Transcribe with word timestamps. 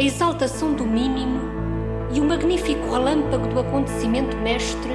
a 0.00 0.02
exaltação 0.02 0.72
do 0.72 0.86
mínimo 0.86 1.42
e 2.10 2.20
o 2.20 2.24
magnífico 2.24 2.90
relâmpago 2.90 3.46
do 3.48 3.60
acontecimento 3.60 4.34
mestre 4.38 4.92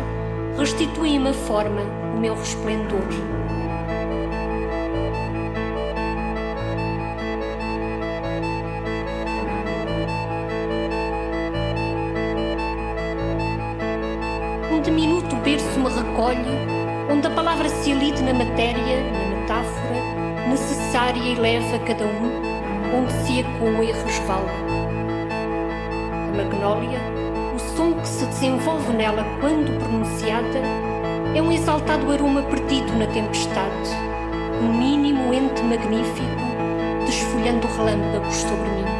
restituem 0.58 1.20
uma 1.20 1.32
forma 1.32 1.82
o 2.16 2.20
meu 2.20 2.34
resplendor. 2.34 3.04
Um 14.74 14.82
diminuto 14.82 15.36
berço 15.36 15.80
me 15.80 15.90
recolhe, 15.90 16.40
onde 17.12 17.28
a 17.28 17.30
palavra 17.30 17.70
se 17.70 17.92
alide 17.92 18.24
na 18.24 18.34
matéria, 18.34 19.04
na 19.12 19.36
metáfora, 19.36 20.50
necessária 20.50 21.22
e 21.22 21.36
leva 21.36 21.78
cada 21.86 22.06
um, 22.06 22.98
onde 22.98 23.14
se 23.24 23.42
ecoa 23.42 23.84
e 23.84 23.92
resvala 23.92 24.85
magnólia, 26.36 27.00
o 27.56 27.60
som 27.60 27.94
que 27.94 28.08
se 28.08 28.26
desenvolve 28.26 28.94
nela 28.94 29.26
quando 29.40 29.80
pronunciada 29.80 30.60
é 31.34 31.42
um 31.42 31.52
exaltado 31.52 32.12
aroma 32.12 32.44
perdido 32.44 32.94
na 32.98 33.08
tempestade, 33.08 33.90
um 34.62 34.78
mínimo 34.78 35.34
ente 35.34 35.62
magnífico 35.64 36.46
desfolhando 37.06 37.68
relâmpagos 37.68 38.36
sobre 38.36 38.70
mim. 38.70 38.95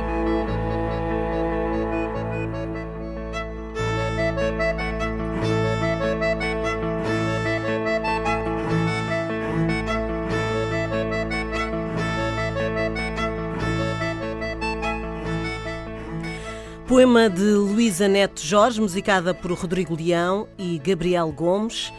Poema 17.06 17.30
de 17.30 17.44
Luísa 17.44 18.08
Neto 18.08 18.42
Jorge, 18.42 18.82
musicada 18.82 19.32
por 19.32 19.52
Rodrigo 19.52 19.96
Leão 19.96 20.48
e 20.58 20.80
Gabriel 20.80 21.32
Gomes. 21.32 21.94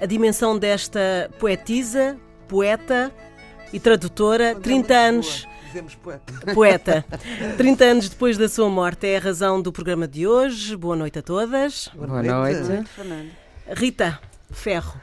A 0.00 0.06
dimensão 0.06 0.56
desta 0.56 1.28
poetisa, 1.40 2.16
poeta 2.46 3.12
e 3.72 3.80
tradutora, 3.80 4.54
30 4.54 4.94
anos. 4.94 5.48
Dizemos 5.66 5.96
poeta. 5.96 6.32
Poeta. 6.54 7.04
30 7.56 7.84
anos 7.84 8.08
depois 8.08 8.38
da 8.38 8.48
sua 8.48 8.68
morte. 8.68 9.08
É 9.08 9.16
a 9.16 9.20
razão 9.20 9.60
do 9.60 9.72
programa 9.72 10.06
de 10.06 10.28
hoje. 10.28 10.76
Boa 10.76 10.94
noite 10.94 11.18
a 11.18 11.22
todas. 11.22 11.90
Boa 11.92 12.06
noite. 12.06 12.28
Boa 12.28 13.08
noite. 13.08 13.32
Rita 13.74 14.20
Ferro, 14.52 15.00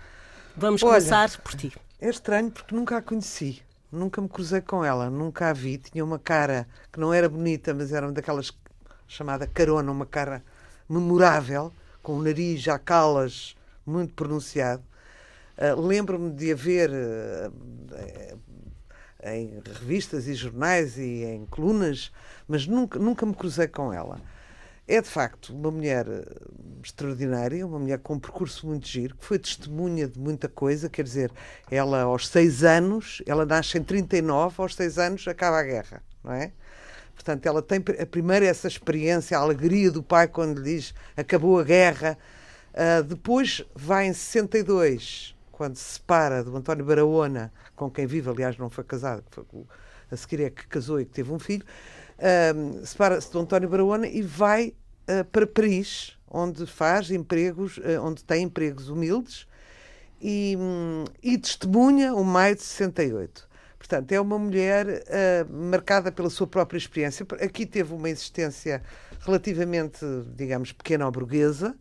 vamos 0.55 0.81
Olha, 0.83 0.93
começar 0.93 1.37
por 1.39 1.53
ti. 1.53 1.73
É 1.99 2.07
estranho 2.07 2.49
porque 2.49 2.73
nunca 2.73 2.95
a 2.95 3.01
conheci. 3.01 3.61
Nunca 3.91 4.21
me 4.21 4.29
cruzei 4.29 4.61
com 4.61 4.85
ela, 4.85 5.09
nunca 5.09 5.49
a 5.49 5.53
vi. 5.53 5.77
Tinha 5.77 6.05
uma 6.05 6.17
cara 6.17 6.65
que 6.93 6.99
não 6.99 7.13
era 7.13 7.27
bonita, 7.27 7.73
mas 7.73 7.91
era 7.91 8.05
uma 8.05 8.13
daquelas 8.13 8.51
chamada 9.07 9.47
carona, 9.47 9.91
uma 9.91 10.05
cara 10.05 10.43
memorável, 10.89 11.71
com 12.01 12.13
o 12.13 12.21
nariz 12.21 12.61
já 12.61 12.77
calas 12.77 13.55
muito 13.85 14.13
pronunciado. 14.13 14.83
Uh, 15.57 15.79
Lembro-me 15.81 16.31
de 16.31 16.51
haver 16.51 16.89
uh, 16.89 18.37
em 19.23 19.61
revistas 19.65 20.27
e 20.27 20.33
jornais 20.33 20.97
e 20.97 21.23
em 21.23 21.45
colunas, 21.45 22.11
mas 22.47 22.67
nunca, 22.67 22.99
nunca 22.99 23.25
me 23.25 23.33
cruzei 23.33 23.67
com 23.67 23.91
ela. 23.91 24.21
É 24.87 25.01
de 25.01 25.09
facto 25.09 25.53
uma 25.53 25.69
mulher 25.69 26.05
extraordinária, 26.81 27.65
uma 27.65 27.77
mulher 27.77 27.99
com 27.99 28.13
um 28.13 28.19
percurso 28.19 28.65
muito 28.65 28.87
giro, 28.87 29.17
que 29.17 29.25
foi 29.25 29.37
testemunha 29.37 30.07
de 30.07 30.17
muita 30.17 30.47
coisa. 30.47 30.87
Quer 30.87 31.03
dizer, 31.03 31.31
ela 31.69 32.03
aos 32.03 32.27
seis 32.27 32.63
anos, 32.63 33.21
ela 33.25 33.45
nasce 33.45 33.77
em 33.77 33.83
39, 33.83 34.61
aos 34.61 34.75
seis 34.75 34.97
anos 34.97 35.27
acaba 35.27 35.59
a 35.59 35.63
guerra, 35.63 36.01
não 36.23 36.31
é? 36.31 36.53
Portanto, 37.17 37.47
ela 37.47 37.63
tem 37.63 37.83
a 37.99 38.05
primeira 38.05 38.45
essa 38.45 38.67
experiência, 38.67 39.35
a 39.35 39.41
alegria 39.41 39.89
do 39.89 40.03
pai 40.03 40.27
quando 40.27 40.59
lhe 40.59 40.75
diz 40.75 40.93
acabou 41.17 41.59
a 41.59 41.63
guerra. 41.63 42.15
Uh, 42.73 43.03
depois 43.03 43.65
vai 43.73 44.05
em 44.05 44.13
62, 44.13 45.35
quando 45.51 45.75
se 45.75 45.93
separa 45.95 46.43
do 46.43 46.55
António 46.55 46.85
Barahona, 46.85 47.51
com 47.75 47.89
quem 47.89 48.05
vive, 48.05 48.29
aliás, 48.29 48.55
não 48.55 48.69
foi 48.69 48.83
casado, 48.83 49.23
foi, 49.31 49.43
a 50.11 50.15
seguir 50.15 50.43
é 50.43 50.51
que 50.51 50.67
casou 50.67 51.01
e 51.01 51.05
que 51.05 51.11
teve 51.11 51.31
um 51.31 51.39
filho, 51.39 51.65
uh, 52.19 52.85
separa-se 52.85 53.31
do 53.31 53.39
António 53.39 53.67
Barahona 53.67 54.07
e 54.07 54.21
vai 54.21 54.75
uh, 55.09 55.25
para 55.25 55.47
Paris, 55.47 56.15
onde 56.29 56.67
faz 56.67 57.09
empregos, 57.09 57.79
onde 58.03 58.23
tem 58.23 58.43
empregos 58.43 58.89
humildes 58.89 59.47
e, 60.21 60.55
um, 60.59 61.05
e 61.23 61.35
testemunha 61.37 62.13
o 62.13 62.23
maio 62.23 62.55
de 62.55 62.61
68. 62.61 63.46
Portanto, 63.77 64.11
é 64.11 64.19
uma 64.19 64.39
mulher 64.39 64.87
uh, 64.87 65.53
marcada 65.53 66.11
pela 66.11 66.29
sua 66.29 66.47
própria 66.47 66.77
experiência. 66.77 67.25
Aqui 67.41 67.65
teve 67.65 67.93
uma 67.93 68.09
existência 68.09 68.81
relativamente, 69.21 70.05
digamos, 70.35 70.71
pequena 70.71 71.05
ou 71.05 71.11
burguesa. 71.11 71.75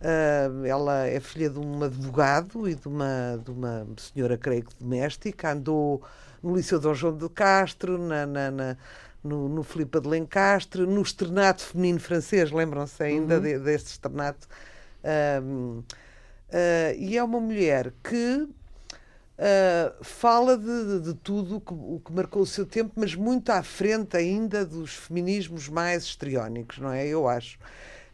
Uh, 0.00 0.64
ela 0.64 1.06
é 1.06 1.18
filha 1.18 1.50
de 1.50 1.58
um 1.58 1.82
advogado 1.82 2.68
e 2.68 2.74
de 2.74 2.86
uma, 2.86 3.40
de 3.44 3.50
uma 3.50 3.86
senhora, 3.96 4.38
creio 4.38 4.64
que 4.64 4.74
doméstica. 4.78 5.52
Andou 5.52 6.02
no 6.42 6.54
Liceu 6.54 6.78
Dom 6.78 6.94
João 6.94 7.16
de 7.16 7.28
Castro, 7.28 7.98
na, 7.98 8.26
na, 8.26 8.50
na 8.50 8.76
no, 9.24 9.48
no 9.48 9.62
Filipe 9.62 9.98
de 9.98 10.06
Lencastre, 10.06 10.82
no 10.82 11.00
externato 11.00 11.62
feminino 11.62 11.98
francês, 11.98 12.50
lembram-se 12.52 13.02
ainda 13.02 13.36
uhum. 13.36 13.40
de, 13.40 13.58
deste 13.58 13.92
externato. 13.92 14.46
Uh, 15.02 15.82
e 16.98 17.16
é 17.16 17.24
uma 17.24 17.40
mulher 17.40 17.92
que 18.02 18.46
Uh, 19.36 20.04
fala 20.04 20.56
de, 20.56 20.64
de, 20.64 21.00
de 21.06 21.14
tudo 21.14 21.60
que, 21.60 21.74
o 21.74 22.00
que 22.04 22.12
marcou 22.12 22.42
o 22.42 22.46
seu 22.46 22.64
tempo, 22.64 22.92
mas 22.94 23.16
muito 23.16 23.50
à 23.50 23.64
frente 23.64 24.16
ainda 24.16 24.64
dos 24.64 24.94
feminismos 24.94 25.68
mais 25.68 26.04
histriónicos, 26.04 26.78
não 26.78 26.92
é? 26.92 27.06
Eu 27.06 27.26
acho. 27.28 27.58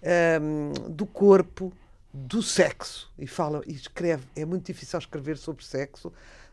Uh, 0.03 0.88
do 0.88 1.04
corpo, 1.04 1.72
do 2.12 2.42
sexo. 2.42 3.12
E 3.19 3.26
fala, 3.26 3.62
e 3.66 3.72
escreve. 3.72 4.25
É 4.34 4.47
muito 4.47 4.64
difícil 4.64 4.98
escrever 4.98 5.36
sobre 5.36 5.62
sexo. 5.62 6.10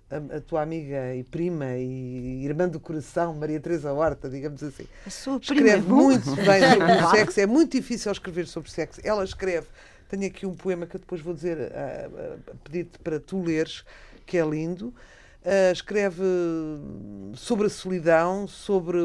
A, 0.10 0.38
a 0.38 0.42
tua 0.42 0.62
amiga 0.62 1.16
e 1.16 1.24
prima 1.24 1.76
e 1.78 2.46
irmã 2.46 2.68
do 2.68 2.80
coração, 2.80 3.34
Maria 3.34 3.60
Teresa 3.60 3.92
Horta, 3.92 4.30
digamos 4.30 4.62
assim. 4.64 4.88
A 5.06 5.10
sua 5.10 5.40
prima 5.40 5.62
escreve 5.62 5.78
é 5.78 5.82
muito 5.82 6.36
bem 6.36 6.62
sobre 6.62 6.92
o 6.92 7.10
sexo. 7.12 7.40
É 7.40 7.46
muito 7.46 7.72
difícil 7.72 8.12
escrever 8.12 8.48
sobre 8.48 8.70
sexo. 8.70 9.00
Ela 9.02 9.24
escreve. 9.24 9.68
Tenho 10.10 10.26
aqui 10.26 10.46
um 10.46 10.56
poema 10.56 10.86
que 10.86 10.96
eu 10.96 11.00
depois 11.00 11.22
vou 11.22 11.34
dizer, 11.34 11.58
uh, 11.58 12.56
pedir-te 12.64 12.98
para 13.00 13.20
tu 13.20 13.42
leres, 13.42 13.84
que 14.28 14.38
é 14.38 14.46
lindo. 14.46 14.94
Uh, 15.44 15.72
escreve 15.72 16.24
sobre 17.34 17.68
a 17.68 17.70
solidão, 17.70 18.48
sobre, 18.48 19.00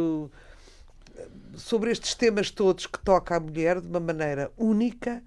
sobre 1.55 1.93
estes 1.93 2.15
temas 2.15 2.51
todos 2.51 2.87
que 2.87 2.99
toca 2.99 3.37
a 3.37 3.41
mulher 3.41 3.81
de 3.81 3.87
uma 3.87 4.01
maneira 4.01 4.51
única. 4.59 5.23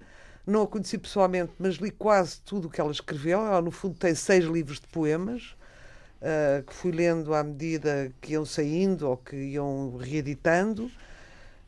Não 0.46 0.62
a 0.62 0.66
conheci 0.66 0.98
pessoalmente, 0.98 1.52
mas 1.58 1.76
li 1.76 1.90
quase 1.90 2.40
tudo 2.42 2.68
o 2.68 2.70
que 2.70 2.80
ela 2.80 2.92
escreveu. 2.92 3.40
Ela, 3.40 3.62
no 3.62 3.70
fundo, 3.70 3.96
tem 3.96 4.14
seis 4.14 4.44
livros 4.44 4.78
de 4.78 4.86
poemas. 4.88 5.56
Uh, 6.16 6.62
que 6.64 6.72
fui 6.72 6.92
lendo 6.92 7.34
à 7.34 7.42
medida 7.42 8.10
que 8.22 8.32
iam 8.32 8.44
saindo 8.44 9.08
ou 9.08 9.16
que 9.16 9.36
iam 9.36 9.96
reeditando. 9.98 10.90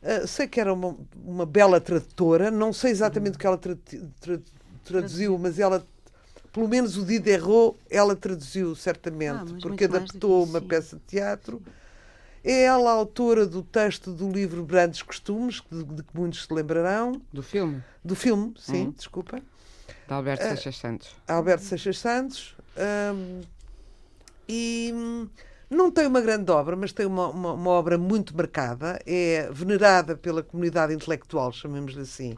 Uh, 0.01 0.27
sei 0.27 0.47
que 0.47 0.59
era 0.59 0.73
uma, 0.73 0.97
uma 1.23 1.45
bela 1.45 1.79
tradutora, 1.79 2.49
não 2.49 2.73
sei 2.73 2.91
exatamente 2.91 3.35
o 3.35 3.39
que 3.39 3.45
ela 3.45 3.57
tra 3.57 3.75
tra 4.19 4.39
traduziu, 4.83 5.37
mas 5.37 5.59
ela 5.59 5.85
pelo 6.51 6.67
menos 6.67 6.97
o 6.97 7.05
Diderot 7.05 7.77
ela 7.89 8.15
traduziu 8.15 8.75
certamente, 8.75 9.53
ah, 9.53 9.57
porque 9.61 9.85
adaptou 9.85 10.43
uma 10.43 10.61
peça 10.61 10.95
de 10.97 11.01
teatro. 11.03 11.61
É 12.43 12.63
ela 12.63 12.91
a 12.91 12.93
autora 12.93 13.45
do 13.45 13.61
texto 13.61 14.11
do 14.13 14.31
livro 14.31 14.63
Grandes 14.63 15.01
Costumes, 15.01 15.61
de, 15.69 15.83
de 15.83 16.03
que 16.03 16.09
muitos 16.17 16.45
se 16.45 16.53
lembrarão. 16.53 17.21
Do 17.33 17.43
filme? 17.43 17.83
Do 18.03 18.15
filme, 18.15 18.53
sim, 18.57 18.87
Hum. 18.87 18.93
desculpa. 18.95 19.39
De 20.07 20.13
Alberto 20.13 20.43
Seixas 20.43 20.77
Santos. 20.77 21.15
Alberto 21.27 21.63
Seixas 21.65 21.97
Santos. 21.99 22.55
hum, 23.13 23.41
e 24.47 24.91
hum, 24.95 25.27
não 25.69 25.91
tem 25.91 26.07
uma 26.07 26.21
grande 26.21 26.49
obra, 26.51 26.75
mas 26.75 26.91
tem 26.91 27.05
uma, 27.05 27.27
uma, 27.27 27.53
uma 27.53 27.69
obra 27.69 27.97
muito 27.97 28.35
marcada. 28.35 28.99
É 29.05 29.49
venerada 29.51 30.15
pela 30.15 30.41
comunidade 30.41 30.93
intelectual, 30.93 31.51
chamemos-lhe 31.51 32.01
assim. 32.01 32.35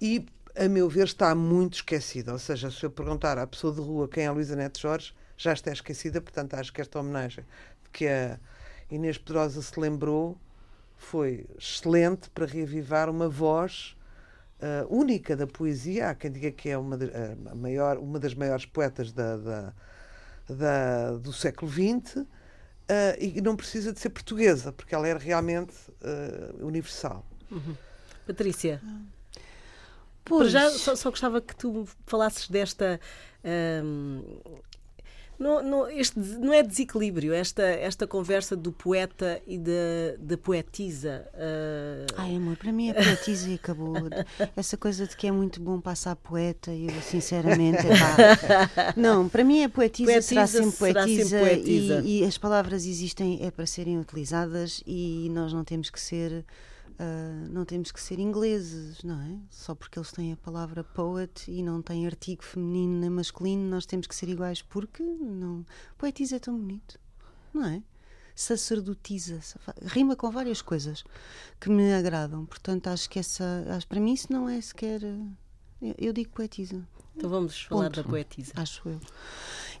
E, 0.00 0.24
a 0.56 0.68
meu 0.68 0.88
ver, 0.88 1.04
está 1.04 1.34
muito 1.34 1.74
esquecida. 1.74 2.32
Ou 2.32 2.38
seja, 2.38 2.70
se 2.70 2.84
eu 2.84 2.90
perguntar 2.90 3.38
à 3.38 3.46
pessoa 3.46 3.72
de 3.72 3.80
rua 3.80 4.08
quem 4.08 4.24
é 4.24 4.26
a 4.26 4.32
Luísa 4.32 4.56
Neto 4.56 4.80
Jorge, 4.80 5.14
já 5.36 5.52
está 5.52 5.72
esquecida. 5.72 6.20
Portanto, 6.20 6.54
acho 6.54 6.72
que 6.72 6.80
esta 6.80 6.98
homenagem 6.98 7.44
que 7.92 8.06
a 8.06 8.38
Inês 8.90 9.18
Pedrosa 9.18 9.60
se 9.62 9.78
lembrou 9.78 10.38
foi 10.96 11.46
excelente 11.58 12.30
para 12.30 12.46
reavivar 12.46 13.10
uma 13.10 13.28
voz 13.28 13.96
uh, 14.60 14.94
única 14.94 15.36
da 15.36 15.46
poesia. 15.46 16.10
Há 16.10 16.14
quem 16.14 16.30
diga 16.30 16.50
que 16.50 16.68
é 16.68 16.78
uma, 16.78 16.96
de, 16.96 17.10
a 17.50 17.54
maior, 17.54 17.98
uma 17.98 18.18
das 18.18 18.34
maiores 18.34 18.64
poetas 18.64 19.12
da, 19.12 19.36
da, 19.36 19.72
da 20.48 21.12
do 21.12 21.32
século 21.32 21.70
XX 21.70 22.16
uh, 22.16 22.26
e 23.18 23.40
não 23.40 23.56
precisa 23.56 23.92
de 23.92 24.00
ser 24.00 24.10
portuguesa, 24.10 24.72
porque 24.72 24.94
ela 24.94 25.06
era 25.06 25.18
realmente 25.18 25.74
uh, 26.00 26.66
universal. 26.66 27.24
Patrícia, 28.26 28.80
Pois, 30.26 30.50
já 30.50 30.70
só, 30.70 30.94
só 30.96 31.10
gostava 31.10 31.40
que 31.40 31.54
tu 31.56 31.86
falasses 32.06 32.48
desta. 32.48 33.00
hum, 33.84 34.22
não, 35.38 35.62
não, 35.62 35.88
este, 35.90 36.18
não 36.18 36.50
é 36.52 36.62
desequilíbrio, 36.62 37.34
esta, 37.34 37.62
esta 37.62 38.06
conversa 38.06 38.56
do 38.56 38.72
poeta 38.72 39.40
e 39.46 39.58
da, 39.58 40.16
da 40.18 40.38
poetisa. 40.38 41.28
ah, 41.34 42.06
Ai, 42.16 42.36
amor, 42.36 42.56
para 42.56 42.72
mim 42.72 42.88
é 42.88 42.94
poetisa 42.94 43.50
e 43.50 43.54
acabou. 43.54 43.94
Essa 44.56 44.78
coisa 44.78 45.06
de 45.06 45.14
que 45.14 45.26
é 45.26 45.30
muito 45.30 45.60
bom 45.60 45.78
passar 45.78 46.16
poeta, 46.16 46.70
eu 46.72 46.90
sinceramente. 47.02 47.86
epá, 47.86 48.94
não, 48.96 49.28
para 49.28 49.44
mim 49.44 49.60
é 49.60 49.68
poetisa, 49.68 50.10
Poetisa 50.10 50.28
será 50.28 50.46
sempre 50.46 50.70
será 50.72 51.02
sempre 51.02 51.14
poetisa, 51.16 51.38
poetisa. 51.38 52.02
E, 52.06 52.22
e 52.22 52.24
as 52.24 52.38
palavras 52.38 52.86
existem 52.86 53.38
é 53.42 53.50
para 53.50 53.66
serem 53.66 53.98
utilizadas 53.98 54.82
e 54.86 55.28
nós 55.32 55.52
não 55.52 55.64
temos 55.64 55.90
que 55.90 56.00
ser. 56.00 56.46
Ah, 56.98 57.46
não 57.50 57.64
temos 57.64 57.92
que 57.92 58.00
ser 58.00 58.18
ingleses, 58.18 59.02
não 59.02 59.20
é? 59.20 59.38
Só 59.50 59.74
porque 59.74 59.98
eles 59.98 60.12
têm 60.12 60.32
a 60.32 60.36
palavra 60.36 60.82
poet 60.82 61.50
e 61.50 61.62
não 61.62 61.82
têm 61.82 62.06
artigo 62.06 62.42
feminino 62.42 63.00
nem 63.00 63.10
masculino, 63.10 63.68
nós 63.68 63.86
temos 63.86 64.06
que 64.06 64.14
ser 64.14 64.28
iguais 64.28 64.62
porque 64.62 65.02
não. 65.02 65.64
Poetisa 65.98 66.36
é 66.36 66.38
tão 66.38 66.58
bonito, 66.58 66.98
não 67.52 67.64
é? 67.66 67.82
sacerdotisa, 68.34 69.40
rima 69.82 70.14
com 70.14 70.30
várias 70.30 70.60
coisas 70.60 71.02
que 71.58 71.70
me 71.70 71.94
agradam. 71.94 72.44
Portanto, 72.44 72.88
acho 72.88 73.08
que 73.08 73.18
essa, 73.18 73.64
acho, 73.70 73.88
para 73.88 73.98
mim 73.98 74.12
isso 74.12 74.30
não 74.30 74.46
é 74.46 74.60
sequer. 74.60 75.02
Eu, 75.80 75.94
eu 75.96 76.12
digo 76.12 76.30
poetisa, 76.32 76.86
então 77.16 77.30
vamos 77.30 77.62
falar 77.62 77.84
Ponto. 77.84 78.02
da 78.02 78.08
poetisa. 78.08 78.52
acho 78.56 78.86
eu. 78.86 79.00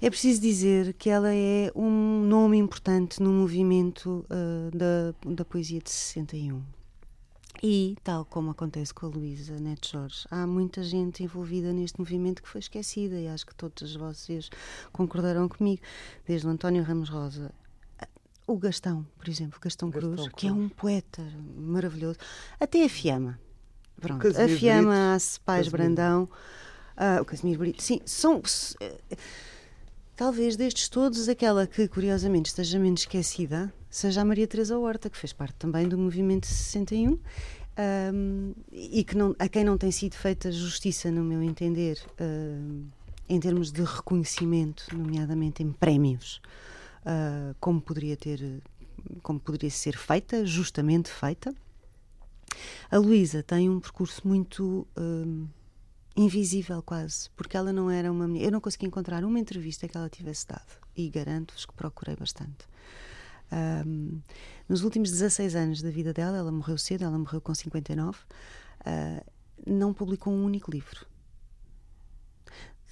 É 0.00 0.08
preciso 0.08 0.40
dizer 0.40 0.94
que 0.94 1.10
ela 1.10 1.34
é 1.34 1.70
um 1.74 2.22
nome 2.22 2.56
importante 2.56 3.22
no 3.22 3.30
movimento 3.30 4.24
ah, 4.30 4.70
da, 4.74 5.34
da 5.34 5.44
poesia 5.44 5.80
de 5.80 5.90
61. 5.90 6.62
E, 7.62 7.96
tal 8.04 8.24
como 8.24 8.50
acontece 8.50 8.92
com 8.92 9.06
a 9.06 9.08
Luísa 9.08 9.58
Neto 9.58 9.88
Jorge, 9.88 10.26
há 10.30 10.46
muita 10.46 10.82
gente 10.82 11.22
envolvida 11.22 11.72
neste 11.72 11.98
movimento 11.98 12.42
que 12.42 12.48
foi 12.48 12.58
esquecida 12.60 13.18
e 13.18 13.28
acho 13.28 13.46
que 13.46 13.54
todos 13.54 13.94
vocês 13.96 14.50
concordarão 14.92 15.48
comigo. 15.48 15.82
Desde 16.26 16.46
o 16.46 16.50
António 16.50 16.82
Ramos 16.82 17.08
Rosa, 17.08 17.52
o 18.46 18.56
Gastão, 18.56 19.06
por 19.18 19.28
exemplo, 19.28 19.58
Gastão, 19.60 19.90
Gastão 19.90 20.10
Cruz, 20.10 20.28
Cruz. 20.28 20.34
que 20.36 20.46
é 20.46 20.52
um 20.52 20.68
poeta 20.68 21.22
maravilhoso, 21.56 22.18
até 22.60 22.84
a 22.84 22.88
Fiamma. 22.88 23.38
Pronto, 24.00 24.28
a 24.28 24.48
Fiamma, 24.48 24.90
Brito. 24.90 25.14
a 25.14 25.18
Cepais. 25.18 25.68
Brandão, 25.68 26.28
ah, 26.96 27.18
o 27.20 27.24
Casimiro 27.24 27.60
Brito, 27.60 27.82
sim, 27.82 28.00
são. 28.04 28.42
eh, 28.80 28.98
Talvez 30.16 30.56
destes 30.56 30.88
todos, 30.88 31.28
aquela 31.28 31.66
que 31.66 31.86
curiosamente 31.86 32.46
esteja 32.46 32.78
menos 32.78 33.00
esquecida 33.00 33.70
seja 33.90 34.22
a 34.22 34.24
Maria 34.24 34.46
Teresa 34.46 34.78
Horta, 34.78 35.10
que 35.10 35.18
fez 35.18 35.30
parte 35.30 35.56
também 35.58 35.86
do 35.86 35.98
movimento 35.98 36.46
61 36.46 37.18
ahm, 37.76 38.52
e 38.72 39.04
que 39.04 39.14
não, 39.14 39.36
a 39.38 39.46
quem 39.46 39.62
não 39.62 39.76
tem 39.76 39.90
sido 39.90 40.14
feita 40.14 40.50
justiça, 40.50 41.10
no 41.10 41.22
meu 41.22 41.42
entender, 41.42 42.00
ahm, 42.18 42.86
em 43.28 43.38
termos 43.38 43.70
de 43.70 43.82
reconhecimento, 43.82 44.86
nomeadamente 44.96 45.62
em 45.62 45.70
prémios, 45.70 46.40
ah, 47.04 47.54
como 47.60 47.78
poderia 47.78 48.16
ter, 48.16 48.62
como 49.22 49.38
poderia 49.38 49.70
ser 49.70 49.98
feita, 49.98 50.46
justamente 50.46 51.10
feita. 51.10 51.54
A 52.90 52.96
Luísa 52.96 53.42
tem 53.42 53.68
um 53.68 53.80
percurso 53.80 54.26
muito 54.26 54.86
ahm, 54.96 55.44
invisível 56.16 56.82
quase, 56.82 57.28
porque 57.36 57.56
ela 57.56 57.72
não 57.72 57.90
era 57.90 58.10
uma 58.10 58.26
mulher. 58.26 58.46
Eu 58.46 58.52
não 58.52 58.60
consegui 58.60 58.86
encontrar 58.86 59.24
uma 59.24 59.38
entrevista 59.38 59.86
que 59.86 59.96
ela 59.96 60.08
tivesse 60.08 60.46
dado 60.46 60.80
e 60.96 61.08
garanto-vos 61.10 61.66
que 61.66 61.74
procurei 61.74 62.16
bastante. 62.16 62.66
Ahm, 63.52 64.20
nos 64.68 64.82
últimos 64.82 65.10
16 65.10 65.54
anos 65.54 65.82
da 65.82 65.90
vida 65.90 66.12
dela, 66.12 66.38
ela 66.38 66.50
morreu 66.50 66.78
cedo, 66.78 67.04
ela 67.04 67.18
morreu 67.18 67.40
com 67.40 67.54
59, 67.54 68.18
ah, 68.84 69.22
não 69.66 69.92
publicou 69.92 70.32
um 70.32 70.44
único 70.44 70.70
livro. 70.70 71.06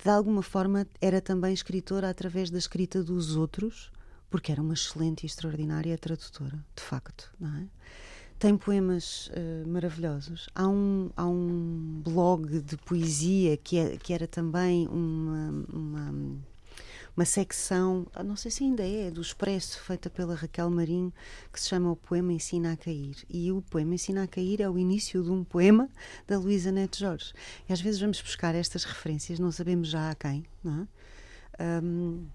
De 0.02 0.10
alguma 0.10 0.42
forma, 0.42 0.86
era 1.00 1.20
também 1.20 1.54
escritora 1.54 2.10
através 2.10 2.50
da 2.50 2.58
escrita 2.58 3.02
dos 3.02 3.36
outros, 3.36 3.90
porque 4.28 4.52
era 4.52 4.60
uma 4.60 4.74
excelente 4.74 5.22
e 5.22 5.26
extraordinária 5.26 5.96
tradutora, 5.96 6.62
de 6.76 6.82
facto, 6.82 7.32
não 7.40 7.56
é? 7.56 7.66
Tem 8.38 8.56
poemas 8.56 9.30
eh, 9.32 9.64
maravilhosos. 9.66 10.48
Há 10.54 10.68
um, 10.68 11.10
há 11.16 11.26
um 11.26 12.02
blog 12.04 12.60
de 12.60 12.76
poesia 12.76 13.56
que, 13.56 13.78
é, 13.78 13.96
que 13.96 14.12
era 14.12 14.26
também 14.26 14.86
uma, 14.88 15.64
uma, 15.72 16.14
uma 17.16 17.24
secção, 17.24 18.06
ah, 18.12 18.22
não 18.22 18.36
sei 18.36 18.50
se 18.50 18.64
ainda 18.64 18.86
é, 18.86 19.10
do 19.10 19.20
Expresso, 19.20 19.80
feita 19.80 20.10
pela 20.10 20.34
Raquel 20.34 20.68
Marinho, 20.68 21.12
que 21.52 21.60
se 21.60 21.68
chama 21.68 21.90
O 21.90 21.96
Poema 21.96 22.32
Ensina 22.32 22.72
a 22.72 22.76
Cair. 22.76 23.16
E 23.30 23.52
o 23.52 23.62
Poema 23.62 23.94
Ensina 23.94 24.24
a 24.24 24.26
Cair 24.26 24.60
é 24.60 24.68
o 24.68 24.76
início 24.76 25.22
de 25.22 25.30
um 25.30 25.44
poema 25.44 25.88
da 26.26 26.38
Luísa 26.38 26.72
Neto 26.72 26.98
Jorge. 26.98 27.32
E 27.68 27.72
às 27.72 27.80
vezes 27.80 28.00
vamos 28.00 28.20
buscar 28.20 28.54
estas 28.54 28.84
referências, 28.84 29.38
não 29.38 29.52
sabemos 29.52 29.88
já 29.88 30.10
a 30.10 30.14
quem, 30.14 30.44
não 30.62 30.82
é? 30.82 31.82
Hum, 31.82 32.26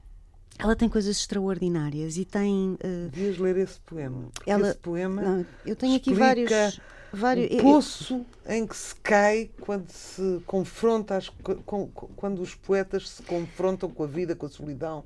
ela 0.59 0.75
tem 0.75 0.87
coisas 0.89 1.15
extraordinárias 1.17 2.17
e 2.17 2.25
tem. 2.25 2.77
eh, 2.81 3.07
Devias 3.11 3.37
ler 3.37 3.57
esse 3.57 3.79
poema. 3.79 4.25
Ela- 4.45 4.69
esse 4.69 4.77
poema 4.77 5.21
não, 5.21 5.45
eu 5.65 5.75
tenho 5.75 5.95
aqui 5.95 6.13
vários. 6.13 6.79
vários 7.11 7.49
o 7.49 7.53
eu- 7.53 7.63
poço 7.63 8.25
em 8.47 8.67
que 8.67 8.75
se 8.75 8.93
cai 8.97 9.49
quando 9.61 9.89
se 9.89 10.41
confronta 10.45 11.15
as, 11.17 11.29
co- 11.29 11.55
com- 11.65 11.87
quando 11.87 12.41
os 12.41 12.53
poetas 12.55 13.09
se 13.09 13.23
confrontam 13.23 13.89
com 13.89 14.03
a 14.03 14.07
vida, 14.07 14.35
com 14.35 14.45
a 14.45 14.49
solidão. 14.49 15.03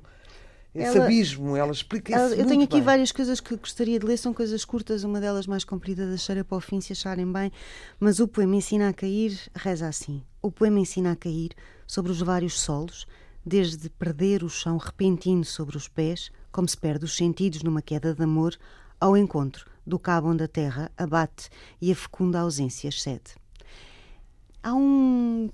Esse 0.74 0.96
Ela- 0.96 1.04
abismo, 1.04 1.56
ela 1.56 1.70
explica 1.70 2.12
Ela- 2.12 2.26
isso 2.32 2.34
eu 2.40 2.46
tenho 2.48 2.64
aqui 2.64 2.74
bem. 2.74 2.82
várias 2.82 3.12
coisas 3.12 3.38
que 3.38 3.54
gostaria 3.54 3.96
de 3.96 4.04
ler, 4.04 4.16
são 4.16 4.34
coisas 4.34 4.64
curtas, 4.64 5.04
uma 5.04 5.20
delas 5.20 5.46
mais 5.46 5.62
comprida, 5.62 6.04
deixarei 6.04 6.42
para 6.42 6.58
o 6.58 6.60
fim 6.60 6.80
se 6.80 6.92
acharem 6.92 7.30
bem. 7.32 7.52
Mas 8.00 8.18
o 8.18 8.26
poema 8.26 8.56
Ensina 8.56 8.88
a 8.88 8.92
Cair 8.92 9.38
reza 9.54 9.86
assim: 9.86 10.20
O 10.42 10.50
poema 10.50 10.80
ensina 10.80 11.12
a 11.12 11.16
cair 11.16 11.52
sobre 11.86 12.10
os 12.10 12.20
vários 12.20 12.58
solos, 12.60 13.06
desde 13.44 13.88
perder 13.90 14.42
o 14.42 14.48
chão 14.48 14.76
repentino 14.76 15.44
sobre 15.44 15.76
os 15.76 15.88
pés, 15.88 16.30
como 16.50 16.68
se 16.68 16.76
perde 16.76 17.04
os 17.04 17.16
sentidos 17.16 17.62
numa 17.62 17.82
queda 17.82 18.14
de 18.14 18.22
amor, 18.22 18.56
ao 19.00 19.16
encontro 19.16 19.66
do 19.86 19.98
cabo 19.98 20.28
onde 20.30 20.44
a 20.44 20.48
terra 20.48 20.90
abate 20.96 21.50
e 21.80 21.92
a 21.92 21.94
fecunda 21.96 22.40
ausência 22.40 22.88
excede. 22.88 23.32
Há 24.62 24.72
um 24.74 25.50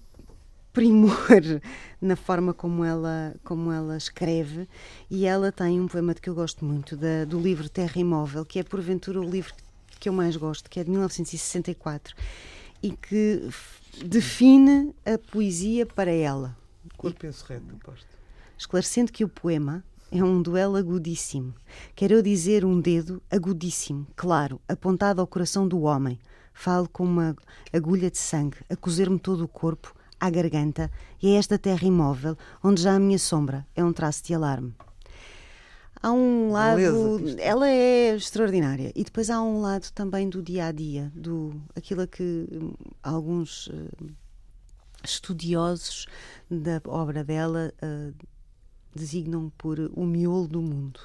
primor 0.73 1.17
na 2.01 2.15
forma 2.15 2.55
como 2.55 2.85
ela, 2.85 3.35
como 3.43 3.73
ela 3.73 3.97
escreve 3.97 4.69
e 5.11 5.27
ela 5.27 5.51
tem 5.51 5.81
um 5.81 5.89
poema 5.89 6.15
de 6.15 6.21
que 6.21 6.31
eu 6.31 6.35
gosto 6.35 6.65
muito, 6.65 6.97
da- 6.97 7.25
do 7.25 7.41
livro 7.41 7.69
Terra 7.69 7.99
Imóvel, 8.01 8.45
que 8.45 8.59
é 8.61 8.63
porventura 8.63 9.21
o 9.21 9.29
livro 9.29 9.53
que 9.99 10.09
eu 10.09 10.13
mais 10.13 10.37
gosto, 10.37 10.71
que 10.71 10.79
é 10.79 10.85
de 10.85 10.91
1964 10.91 12.15
e 12.83 12.93
que 12.93 13.49
define 14.05 14.95
a 15.05 15.19
poesia 15.19 15.85
para 15.85 16.11
ela, 16.13 16.57
Corpo 17.01 17.27
encerrado, 17.27 17.65
aposto. 17.81 18.07
esclarecendo 18.59 19.11
que 19.11 19.25
o 19.25 19.29
poema 19.29 19.83
é 20.11 20.23
um 20.23 20.43
duelo 20.43 20.77
agudíssimo. 20.77 21.55
Quero 21.95 22.15
eu 22.15 22.23
dizer 22.23 22.65
um 22.65 22.81
dedo 22.81 23.23
agudíssimo, 23.31 24.07
claro, 24.17 24.61
apontado 24.69 25.21
ao 25.21 25.27
coração 25.27 25.67
do 25.67 25.83
homem. 25.83 26.19
Falo 26.53 26.89
com 26.89 27.05
uma 27.05 27.37
agulha 27.73 28.11
de 28.11 28.19
sangue 28.19 28.59
a 28.69 28.77
cozer-me 28.77 29.19
todo 29.19 29.45
o 29.45 29.49
corpo, 29.49 29.95
à 30.19 30.29
garganta, 30.29 30.91
e 31.23 31.31
é 31.31 31.37
esta 31.37 31.59
terra 31.59 31.87
imóvel, 31.87 32.37
onde 32.63 32.83
já 32.83 32.95
a 32.95 32.99
minha 32.99 33.19
sombra 33.19 33.67
é 33.75 33.83
um 33.83 33.93
traço 33.93 34.25
de 34.25 34.35
alarme. 34.35 34.75
Há 36.03 36.13
um 36.13 36.51
lado. 36.51 36.77
Beleza. 36.77 37.41
Ela 37.41 37.69
é 37.69 38.15
extraordinária. 38.17 38.91
E 38.95 39.05
depois 39.05 39.29
há 39.29 39.43
um 39.43 39.61
lado 39.61 39.91
também 39.93 40.29
do 40.29 40.43
dia 40.43 40.67
a 40.67 40.73
dia, 40.73 41.13
do 41.15 41.55
aquilo 41.77 42.03
a 42.03 42.07
que 42.07 42.49
hum, 42.51 42.73
alguns 43.03 43.71
eh, 43.73 44.07
estudiosos 45.05 46.07
da 46.51 46.81
obra 46.87 47.23
dela 47.25 47.73
eh, 47.81 48.13
designam 48.95 49.51
por 49.57 49.79
o 49.95 50.05
miolo 50.05 50.49
do 50.49 50.61
mundo. 50.61 51.01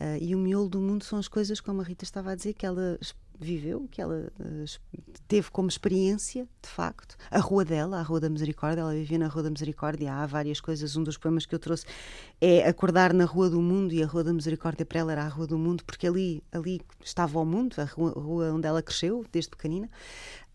Uh, 0.00 0.16
e 0.20 0.32
o 0.32 0.38
miolo 0.38 0.68
do 0.68 0.80
mundo 0.80 1.02
são 1.02 1.18
as 1.18 1.26
coisas, 1.26 1.60
como 1.60 1.80
a 1.80 1.84
Rita 1.84 2.04
estava 2.04 2.30
a 2.30 2.34
dizer, 2.36 2.54
que 2.54 2.64
ela 2.64 2.98
viveu, 3.40 3.88
que 3.90 4.00
ela 4.00 4.32
uh, 4.38 5.00
teve 5.26 5.50
como 5.50 5.68
experiência, 5.68 6.46
de 6.62 6.68
facto. 6.68 7.16
A 7.28 7.40
Rua 7.40 7.64
dela, 7.64 7.98
a 7.98 8.02
Rua 8.02 8.20
da 8.20 8.30
Misericórdia, 8.30 8.82
ela 8.82 8.92
vivia 8.92 9.18
na 9.18 9.26
Rua 9.26 9.42
da 9.42 9.50
Misericórdia. 9.50 10.12
Há 10.12 10.24
várias 10.24 10.60
coisas. 10.60 10.94
Um 10.94 11.02
dos 11.02 11.16
poemas 11.16 11.46
que 11.46 11.54
eu 11.54 11.58
trouxe 11.58 11.84
é 12.40 12.68
acordar 12.68 13.12
na 13.12 13.24
Rua 13.24 13.50
do 13.50 13.60
Mundo 13.60 13.92
e 13.92 14.00
a 14.00 14.06
Rua 14.06 14.22
da 14.22 14.32
Misericórdia 14.32 14.86
para 14.86 15.00
ela 15.00 15.12
era 15.12 15.24
a 15.24 15.28
Rua 15.28 15.48
do 15.48 15.58
Mundo, 15.58 15.84
porque 15.84 16.06
ali, 16.06 16.44
ali 16.52 16.80
estava 17.04 17.40
o 17.40 17.44
mundo, 17.44 17.74
a 17.78 17.84
rua, 17.84 18.12
a 18.16 18.20
rua 18.20 18.52
onde 18.52 18.68
ela 18.68 18.82
cresceu, 18.82 19.24
desde 19.32 19.50
pequenina. 19.50 19.90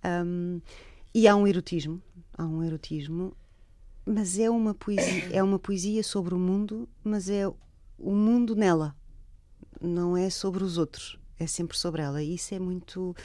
Um, 0.05 0.61
e 1.13 1.27
há 1.27 1.35
um 1.35 1.45
erotismo, 1.45 2.01
há 2.37 2.45
um 2.45 2.63
erotismo, 2.63 3.35
mas 4.05 4.37
é 4.37 4.49
uma 4.49 4.73
poesia, 4.73 5.29
é 5.31 5.41
uma 5.41 5.59
poesia 5.59 6.03
sobre 6.03 6.33
o 6.33 6.39
mundo, 6.39 6.87
mas 7.03 7.29
é 7.29 7.47
o 7.47 8.13
mundo 8.13 8.55
nela, 8.55 8.95
não 9.81 10.17
é 10.17 10.29
sobre 10.29 10.63
os 10.63 10.77
outros 10.77 11.17
é 11.43 11.47
sempre 11.47 11.77
sobre 11.77 12.01
ela. 12.01 12.21
E 12.21 12.35
isso 12.35 12.53
é 12.53 12.59
muito 12.59 13.15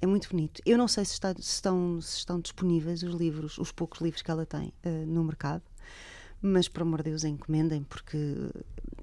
é 0.00 0.06
muito 0.06 0.30
bonito. 0.30 0.62
Eu 0.64 0.78
não 0.78 0.88
sei 0.88 1.04
se, 1.04 1.12
está, 1.12 1.34
se 1.34 1.40
estão, 1.40 2.00
se 2.00 2.18
estão 2.18 2.40
disponíveis 2.40 3.02
os 3.02 3.14
livros, 3.14 3.58
os 3.58 3.70
poucos 3.70 4.00
livros 4.00 4.22
que 4.22 4.30
ela 4.30 4.46
tem 4.46 4.72
uh, 4.84 5.06
no 5.06 5.22
mercado, 5.22 5.62
mas 6.40 6.68
por 6.68 6.82
amor 6.82 7.02
de 7.02 7.10
Deus 7.10 7.22
encomendem, 7.22 7.82
porque 7.82 8.16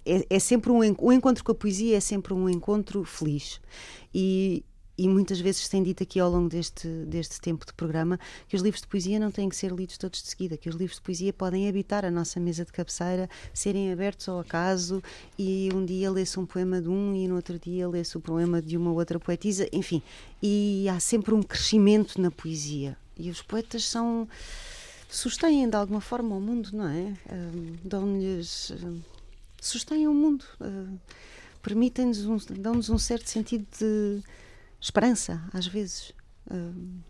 é, 0.03 0.25
é 0.27 0.39
sempre 0.39 0.71
um 0.71 0.79
o 0.97 1.13
encontro 1.13 1.43
com 1.43 1.51
a 1.51 1.55
poesia 1.55 1.97
é 1.97 1.99
sempre 1.99 2.33
um 2.33 2.49
encontro 2.49 3.03
feliz. 3.03 3.61
E 4.13 4.65
e 4.97 5.07
muitas 5.07 5.39
vezes 5.39 5.69
tem 5.69 5.83
dito 5.83 6.01
aqui 6.01 6.19
ao 6.19 6.29
longo 6.29 6.49
deste, 6.49 6.87
deste 7.05 7.39
tempo 7.39 7.65
de 7.65 7.73
programa 7.73 8.19
que 8.47 8.55
os 8.55 8.61
livros 8.61 8.81
de 8.81 8.87
poesia 8.87 9.19
não 9.19 9.29
têm 9.29 9.47
que 9.47 9.55
ser 9.55 9.71
lidos 9.71 9.97
todos 9.97 10.21
de 10.23 10.27
seguida, 10.27 10.57
que 10.57 10.67
os 10.67 10.75
livros 10.75 10.97
de 10.97 11.03
poesia 11.03 11.31
podem 11.31 11.69
habitar 11.69 12.03
a 12.03 12.09
nossa 12.09 12.39
mesa 12.39 12.65
de 12.65 12.71
cabeceira, 12.71 13.29
serem 13.53 13.91
abertos 13.91 14.27
ao 14.27 14.39
acaso 14.39 15.03
e 15.37 15.69
um 15.73 15.85
dia 15.85 16.09
lê-se 16.09 16.39
um 16.39 16.45
poema 16.45 16.81
de 16.81 16.89
um 16.89 17.13
e 17.15 17.27
no 17.27 17.35
outro 17.35 17.59
dia 17.59 17.87
lê-se 17.87 18.17
o 18.17 18.19
poema 18.19 18.61
de 18.61 18.75
uma 18.75 18.91
outra 18.91 19.19
poetisa, 19.19 19.67
enfim. 19.71 20.01
E 20.41 20.87
há 20.89 20.99
sempre 20.99 21.33
um 21.33 21.43
crescimento 21.43 22.19
na 22.19 22.31
poesia. 22.31 22.97
E 23.15 23.29
os 23.29 23.41
poetas 23.41 23.83
são. 23.85 24.27
sustêm 25.09 25.69
de 25.69 25.75
alguma 25.75 26.01
forma 26.01 26.35
o 26.35 26.41
mundo, 26.41 26.69
não 26.73 26.87
é? 26.87 27.13
Um, 27.31 27.75
Dão-lhes. 27.83 28.71
Um, 28.71 28.99
sustêm 29.61 30.07
o 30.07 30.13
mundo. 30.13 30.45
Uh, 30.59 30.97
Permitem-nos 31.61 32.25
um, 32.25 32.37
dão-nos 32.61 32.89
um 32.89 32.97
certo 32.97 33.29
sentido 33.29 33.65
de 33.77 34.23
esperança, 34.79 35.41
às 35.53 35.67
vezes. 35.67 36.13
Uh, 36.49 37.01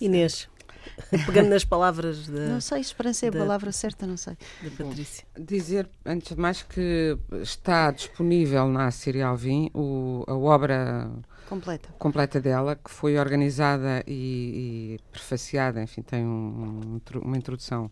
Inês, 0.00 0.48
pegando 1.26 1.50
nas 1.50 1.64
palavras 1.64 2.26
da. 2.28 2.46
Não 2.46 2.60
sei, 2.60 2.80
esperança 2.80 3.26
é 3.26 3.28
a 3.28 3.32
da, 3.32 3.38
palavra 3.38 3.72
certa, 3.72 4.06
não 4.06 4.16
sei. 4.16 4.36
Da 4.62 4.84
Patrícia. 4.84 5.26
Bom, 5.36 5.44
dizer, 5.44 5.88
antes 6.04 6.34
de 6.34 6.40
mais, 6.40 6.62
que 6.62 7.18
está 7.42 7.90
disponível 7.90 8.68
na 8.68 8.90
Síria 8.90 9.26
Alvim 9.26 9.70
o, 9.74 10.24
a 10.26 10.34
obra 10.34 11.10
completa. 11.48 11.88
completa 11.98 12.40
dela, 12.40 12.76
que 12.76 12.90
foi 12.90 13.18
organizada 13.18 14.02
e, 14.06 14.96
e 14.96 15.00
prefaciada, 15.10 15.82
enfim, 15.82 16.02
tem 16.02 16.24
um, 16.24 17.00
uma 17.22 17.36
introdução 17.36 17.90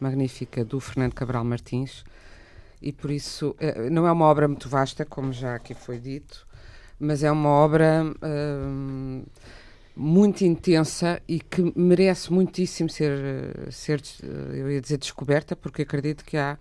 magnífica 0.00 0.64
do 0.64 0.80
Fernando 0.80 1.14
Cabral 1.14 1.44
Martins. 1.44 2.04
E 2.82 2.92
por 2.92 3.10
isso, 3.10 3.56
eh, 3.58 3.88
não 3.88 4.06
é 4.06 4.12
uma 4.12 4.26
obra 4.26 4.46
muito 4.46 4.68
vasta, 4.68 5.06
como 5.06 5.32
já 5.32 5.54
aqui 5.54 5.72
foi 5.72 5.98
dito, 5.98 6.46
mas 6.98 7.22
é 7.22 7.30
uma 7.30 7.48
obra 7.48 8.04
uh, 8.04 9.26
muito 9.96 10.44
intensa 10.44 11.20
e 11.28 11.40
que 11.40 11.72
merece 11.76 12.32
muitíssimo 12.32 12.88
ser, 12.88 13.70
ser, 13.70 14.02
eu 14.52 14.70
ia 14.70 14.80
dizer, 14.80 14.98
descoberta, 14.98 15.54
porque 15.54 15.82
acredito 15.82 16.24
que 16.24 16.36
há 16.36 16.58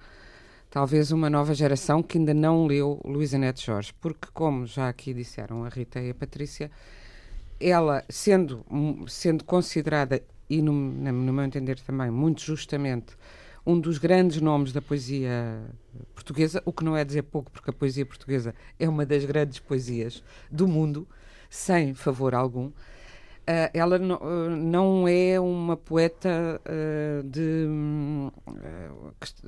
talvez 0.70 1.12
uma 1.12 1.30
nova 1.30 1.54
geração 1.54 2.02
que 2.02 2.18
ainda 2.18 2.34
não 2.34 2.66
leu 2.66 3.00
Luísa 3.06 3.38
Neto 3.38 3.62
Jorge, 3.62 3.94
porque, 4.02 4.28
como 4.34 4.66
já 4.66 4.90
aqui 4.90 5.14
disseram 5.14 5.64
a 5.64 5.70
Rita 5.70 6.00
e 6.02 6.10
a 6.10 6.16
Patrícia, 6.16 6.72
ela, 7.60 8.04
sendo, 8.10 8.66
sendo 9.08 9.44
considerada, 9.44 10.22
e 10.50 10.62
no, 10.62 10.74
no 10.74 11.34
meu 11.34 11.46
entender 11.46 11.80
também, 11.80 12.12
muito 12.12 12.42
justamente, 12.42 13.16
um 13.66 13.80
dos 13.80 13.98
grandes 13.98 14.42
nomes 14.42 14.74
da 14.74 14.82
poesia 14.82 15.64
portuguesa, 16.14 16.62
o 16.66 16.74
que 16.74 16.84
não 16.84 16.98
é 16.98 17.06
dizer 17.06 17.24
pouco, 17.24 17.52
porque 17.52 17.70
a 17.70 17.74
poesia 17.74 18.06
portuguesa 18.06 18.54
é 18.80 18.88
uma 18.88 19.06
das 19.06 19.24
grandes 19.26 19.60
poesias 19.60 20.24
do 20.52 20.68
mundo, 20.68 21.08
sem 21.50 21.94
favor 21.94 22.36
algum. 22.36 22.72
Uh, 23.44 23.68
ela 23.74 24.00
no, 24.00 24.16
uh, 24.16 24.50
não 24.50 25.06
é 25.06 25.38
uma 25.38 25.76
poeta 25.76 26.62
uh, 26.66 27.24
de, 27.28 27.68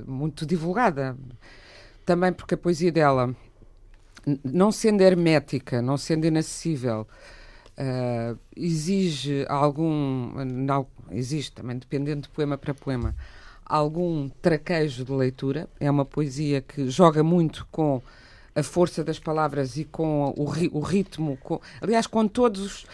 muito 0.05 0.45
divulgada. 0.45 1.17
Também 2.05 2.33
porque 2.33 2.55
a 2.55 2.57
poesia 2.57 2.91
dela, 2.91 3.33
não 4.43 4.71
sendo 4.71 5.01
hermética, 5.01 5.81
não 5.81 5.97
sendo 5.97 6.27
inacessível, 6.27 7.07
exige 8.55 9.43
algum. 9.49 10.45
Não, 10.45 10.85
existe 11.09 11.53
também, 11.53 11.77
dependendo 11.79 12.21
de 12.21 12.29
poema 12.29 12.59
para 12.59 12.75
poema, 12.75 13.15
algum 13.65 14.29
traquejo 14.41 15.03
de 15.03 15.11
leitura. 15.11 15.67
É 15.79 15.89
uma 15.89 16.05
poesia 16.05 16.61
que 16.61 16.89
joga 16.89 17.23
muito 17.23 17.67
com 17.71 18.01
a 18.53 18.63
força 18.63 19.03
das 19.03 19.19
palavras 19.19 19.75
e 19.77 19.83
com 19.83 20.33
o, 20.37 20.45
ri 20.45 20.69
o 20.71 20.79
ritmo, 20.79 21.37
com, 21.43 21.59
aliás, 21.81 22.07
com 22.07 22.27
todos 22.27 22.85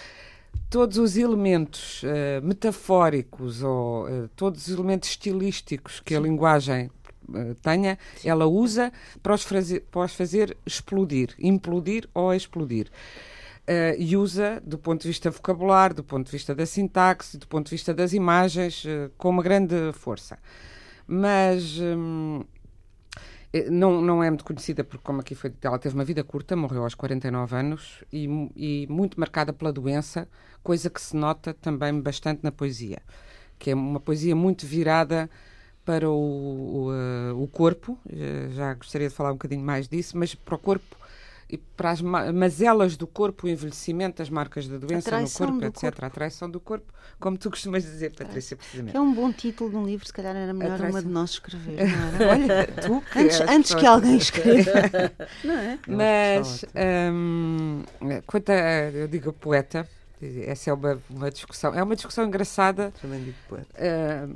todos 0.70 0.98
os 0.98 1.18
elementos 1.18 2.04
uh, 2.04 2.42
metafóricos 2.44 3.62
ou 3.62 4.06
uh, 4.06 4.30
todos 4.36 4.68
os 4.68 4.74
elementos 4.74 5.10
estilísticos 5.10 6.00
que 6.00 6.14
Sim. 6.14 6.20
a 6.20 6.24
linguagem 6.24 6.92
uh, 7.30 7.56
tenha, 7.62 7.98
Sim. 8.16 8.30
ela 8.30 8.46
usa 8.48 8.92
para 9.22 9.34
os, 9.34 9.44
fazer, 9.44 9.82
para 9.92 10.02
os 10.02 10.14
fazer 10.14 10.58
explodir, 10.66 11.36
implodir 11.40 12.08
ou 12.14 12.34
explodir. 12.34 12.88
Uh, 13.62 14.18
usa, 14.18 14.62
do 14.66 14.78
ponto 14.78 15.04
de 15.04 15.08
vista 15.08 15.30
vocabular, 15.30 15.94
do 15.94 16.04
ponto 16.04 16.26
de 16.26 16.32
vista 16.32 16.54
da 16.54 16.66
sintaxe, 16.66 17.38
do 17.38 17.48
ponto 17.48 17.68
de 17.68 17.72
vista 17.72 17.94
das 17.94 18.12
imagens, 18.12 18.84
uh, 18.86 19.12
com 19.18 19.30
uma 19.30 19.44
grande 19.44 19.76
força. 19.94 20.40
Mas 21.08 21.80
um, 21.80 22.44
eh, 23.54 23.70
não, 23.70 24.02
não 24.02 24.24
é 24.24 24.30
muito 24.30 24.44
conhecida, 24.44 24.84
porque, 24.84 25.04
como 25.04 25.22
aqui 25.22 25.36
foi 25.36 25.50
dito, 25.52 25.66
ela 25.66 25.78
teve 25.78 25.94
uma 25.94 26.04
vida 26.04 26.24
curta, 26.24 26.56
morreu 26.56 26.84
aos 26.84 26.96
49 26.96 27.56
anos 27.56 28.04
e, 28.12 28.26
e 28.56 28.88
muito 28.90 29.20
marcada 29.20 29.54
pela 29.54 29.72
doença, 29.72 30.28
coisa 30.64 30.90
que 30.90 31.02
se 31.02 31.16
nota 31.16 31.54
também 31.54 32.00
bastante 32.02 32.44
na 32.44 32.52
poesia, 32.52 33.02
que 33.60 33.72
é 33.72 33.76
uma 33.76 34.00
poesia 34.00 34.36
muito 34.36 34.66
virada 34.66 35.30
para 35.86 36.10
o, 36.10 36.90
o, 37.34 37.44
o 37.44 37.48
corpo, 37.48 37.98
já 38.52 38.74
gostaria 38.76 39.10
de 39.10 39.16
falar 39.16 39.32
um 39.32 39.36
bocadinho 39.36 39.64
mais 39.64 39.88
disso, 39.88 40.18
mas 40.18 40.36
para 40.36 40.56
o 40.56 40.60
corpo 40.60 41.01
e 41.52 41.58
para 41.58 41.92
as 41.92 42.02
mazelas 42.02 42.96
do 42.96 43.06
corpo, 43.06 43.46
o 43.46 43.50
envelhecimento, 43.50 44.22
as 44.22 44.30
marcas 44.30 44.70
da 44.70 44.78
doença 44.78 45.20
no 45.20 45.30
corpo, 45.30 45.66
etc. 45.66 45.82
Corpo. 45.82 46.06
A 46.06 46.10
traição 46.10 46.50
do 46.50 46.62
corpo, 46.62 46.94
como 47.20 47.38
tu 47.38 47.50
costumas 47.50 47.84
dizer, 47.84 48.16
Patrícia, 48.16 48.56
precisamente. 48.56 48.96
É 48.96 49.02
um 49.02 49.14
bom 49.14 49.34
título 49.34 49.70
de 49.70 49.76
um 49.76 49.86
livro, 49.86 50.06
se 50.06 50.14
calhar 50.14 50.34
era 50.34 50.54
melhor 50.54 50.80
uma 50.80 51.02
de 51.02 51.10
nós 51.10 51.32
escrever. 51.32 51.90
Olha, 52.32 52.68
tu 52.68 53.02
que 53.12 53.20
antes, 53.20 53.42
antes 53.42 53.76
que 53.76 53.86
alguém 53.86 54.16
escreva. 54.16 54.72
não 55.44 55.54
é? 55.54 55.80
Mas, 55.86 56.64
hum, 57.14 57.84
quanto 58.26 58.50
a, 58.50 58.90
eu 58.92 59.10
digo 59.10 59.34
poeta, 59.34 59.86
essa 60.46 60.70
é 60.70 60.74
uma, 60.74 61.02
uma 61.10 61.30
discussão, 61.30 61.76
é 61.76 61.84
uma 61.84 61.96
discussão 61.96 62.26
engraçada. 62.26 62.94
Também 63.02 63.26
digo 63.26 63.38
poeta. 63.50 63.68
Uh, 63.78 64.36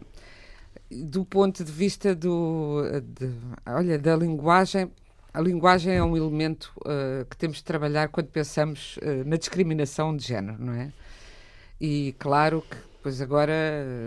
do 0.91 1.23
ponto 1.23 1.63
de 1.63 1.71
vista 1.71 2.13
do, 2.13 2.83
de, 3.01 3.31
olha, 3.65 3.97
da 3.97 4.17
linguagem, 4.17 4.91
a 5.35 5.41
linguagem 5.41 5.93
é 5.93 6.03
um 6.03 6.15
elemento 6.15 6.71
uh, 6.77 7.25
que 7.25 7.35
temos 7.35 7.57
de 7.57 7.63
trabalhar 7.63 8.07
quando 8.07 8.27
pensamos 8.27 8.97
uh, 8.97 9.27
na 9.27 9.35
discriminação 9.35 10.15
de 10.15 10.25
género, 10.25 10.57
não 10.63 10.73
é? 10.73 10.93
E 11.79 12.15
claro 12.17 12.61
que 12.61 12.77
pois 13.03 13.21
agora 13.21 13.53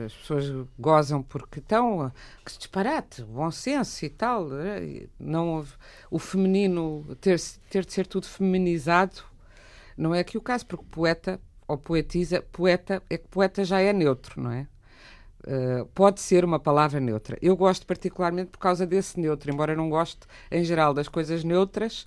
as 0.07 0.13
pessoas 0.13 0.67
gozam 0.77 1.23
porque 1.23 1.61
estão 1.61 2.11
que 2.45 2.59
disparate, 2.59 3.23
bom 3.23 3.49
senso 3.49 4.05
e 4.05 4.09
tal. 4.09 4.49
Não, 5.21 5.65
o 6.11 6.19
feminino 6.19 7.07
ter, 7.21 7.39
ter 7.71 7.85
de 7.85 7.93
ser 7.93 8.09
tudo 8.09 8.27
feminizado 8.27 9.23
não 9.97 10.13
é 10.13 10.19
aqui 10.19 10.37
o 10.37 10.41
caso, 10.41 10.67
porque 10.67 10.85
poeta 10.91 11.41
ou 11.69 11.79
poetisa, 11.79 12.43
poeta 12.51 13.01
é 13.09 13.19
que 13.19 13.29
poeta 13.29 13.65
já 13.65 13.81
é 13.81 13.93
neutro, 13.93 14.43
não 14.43 14.51
é? 14.51 14.67
Uh, 15.47 15.87
pode 15.95 16.21
ser 16.21 16.45
uma 16.45 16.59
palavra 16.59 16.99
neutra. 16.99 17.39
Eu 17.41 17.57
gosto 17.57 17.87
particularmente 17.87 18.51
por 18.51 18.59
causa 18.59 18.87
desse 18.87 19.19
neutro, 19.21 19.51
embora 19.51 19.75
não 19.75 19.89
goste 19.89 20.21
em 20.51 20.65
geral 20.65 20.93
das 20.93 21.09
coisas 21.09 21.45
neutras. 21.45 22.07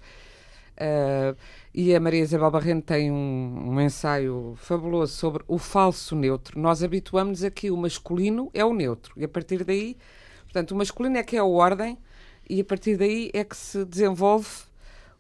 Uh, 0.82 1.38
e 1.74 1.96
a 1.96 2.00
Maria 2.00 2.22
Isabel 2.22 2.50
Barreno 2.50 2.82
tem 2.82 3.12
um, 3.12 3.70
um, 3.70 3.82
ensaio 3.82 4.56
fabuloso 4.58 5.14
sobre 5.14 5.44
o 5.48 5.58
falso 5.58 6.16
neutro. 6.16 6.60
Nós 6.60 6.84
habituamos 6.84 7.44
a 7.44 7.52
que 7.52 7.70
o 7.70 7.78
masculino 7.78 8.50
é 8.54 8.66
o 8.66 8.74
neutro, 8.74 9.14
e 9.16 9.24
a 9.24 9.28
partir 9.28 9.64
daí, 9.64 9.96
portanto, 10.44 10.72
o 10.72 10.76
masculino 10.76 11.18
é 11.18 11.24
que 11.24 11.36
é 11.36 11.40
a 11.40 11.46
ordem, 11.46 11.98
e 12.50 12.60
a 12.60 12.66
partir 12.66 12.98
daí 12.98 13.30
é 13.34 13.44
que 13.44 13.56
se 13.56 13.86
desenvolve 13.86 14.50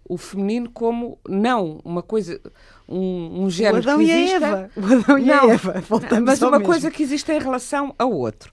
o 0.04 0.18
feminino 0.18 0.70
como 0.70 1.20
não 1.28 1.80
uma 1.84 2.02
coisa 2.02 2.40
um, 2.88 3.44
um 3.44 3.50
género 3.50 3.78
o 3.78 3.80
Adão 3.80 3.98
que 3.98 4.12
existe, 4.12 4.30
e 4.30 4.34
a 4.34 4.36
Eva 4.36 4.72
o 4.76 4.86
Adão 4.86 5.20
e 5.20 5.32
a 5.32 5.46
Eva 5.46 5.82
Voltamos 5.88 6.26
mas 6.26 6.42
uma 6.42 6.52
mesmo. 6.52 6.66
coisa 6.66 6.92
que 6.92 7.04
existe 7.04 7.32
em 7.32 7.40
relação 7.40 7.96
ao 7.98 8.12
outro 8.12 8.52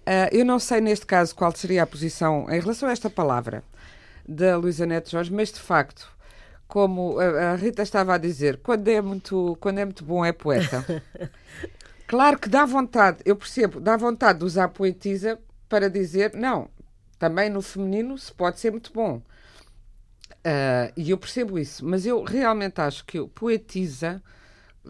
uh, 0.00 0.28
eu 0.32 0.44
não 0.44 0.58
sei 0.58 0.80
neste 0.80 1.06
caso 1.06 1.34
qual 1.34 1.54
seria 1.54 1.82
a 1.82 1.86
posição 1.86 2.46
em 2.50 2.60
relação 2.60 2.88
a 2.88 2.92
esta 2.92 3.08
palavra 3.08 3.62
da 4.28 4.56
Luísa 4.56 4.86
Neto 4.86 5.10
Jorge 5.10 5.32
mas 5.32 5.52
de 5.52 5.60
facto 5.60 6.12
como 6.72 7.20
a, 7.20 7.52
a 7.52 7.54
Rita 7.54 7.82
estava 7.82 8.14
a 8.14 8.18
dizer, 8.18 8.56
quando 8.62 8.88
é 8.88 8.98
muito, 8.98 9.58
quando 9.60 9.76
é 9.76 9.84
muito 9.84 10.02
bom 10.02 10.24
é 10.24 10.32
poeta. 10.32 10.82
claro 12.08 12.38
que 12.38 12.48
dá 12.48 12.64
vontade, 12.64 13.18
eu 13.26 13.36
percebo, 13.36 13.78
dá 13.78 13.94
vontade 13.94 14.38
de 14.38 14.46
usar 14.46 14.68
poetisa 14.68 15.38
para 15.68 15.90
dizer, 15.90 16.32
não, 16.34 16.70
também 17.18 17.50
no 17.50 17.60
feminino 17.60 18.16
se 18.16 18.32
pode 18.32 18.58
ser 18.58 18.70
muito 18.70 18.90
bom. 18.90 19.20
Uh, 20.44 20.92
e 20.96 21.10
eu 21.10 21.18
percebo 21.18 21.58
isso, 21.58 21.84
mas 21.84 22.04
eu 22.04 22.22
realmente 22.24 22.80
acho 22.80 23.04
que 23.04 23.20
o 23.20 23.28
poetisa, 23.28 24.20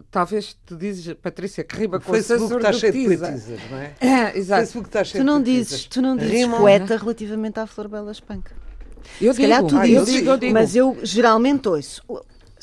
talvez 0.09 0.57
tu 0.65 0.75
dizes, 0.75 1.13
Patrícia, 1.15 1.63
que 1.63 1.75
rima 1.75 1.97
O 1.97 2.01
com 2.01 2.11
Facebook 2.11 2.55
está 2.55 2.73
cheio 2.73 2.91
de 2.93 2.99
poetisas, 2.99 3.59
não 3.69 3.77
é? 3.77 3.93
É, 4.01 4.33
O 4.33 4.37
exato. 4.37 4.61
Facebook 4.61 4.87
está 4.89 5.03
cheio 5.03 5.23
Tu 5.23 5.23
não 5.23 5.41
de 5.41 5.51
dizes, 5.51 5.85
tu 5.85 6.01
não 6.01 6.17
dizes 6.17 6.31
Rimam. 6.31 6.59
poeta 6.59 6.97
relativamente 6.97 7.59
à 7.59 7.67
Flor 7.67 7.87
Bela 7.87 8.11
Espanca. 8.11 8.55
Eu 9.21 9.33
Se 9.33 9.41
calhar 9.41 9.63
digo, 9.63 9.69
tu 9.69 9.77
ah, 9.77 9.87
eu 9.87 10.05
dizes, 10.05 10.13
digo, 10.15 10.29
eu 10.29 10.37
digo. 10.37 10.53
mas 10.53 10.75
eu 10.75 10.97
geralmente 11.03 11.67
ouço. 11.67 12.03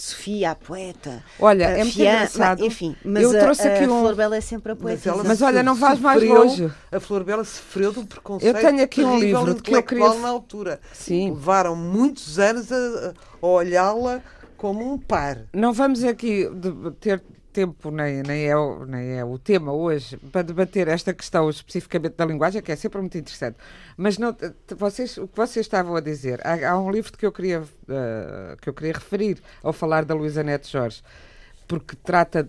"Oh, 0.00 0.10
Sofia, 0.10 0.50
a 0.52 0.54
poeta. 0.54 1.22
Olha, 1.38 1.68
a 1.68 1.70
é 1.72 1.84
muito 1.84 1.94
Fian- 1.94 2.12
engraçado. 2.14 2.64
Enfim, 2.64 2.96
mas 3.04 3.22
Eu 3.22 3.36
a, 3.36 3.40
trouxe 3.40 3.68
aqui 3.68 3.84
a 3.84 3.86
um- 3.88 4.00
Flor 4.00 4.14
Bela 4.14 4.36
é 4.36 4.40
sempre 4.40 4.72
a 4.72 4.76
poeta. 4.76 5.08
ela 5.08 5.22
Mas 5.24 5.42
olha, 5.42 5.62
não 5.62 5.74
vais 5.74 6.00
mais 6.00 6.22
longe. 6.22 6.70
A 6.90 6.98
Flor 7.00 7.22
Bela 7.24 7.44
sofreu 7.44 7.90
um 7.96 8.06
preconceito 8.06 8.56
Eu 8.56 8.60
tenho 8.60 8.82
aqui 8.82 9.04
um 9.04 9.18
livro 9.18 9.54
de 9.54 9.62
que 9.62 9.74
eu 9.74 9.82
queria- 9.82 10.14
na 10.14 10.28
altura. 10.28 10.80
Sim. 10.92 11.30
Levaram 11.30 11.76
muitos 11.76 12.38
anos 12.38 12.72
a, 12.72 13.12
a 13.42 13.46
olhá-la 13.46 14.20
como 14.56 14.92
um 14.92 14.98
par. 14.98 15.38
Não 15.54 15.72
vamos 15.72 16.02
aqui 16.04 16.48
ter 17.00 17.22
tempo, 17.52 17.90
nem, 17.90 18.22
nem, 18.22 18.46
é, 18.46 18.54
nem 18.86 19.18
é 19.18 19.24
o 19.24 19.38
tema 19.38 19.72
hoje, 19.72 20.16
para 20.32 20.42
debater 20.42 20.88
esta 20.88 21.12
questão 21.12 21.48
especificamente 21.50 22.14
da 22.16 22.24
linguagem, 22.24 22.62
que 22.62 22.72
é 22.72 22.76
sempre 22.76 23.00
muito 23.00 23.18
interessante. 23.18 23.56
Mas 23.96 24.18
não, 24.18 24.36
vocês, 24.76 25.16
o 25.18 25.28
que 25.28 25.36
vocês 25.36 25.66
estavam 25.66 25.94
a 25.96 26.00
dizer, 26.00 26.40
há, 26.46 26.70
há 26.70 26.80
um 26.80 26.90
livro 26.90 27.12
que 27.16 27.26
eu, 27.26 27.32
queria, 27.32 27.62
eh, 27.88 28.56
que 28.60 28.68
eu 28.68 28.74
queria 28.74 28.92
referir 28.92 29.42
ao 29.62 29.72
falar 29.72 30.04
da 30.04 30.14
Luísa 30.14 30.42
Neto 30.42 30.68
Jorge, 30.68 31.02
porque 31.66 31.96
trata 31.96 32.48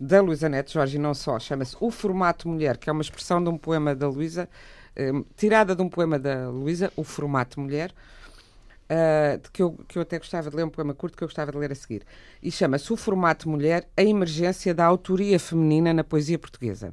da 0.00 0.20
Luísa 0.20 0.48
Neto 0.48 0.72
Jorge 0.72 0.96
e 0.96 1.00
não 1.00 1.14
só, 1.14 1.38
chama-se 1.38 1.76
O 1.80 1.90
Formato 1.90 2.48
Mulher, 2.48 2.76
que 2.78 2.88
é 2.88 2.92
uma 2.92 3.02
expressão 3.02 3.42
de 3.42 3.50
um 3.50 3.58
poema 3.58 3.94
da 3.94 4.08
Luísa, 4.08 4.48
eh, 4.96 5.12
tirada 5.36 5.74
de 5.74 5.82
um 5.82 5.88
poema 5.88 6.18
da 6.18 6.48
Luísa, 6.48 6.92
O 6.96 7.04
Formato 7.04 7.60
Mulher, 7.60 7.92
Uh, 8.90 9.38
que, 9.52 9.62
eu, 9.62 9.72
que 9.86 9.96
eu 9.98 10.02
até 10.02 10.18
gostava 10.18 10.50
de 10.50 10.56
ler 10.56 10.64
um 10.64 10.68
poema 10.68 10.92
curto 10.92 11.16
que 11.16 11.22
eu 11.22 11.28
gostava 11.28 11.52
de 11.52 11.58
ler 11.58 11.70
a 11.70 11.74
seguir. 11.76 12.02
E 12.42 12.50
chama-se 12.50 12.92
O 12.92 12.96
Formato 12.96 13.48
Mulher, 13.48 13.88
a 13.96 14.02
emergência 14.02 14.74
da 14.74 14.84
autoria 14.84 15.38
feminina 15.38 15.94
na 15.94 16.02
poesia 16.02 16.36
portuguesa. 16.38 16.92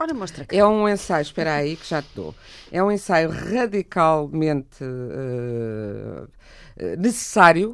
Ora, 0.00 0.12
mostra 0.14 0.44
cá. 0.44 0.56
É 0.56 0.64
um 0.64 0.88
ensaio, 0.88 1.22
espera 1.22 1.54
aí 1.54 1.76
que 1.76 1.86
já 1.86 2.02
te 2.02 2.08
dou. 2.14 2.34
É 2.72 2.82
um 2.82 2.90
ensaio 2.90 3.30
radicalmente 3.30 4.82
uh, 4.82 6.24
uh, 6.24 6.96
necessário, 6.98 7.72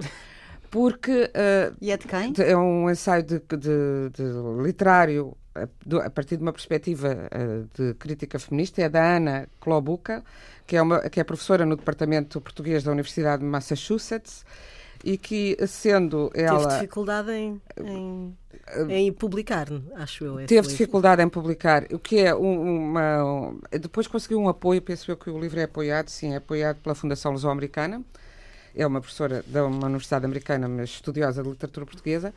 porque 0.71 1.25
uh, 1.25 1.75
E 1.81 1.91
é 1.91 1.97
de 1.97 2.07
quem? 2.07 2.33
é 2.39 2.57
um 2.57 2.91
ensaio 2.91 3.23
de, 3.23 3.39
de- 3.39 4.11
de 4.13 4.63
literário 4.63 5.37
a, 5.55 5.69
do- 5.87 6.01
a 6.01 6.11
partir 6.11 6.37
de 6.37 6.43
uma 6.43 6.53
perspectiva 6.53 7.29
eh, 7.31 7.63
de 7.75 7.95
crítica 7.95 8.39
feminista, 8.41 8.83
é 8.83 8.89
da 8.89 9.17
Ana 9.17 9.49
Klobuka, 9.61 10.25
que 10.67 10.77
é, 10.77 10.83
uma, 10.83 11.01
que 11.09 11.21
é 11.21 11.25
professora 11.25 11.65
no 11.67 11.77
Departamento 11.77 12.41
Português 12.41 12.83
da 12.85 12.93
Universidade 12.93 13.43
de 13.43 13.49
Massachusetts 13.49 14.45
e 15.03 15.19
que, 15.19 15.57
sendo 15.67 16.31
Teve 16.31 16.45
ela... 16.47 16.67
dificuldade 16.69 17.31
em, 17.33 17.61
em, 17.79 18.37
em 18.89 19.13
publicar, 19.13 19.67
acho 19.97 20.25
eu. 20.25 20.37
Teve 20.47 20.55
livro. 20.63 20.71
dificuldade 20.71 21.23
em 21.23 21.29
publicar, 21.29 21.85
o 21.93 21.99
que 21.99 22.19
é 22.21 22.35
um- 22.35 22.89
uma. 22.91 23.25
um- 23.25 23.61
depois 23.79 24.07
conseguiu 24.07 24.39
um 24.41 24.49
apoio, 24.49 24.81
penso 24.81 25.11
eu 25.11 25.17
que 25.17 25.29
o 25.29 25.39
livro 25.39 25.61
é 25.61 25.65
apoiado, 25.65 26.09
sim, 26.09 26.33
é 26.33 26.37
apoiado 26.37 26.79
pela 26.79 26.95
Fundação 26.95 27.33
Luso-Americana. 27.33 28.03
É 28.75 28.87
uma 28.87 29.01
professora 29.01 29.45
de 29.47 29.61
uma 29.61 29.87
universidade 29.87 30.25
americana, 30.25 30.67
mas 30.69 30.91
estudiosa 30.91 31.43
de 31.43 31.49
literatura 31.51 31.87
portuguesa. 31.87 32.35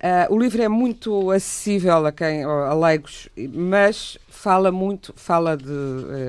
Ah, 0.00 0.26
o 0.30 0.38
livro 0.38 0.62
é 0.62 0.68
muito 0.68 1.30
acessível 1.30 2.04
a 2.06 2.12
quem 2.12 2.44
a 2.44 2.74
leigos, 2.74 3.28
mas 3.52 4.18
fala 4.28 4.70
muito, 4.70 5.12
fala 5.16 5.56
de 5.56 5.64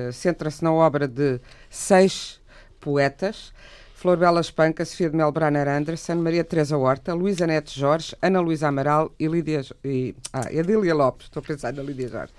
eh, 0.08 0.12
centra-se 0.12 0.64
na 0.64 0.72
obra 0.72 1.06
de 1.06 1.40
seis 1.70 2.40
poetas. 2.80 3.52
Flor 3.94 4.16
Bela 4.16 4.40
Espanca, 4.40 4.84
Sofia 4.84 5.10
de 5.10 5.16
Melbranner 5.16 5.66
Anderson, 5.66 6.14
Maria 6.14 6.44
Teresa 6.44 6.76
Horta, 6.78 7.14
Luísa 7.14 7.48
Neto 7.48 7.72
Jorge, 7.72 8.14
Ana 8.22 8.40
Luísa 8.40 8.68
Amaral 8.68 9.10
e 9.18 9.26
Lídia 9.26 9.60
e, 9.84 10.14
ah, 10.32 10.46
Lopes. 10.94 11.26
Estou 11.26 11.40
a 11.40 11.44
pensar 11.44 11.72
na 11.72 11.82
Lídia 11.82 12.06
Jorge. 12.06 12.32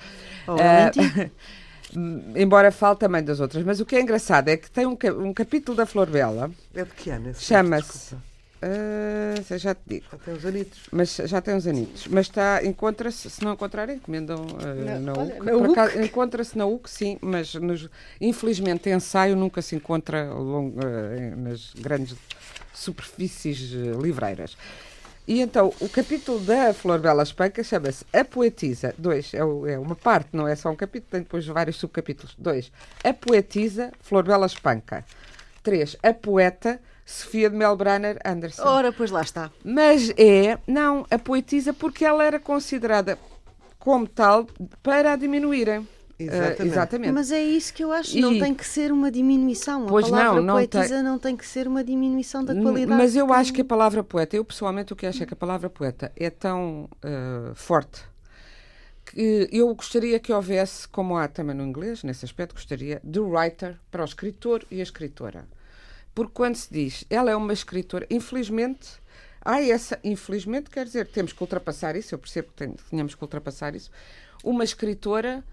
Oh, 0.47 0.56
Valentim. 0.56 1.30
embora 2.36 2.71
fale 2.71 2.95
também 2.95 3.21
das 3.23 3.41
outras. 3.41 3.63
Mas 3.65 3.80
o 3.82 3.86
que 3.86 3.95
é 3.97 4.01
engraçado 4.01 4.47
é 4.47 4.56
que 4.56 4.71
tem 4.71 4.86
um, 4.86 4.97
um 5.17 5.34
capítulo 5.34 5.75
da 5.75 5.86
Flor 5.86 6.10
Bela, 6.10 6.49
É 6.73 6.86
de 6.86 6.91
que 6.91 7.10
ano? 7.10 7.34
chama-se. 7.36 8.15
Ah, 8.62 9.58
já 9.58 9.74
te 9.74 9.82
digo. 9.88 10.06
Já 10.12 10.17
tem 10.17 10.34
uns 10.34 10.45
anitos. 10.45 10.80
Mas 10.91 11.15
já 11.15 11.41
tem 11.41 11.56
uns 11.56 11.65
anitos. 11.67 12.08
Mas 12.08 12.26
está, 12.28 12.63
encontra-se, 12.65 13.30
se 13.30 13.43
não 13.43 13.54
encontrarem, 13.54 13.95
encomendam 13.98 14.45
ah, 14.60 15.00
na, 15.00 15.00
na 15.00 15.56
UC. 15.56 16.04
Encontra-se 16.04 16.58
na 16.58 16.65
UC, 16.65 16.89
sim, 16.89 17.17
mas 17.22 17.54
nos- 17.56 17.89
infelizmente 18.19 18.89
ensaio 18.89 19.36
nunca 19.36 19.62
se 19.62 19.76
encontra 19.76 20.28
em- 21.17 21.36
nas 21.41 21.74
grandes 21.76 22.15
superfícies 22.74 23.72
livreiras. 24.02 24.58
E 25.28 25.41
então, 25.41 25.72
o 25.80 25.88
capítulo 25.88 26.39
da 26.39 26.74
Flor 26.74 26.98
Bela 27.00 27.22
Espanca 27.22 27.63
chama-se 27.63 28.04
A 28.12 28.26
Poetisa. 28.26 28.95
Dois, 28.98 29.32
é, 29.34 29.43
o- 29.43 29.67
é 29.67 29.78
uma 29.78 29.95
parte, 29.95 30.30
não 30.34 30.48
é 30.48 30.56
só 30.56 30.69
um 30.72 30.76
capítulo, 30.76 31.12
tem 31.12 31.22
depois 31.22 31.45
vários 31.45 31.76
subcapítulos. 31.76 32.36
Dois, 32.38 32.72
A 33.04 33.13
Poetisa, 33.13 33.91
Flor 34.02 34.24
Bela 34.24 34.48
Espanca. 34.48 35.06
Três, 35.62 35.95
A 36.02 36.13
Poeta, 36.13 36.80
Sofia 37.10 37.50
de 37.50 37.56
Melbranner 37.56 38.19
Anderson. 38.24 38.62
Ora, 38.63 38.91
pois 38.91 39.10
lá 39.10 39.22
está. 39.22 39.52
Mas 39.63 40.12
é, 40.12 40.60
não, 40.67 41.06
a 41.10 41.17
poetisa 41.17 41.74
porque 41.74 42.06
ela 42.06 42.24
era 42.24 42.39
considerada 42.39 43.17
como 43.80 44.08
tal 44.08 44.45
para 44.84 45.13
a 45.13 45.15
diminuírem. 45.15 45.88
Exatamente. 46.19 46.62
Ah, 46.62 46.65
exatamente. 46.65 47.12
Mas 47.13 47.32
é 47.32 47.41
isso 47.41 47.74
que 47.74 47.84
eu 47.84 47.91
acho. 47.91 48.19
Não 48.19 48.34
E- 48.34 48.39
tem 48.39 48.54
que 48.54 48.65
ser 48.65 48.91
uma 48.91 49.10
diminuição. 49.10 49.86
A 49.86 49.88
Pois 49.88 50.10
palavra 50.10 50.36
não, 50.41 50.48
não 50.48 50.54
poetisa 50.56 51.02
não 51.02 51.17
tem 51.17 51.36
que 51.36 51.48
ser 51.48 51.67
uma 51.67 51.84
diminuição 51.84 52.43
da 52.43 52.54
qualidade. 52.54 53.02
Mas 53.02 53.15
eu 53.15 53.26
que 53.26 53.34
acho 53.34 53.52
que 53.52 53.58
tem. 53.58 53.65
a 53.65 53.67
palavra 53.67 54.04
poeta, 54.04 54.36
eu 54.36 54.45
pessoalmente 54.45 54.93
o 54.93 54.95
que 54.95 55.08
acho 55.08 55.24
é 55.24 55.26
que 55.26 55.34
a 55.34 55.38
palavra 55.38 55.69
poeta 55.69 56.12
é 56.15 56.30
tão 56.30 56.89
ah, 57.02 57.54
forte 57.56 58.02
que 59.06 59.50
eu 59.52 59.74
gostaria 59.74 60.19
que 60.19 60.32
houvesse, 60.32 60.88
como 60.88 61.17
há 61.17 61.28
também 61.28 61.56
no 61.56 61.63
inglês, 61.63 62.04
nesse 62.04 62.24
aspecto, 62.26 62.54
gostaria, 62.54 63.00
do 63.04 63.28
writer 63.28 63.80
para 63.89 64.04
o 64.04 64.06
escritor 64.06 64.63
e 64.69 64.80
a 64.80 64.84
escritora. 64.84 65.48
Porque 66.13 66.34
quando 66.34 66.56
se 66.56 66.72
diz 66.74 67.06
ela 67.10 67.32
é 67.32 67.36
uma 67.36 67.54
escritora, 67.54 68.06
infelizmente, 68.10 69.00
há 69.43 69.62
essa, 69.62 70.00
infelizmente 70.04 70.69
quer 70.69 70.86
dizer, 70.86 71.08
temos 71.08 71.32
que 71.34 71.41
ultrapassar 71.41 71.95
isso, 71.95 72.13
eu 72.13 72.19
percebo 72.19 72.52
que 72.56 72.67
tínhamos 72.89 73.15
que 73.15 73.24
ultrapassar 73.24 73.76
isso. 73.76 73.89
Uma 74.43 74.63
escritora 74.63 75.43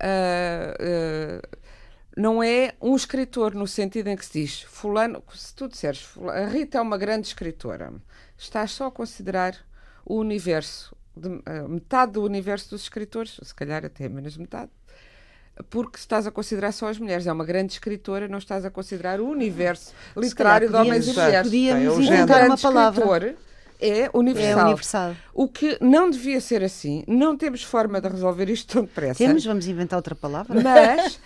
ah, 0.00 0.74
ah, 0.80 1.58
não 2.16 2.42
é 2.42 2.74
um 2.80 2.96
escritor 2.96 3.54
no 3.54 3.66
sentido 3.66 4.08
em 4.08 4.16
que 4.16 4.24
se 4.26 4.32
diz 4.40 4.62
fulano, 4.62 5.22
se 5.34 5.54
tu 5.54 5.68
disseres 5.68 6.00
"Fula- 6.02 6.32
a 6.32 6.46
Rita 6.46 6.78
é 6.78 6.80
uma 6.80 6.98
grande 6.98 7.26
escritora, 7.28 7.92
estás 8.36 8.72
só 8.72 8.86
a 8.86 8.90
considerar 8.92 9.56
o 10.04 10.16
universo, 10.16 10.96
de- 11.16 11.42
ah, 11.46 11.68
metade 11.68 12.12
do 12.12 12.22
universo 12.24 12.70
dos 12.70 12.82
escritores, 12.82 13.38
se 13.42 13.54
calhar 13.54 13.84
até 13.84 14.08
menos 14.08 14.36
metade, 14.36 14.70
porque 15.70 15.98
estás 15.98 16.26
a 16.26 16.30
considerar 16.30 16.72
só 16.72 16.88
as 16.88 16.98
mulheres. 16.98 17.26
É 17.26 17.32
uma 17.32 17.44
grande 17.44 17.72
escritora, 17.72 18.28
não 18.28 18.38
estás 18.38 18.64
a 18.64 18.70
considerar 18.70 19.20
o 19.20 19.28
universo 19.28 19.92
literário 20.16 20.68
de 20.68 20.76
homens 20.76 21.06
e 21.06 21.14
podíamos, 21.14 21.24
mulheres. 21.26 21.46
podíamos 21.48 21.98
É 21.98 22.02
inventar 22.14 22.46
uma 22.46 22.56
palavra. 22.58 23.00
escritor 23.04 23.48
é 23.80 24.00
É 24.06 24.10
universal. 24.12 24.66
universal. 24.66 25.16
O 25.32 25.46
que 25.46 25.78
não 25.80 26.10
devia 26.10 26.40
ser 26.40 26.64
assim. 26.64 27.04
Não 27.06 27.36
temos 27.36 27.62
forma 27.62 28.00
de 28.00 28.08
resolver 28.08 28.50
isto 28.50 28.72
tão 28.72 28.82
depressa. 28.82 29.18
Temos, 29.18 29.44
vamos 29.44 29.68
inventar 29.68 29.96
outra 29.96 30.16
palavra. 30.16 30.60
Mas, 30.60 31.20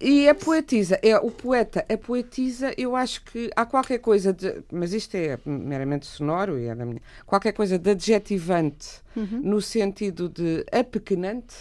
e 0.00 0.28
a 0.28 0.34
poetisa, 0.34 0.98
é 1.00 1.16
o 1.16 1.30
poeta, 1.30 1.84
a 1.88 1.96
poetisa, 1.96 2.74
eu 2.76 2.96
acho 2.96 3.22
que 3.24 3.48
há 3.54 3.64
qualquer 3.64 3.98
coisa 3.98 4.32
de, 4.32 4.62
mas 4.72 4.92
isto 4.92 5.14
é 5.14 5.38
meramente 5.46 6.06
sonoro 6.06 6.58
e 6.58 6.66
é 6.66 6.74
da 6.74 6.84
minha, 6.84 7.00
qualquer 7.24 7.52
coisa 7.52 7.78
de 7.78 7.90
adjetivante 7.90 9.00
Uhum. 9.14 9.40
no 9.44 9.60
sentido 9.60 10.26
de 10.28 10.64
apequenante, 10.72 11.54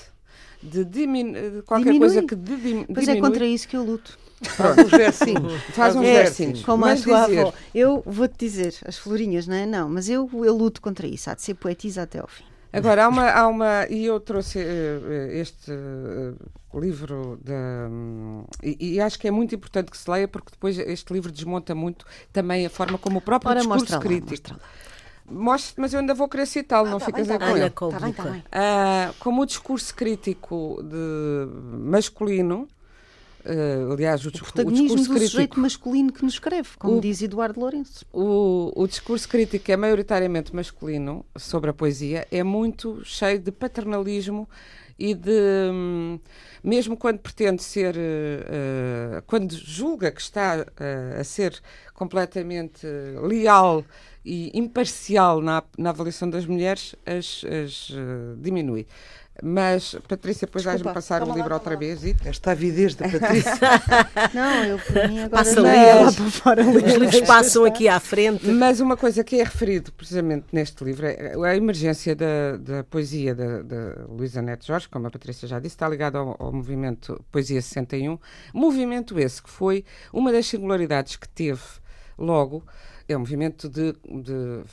de, 0.61 0.85
dimin, 0.85 1.31
de 1.33 1.61
qualquer 1.63 1.91
Diminui. 1.91 2.07
coisa 2.07 2.21
que 2.27 2.35
de, 2.35 2.55
dim, 2.57 2.83
Pois 2.85 3.07
é 3.07 3.11
diminui. 3.13 3.21
contra 3.29 3.45
isso 3.45 3.67
que 3.67 3.75
eu 3.77 3.83
luto. 3.83 4.17
Faz 4.43 4.77
uns 4.77 4.89
versinhos. 4.91 5.61
Faz 5.73 5.95
uns 5.95 6.03
É, 6.05 6.13
versinhos. 6.23 6.63
Como 6.63 6.83
a 6.85 6.89
Mas 6.89 7.01
tua 7.03 7.25
dizer- 7.27 7.39
avó. 7.41 7.53
Eu 7.75 8.01
vou-te 8.05 8.35
dizer, 8.39 8.75
as 8.85 8.97
florinhas, 8.97 9.45
não 9.47 9.55
é? 9.55 9.65
Não, 9.65 9.87
mas 9.89 10.09
eu, 10.09 10.29
eu 10.33 10.55
luto 10.55 10.81
contra 10.81 11.05
isso. 11.07 11.29
Há 11.29 11.35
de 11.35 11.41
ser 11.43 11.53
poetisa 11.55 12.03
até 12.03 12.19
ao 12.19 12.27
fim. 12.27 12.43
Agora, 12.73 13.03
há 13.05 13.07
uma, 13.09 13.29
há 13.29 13.47
uma. 13.47 13.85
E 13.89 14.05
eu 14.05 14.17
trouxe 14.19 14.57
eh, 14.59 15.29
este 15.33 15.71
eh, 15.71 16.79
livro 16.79 17.37
da. 17.43 17.87
hum, 17.89 18.45
e, 18.63 18.93
e 18.93 18.99
acho 19.01 19.19
que 19.19 19.27
é 19.27 19.31
muito 19.31 19.53
importante 19.53 19.91
que 19.91 19.97
se 19.97 20.09
leia, 20.09 20.25
porque 20.27 20.51
depois 20.51 20.77
este 20.79 21.11
livro 21.11 21.29
desmonta 21.31 21.75
muito 21.75 22.05
também 22.31 22.65
a 22.65 22.69
forma 22.69 22.97
como 22.97 23.17
o 23.19 23.21
próprio 23.21 23.49
Ora, 23.51 23.59
discurso 23.59 23.99
crítico. 23.99 24.51
lá. 24.51 24.59
Mostre, 25.31 25.81
mas 25.81 25.93
eu 25.93 25.99
ainda 25.99 26.13
vou 26.13 26.27
querer 26.27 26.45
citá-lo, 26.45 26.89
não 26.89 26.99
ficas 26.99 27.29
aí 27.29 27.39
com 27.39 27.45
Ana 27.45 27.57
ele. 27.59 27.69
Tá 27.69 27.99
bem, 27.99 28.13
tá 28.13 28.23
bem. 28.23 28.43
Ah, 28.51 29.11
como 29.19 29.41
o 29.41 29.45
discurso 29.45 29.95
crítico 29.95 30.81
de 30.83 31.47
masculino 31.89 32.67
Uh, 33.45 33.93
aliás, 33.93 34.23
o, 34.25 34.29
o 34.29 34.31
discu- 34.31 34.47
o 34.49 34.51
protagonismo 34.53 34.87
discurso 34.87 35.03
do 35.09 35.13
crítico. 35.15 35.31
sujeito 35.31 35.59
masculino 35.59 36.11
que 36.13 36.23
nos 36.23 36.33
escreve, 36.33 36.69
como 36.77 36.97
O- 36.97 37.01
diz 37.01 37.21
Eduardo 37.21 37.59
Lourenço. 37.59 38.05
o, 38.13 38.71
o 38.75 38.87
discurso 38.87 39.27
crítico 39.27 39.71
é 39.71 39.75
maioritariamente 39.77 40.55
masculino 40.55 41.25
sobre 41.37 41.69
a 41.69 41.73
poesia, 41.73 42.27
é 42.31 42.43
muito 42.43 43.01
cheio 43.03 43.39
de 43.39 43.51
paternalismo 43.51 44.47
e 44.99 45.15
de. 45.15 45.31
hum, 45.71 46.19
mesmo 46.63 46.95
quando 46.95 47.17
pretende 47.19 47.63
ser. 47.63 47.95
eh, 47.97 49.23
quando 49.25 49.51
julga 49.55 50.11
que 50.11 50.21
está 50.21 50.65
eh, 50.79 51.17
a 51.19 51.23
ser 51.23 51.59
completamente 51.95 52.85
leal 53.27 53.83
e 54.23 54.51
imparcial 54.57 55.41
na, 55.41 55.63
na 55.77 55.89
avaliação 55.89 56.29
das 56.29 56.45
mulheres, 56.45 56.95
as, 57.05 57.43
as, 57.45 57.89
eh, 57.91 58.35
diminui. 58.37 58.85
Mas, 59.41 59.95
Patrícia, 60.07 60.45
depois 60.45 60.63
vais-me 60.63 60.93
passar 60.93 61.23
o 61.23 61.33
livro 61.33 61.53
outra 61.53 61.73
lá. 61.73 61.79
vez. 61.79 62.03
E... 62.03 62.15
Esta 62.23 62.51
avidez 62.51 62.95
da 62.95 63.09
Patrícia. 63.09 63.51
Não, 64.33 64.63
eu 64.63 64.79
por 64.79 64.95
mim 65.09 65.19
agora 65.19 65.29
Passa 65.29 65.61
não 65.61 65.71
livros. 65.71 65.87
é 65.89 65.93
lá 65.95 66.11
para 66.11 66.31
fora 66.31 66.61
Os 66.67 66.93
livros 66.93 67.21
passam 67.21 67.65
aqui 67.65 67.87
à 67.87 67.99
frente. 67.99 68.45
Mas 68.47 68.79
uma 68.79 68.95
coisa 68.95 69.23
que 69.23 69.39
é 69.39 69.43
referido 69.43 69.91
precisamente 69.93 70.45
neste 70.51 70.83
livro 70.83 71.05
é 71.07 71.33
a 71.43 71.55
emergência 71.55 72.15
da, 72.15 72.57
da 72.57 72.83
poesia 72.83 73.33
da, 73.33 73.61
da 73.61 74.05
Luísa 74.07 74.41
Neto 74.41 74.65
Jorge, 74.65 74.87
como 74.89 75.07
a 75.07 75.11
Patrícia 75.11 75.47
já 75.47 75.59
disse, 75.59 75.75
está 75.75 75.87
ligada 75.89 76.17
ao, 76.19 76.35
ao 76.39 76.51
movimento 76.53 77.19
Poesia 77.31 77.61
61. 77.61 78.17
Movimento 78.53 79.19
esse 79.19 79.41
que 79.41 79.49
foi 79.49 79.83
uma 80.13 80.31
das 80.31 80.45
singularidades 80.45 81.15
que 81.15 81.27
teve 81.27 81.61
logo. 82.17 82.63
É 83.11 83.17
um 83.17 83.19
movimento 83.19 83.67
de, 83.67 83.93
de 83.93 84.63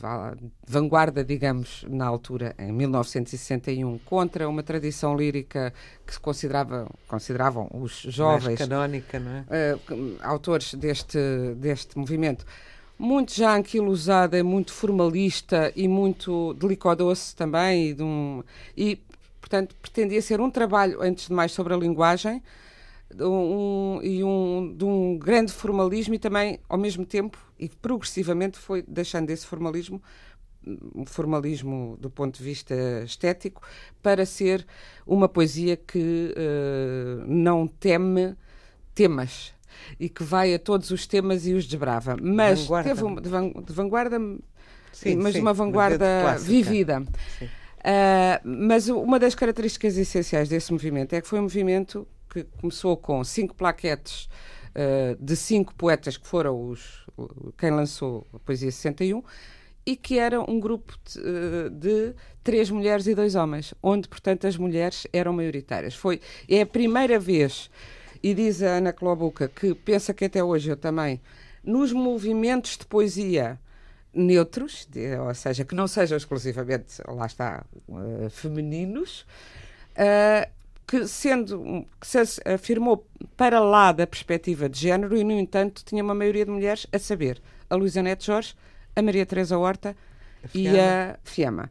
vanguarda, 0.67 1.25
digamos, 1.25 1.85
na 1.89 2.07
altura, 2.07 2.55
em 2.59 2.71
1961, 2.71 3.99
contra 3.99 4.49
uma 4.49 4.63
tradição 4.63 5.17
lírica 5.17 5.73
que 6.07 6.13
se 6.13 6.21
considerava, 6.21 6.89
consideravam 7.09 7.69
os 7.73 8.05
Mais 8.05 8.15
jovens 8.15 8.59
canónica, 8.59 9.19
não 9.19 9.31
é? 9.33 9.45
eh, 9.51 9.79
autores 10.23 10.75
deste, 10.75 11.19
deste 11.57 11.99
movimento. 11.99 12.47
Muito 12.99 13.35
já 13.35 13.57
anquilosada, 13.57 14.43
muito 14.45 14.73
formalista 14.73 15.73
e 15.75 15.89
muito 15.89 16.55
delicadoce 16.55 17.35
também. 17.35 17.91
E, 17.91 17.95
de 17.95 18.03
um, 18.03 18.43
e, 18.77 19.01
portanto, 19.41 19.75
pretendia 19.83 20.23
ser 20.23 20.41
um 20.41 20.51
trabalho, 20.51 21.03
antes 21.03 21.27
de 21.27 21.33
mais, 21.33 21.53
sobre 21.53 21.75
a 21.75 21.77
linguagem 21.77 22.43
um, 23.21 24.01
e 24.03 24.23
um, 24.23 24.75
de 24.77 24.85
um 24.85 25.19
grande 25.19 25.53
formalismo 25.53 26.15
e 26.15 26.19
também, 26.19 26.59
ao 26.69 26.79
mesmo 26.79 27.05
tempo, 27.07 27.39
e 27.59 27.69
progressivamente 27.69 28.59
foi 28.59 28.83
deixando 28.87 29.31
esse 29.31 29.47
formalismo 29.47 30.03
um 30.95 31.07
formalismo 31.07 31.97
do 31.99 32.11
ponto 32.11 32.37
de 32.37 32.45
vista 32.45 32.75
estético 33.05 33.63
para 34.03 34.27
ser 34.27 34.67
uma 35.07 35.27
poesia 35.29 35.77
que 35.77 36.35
eh, 36.37 37.25
não 37.27 37.67
teme 37.67 38.35
temas 38.95 39.55
e 39.99 40.09
que 40.11 40.23
vai 40.23 40.53
a 40.53 40.59
todos 40.59 40.91
os 40.91 41.07
temas 41.07 41.47
e 41.47 41.55
os 41.55 41.65
desbrava. 41.65 42.17
Mas 42.21 42.63
Vanguarda. 42.63 42.89
teve 42.91 43.05
uma 43.05 43.21
de, 43.21 43.29
van- 43.31 43.53
de 43.53 43.73
vanguarda, 43.73 44.19
Sim, 44.93 45.17
mas 45.17 45.35
sim, 45.35 45.41
uma 45.41 45.55
vanguarda 45.55 46.37
vivida. 46.39 47.03
Ah, 47.83 48.41
mas 48.45 48.89
uma 48.89 49.19
das 49.19 49.35
características 49.35 49.97
essenciais 49.97 50.49
desse 50.49 50.71
movimento 50.73 51.13
é 51.15 51.21
que 51.21 51.29
foi 51.29 51.39
um 51.39 51.43
movimento 51.43 52.07
que 52.29 52.45
começou 52.61 52.97
com 52.97 53.23
cinco 53.25 53.55
plaquetes 53.55 54.29
ah, 54.75 55.17
de 55.19 55.35
cinco 55.37 55.75
poetas 55.75 56.17
que 56.17 56.27
foram 56.27 56.69
os, 56.71 57.07
quem 57.57 57.71
lançou 57.71 58.27
a 58.33 58.39
Poesia 58.39 58.71
61 58.71 59.23
e 59.85 59.97
que 59.97 60.19
era 60.19 60.41
um 60.41 60.61
grupo 60.61 60.95
de, 61.05 61.19
eh, 61.19 61.69
de 61.71 62.15
três 62.45 62.71
mulheres 62.71 63.07
e 63.07 63.15
dois 63.15 63.35
homens, 63.35 63.73
onde, 63.83 64.07
portanto, 64.07 64.47
as 64.47 64.55
mulheres 64.57 65.07
eram 65.15 65.33
maioritárias. 65.33 65.95
Foi, 65.95 66.21
é 66.47 66.61
a 66.61 66.67
primeira 66.67 67.19
vez, 67.19 67.71
e 68.23 68.35
diz 68.35 68.63
a 68.63 68.77
Ana 68.77 68.93
Clobuca, 68.93 69.49
que 69.49 69.75
pensa 69.75 70.13
que 70.13 70.27
até 70.27 70.45
hoje 70.45 70.69
eu 70.69 70.77
também, 70.77 71.19
nos 71.65 71.91
movimentos 71.91 72.77
de 72.77 72.85
poesia 72.85 73.59
neutros, 74.13 74.87
de- 74.91 75.17
ou 75.17 75.35
seja, 75.35 75.65
que 75.65 75.75
não 75.75 75.89
sejam 75.89 76.19
exclusivamente, 76.19 77.01
lá 77.09 77.25
está, 77.25 77.65
eh, 78.25 78.29
femininos, 78.29 79.25
eh, 79.97 80.51
que 80.89 81.07
sendo 81.07 81.87
que 82.01 82.07
se 82.07 82.19
afirmou 82.47 83.07
para 83.37 83.61
lá 83.61 83.93
da 83.93 84.07
perspectiva 84.07 84.71
de 84.71 84.81
género 84.81 85.15
e, 85.15 85.23
no 85.23 85.33
entanto, 85.33 85.85
tinha 85.85 86.03
uma 86.03 86.15
maioria 86.15 86.47
de 86.47 86.51
mulheres, 86.51 86.87
a 86.91 86.99
saber, 86.99 87.43
a 87.69 87.77
Luísa 87.77 88.03
Neto 88.03 88.25
Jorge, 88.25 88.55
a 88.97 89.03
Maria 89.03 89.27
Teresa 89.27 89.59
Horta 89.59 89.95
e 90.55 90.67
a 90.67 91.19
Fiamma. 91.23 91.71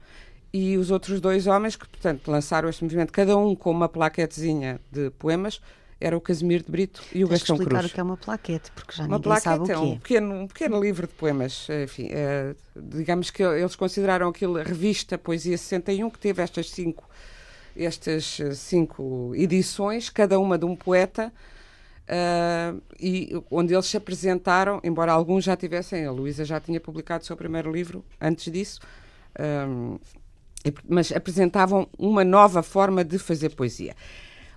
E 0.54 0.78
os 0.78 0.92
outros 0.92 1.20
dois 1.20 1.48
homens 1.48 1.76
que, 1.76 1.88
portanto, 1.90 2.30
lançaram 2.30 2.70
este 2.70 2.84
movimento, 2.84 3.12
cada 3.12 3.36
um 3.36 3.56
com 3.56 3.72
uma 3.72 3.90
plaquetezinha 3.90 4.80
de 4.92 5.10
poemas, 5.10 5.60
era 6.00 6.16
o 6.16 6.22
Casimiro 6.22 6.64
de 6.64 6.72
Brito 6.72 7.02
e 7.12 7.24
o 7.24 7.28
Tens 7.28 7.40
Gastão 7.40 7.56
explicar 7.56 7.80
Cruz. 7.80 7.92
o 7.92 7.96
que 7.96 8.00
é 8.00 8.04
uma 8.04 8.18
plaquete, 8.18 8.72
porque 8.72 8.96
já 8.96 9.06
Uma 9.06 9.18
ninguém 9.18 9.40
sabe 9.40 9.64
o 9.64 9.66
plaquete 9.66 9.66
que 9.66 9.72
é 9.72 9.80
um 9.80 9.98
pequeno, 9.98 10.36
um 10.36 10.48
pequeno 10.48 10.80
livro 10.80 11.08
de 11.08 11.14
poemas. 11.14 11.68
Enfim, 11.84 12.08
eh, 12.12 12.56
digamos 12.76 13.32
que 13.32 13.42
eles 13.42 13.76
consideraram 13.76 14.30
aquilo 14.30 14.60
a 14.60 14.64
revista 14.64 15.18
Poesia 15.18 15.58
61, 15.58 16.08
que 16.12 16.20
teve 16.20 16.44
estas 16.44 16.70
cinco, 16.70 17.10
estas 17.78 18.40
eh, 18.40 18.54
cinco 18.54 19.34
edições, 19.36 20.10
cada 20.10 20.40
uma 20.40 20.58
de 20.58 20.66
um 20.66 20.76
poeta, 20.76 21.32
eh, 22.08 22.74
e 23.00 23.42
onde 23.52 23.74
eles 23.74 23.86
se 23.88 23.98
apresentaram, 23.98 24.80
embora 24.84 25.12
alguns 25.12 25.44
já 25.44 25.56
tivessem, 25.56 26.06
a 26.06 26.12
Luísa 26.12 26.46
já 26.46 26.60
tinha 26.60 26.80
publicado 26.80 27.24
o 27.24 27.28
seu 27.28 27.38
primeiro 27.38 27.72
livro 27.72 28.04
antes 28.20 28.52
disso, 28.52 28.80
ehm, 29.38 29.96
e, 30.66 30.74
mas 30.88 31.12
apresentavam 31.12 31.88
uma 31.98 32.24
nova 32.24 32.64
forma 32.64 33.04
de 33.04 33.18
fazer 33.20 33.50
poesia. 33.50 33.96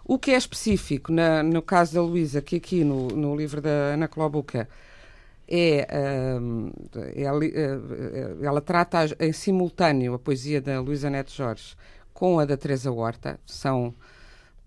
O 0.05 0.19
que 0.19 0.33
é 0.33 0.37
específico 0.37 1.13
na- 1.13 1.43
no 1.43 1.63
caso 1.63 1.95
da 1.95 2.03
Luísa, 2.03 2.41
que 2.43 2.57
aqui 2.57 2.85
no, 2.85 3.09
no 3.09 3.37
livro 3.37 3.61
da 3.61 3.71
Ana 3.95 4.09
Clobuca 4.09 4.69
é, 5.49 5.87
ahm, 6.37 6.71
é 7.15 7.23
eh, 7.25 8.37
ela 8.43 8.61
trata 8.61 9.05
em 9.19 9.33
simultâneo 9.33 10.15
a 10.15 10.19
poesia 10.19 10.61
da 10.61 10.81
Luísa 10.81 11.11
Neto 11.11 11.33
Jorge 11.33 11.77
com 12.13 12.39
a 12.39 12.45
da 12.45 12.57
Teresa 12.57 12.91
Horta, 12.93 13.39
são 13.47 13.95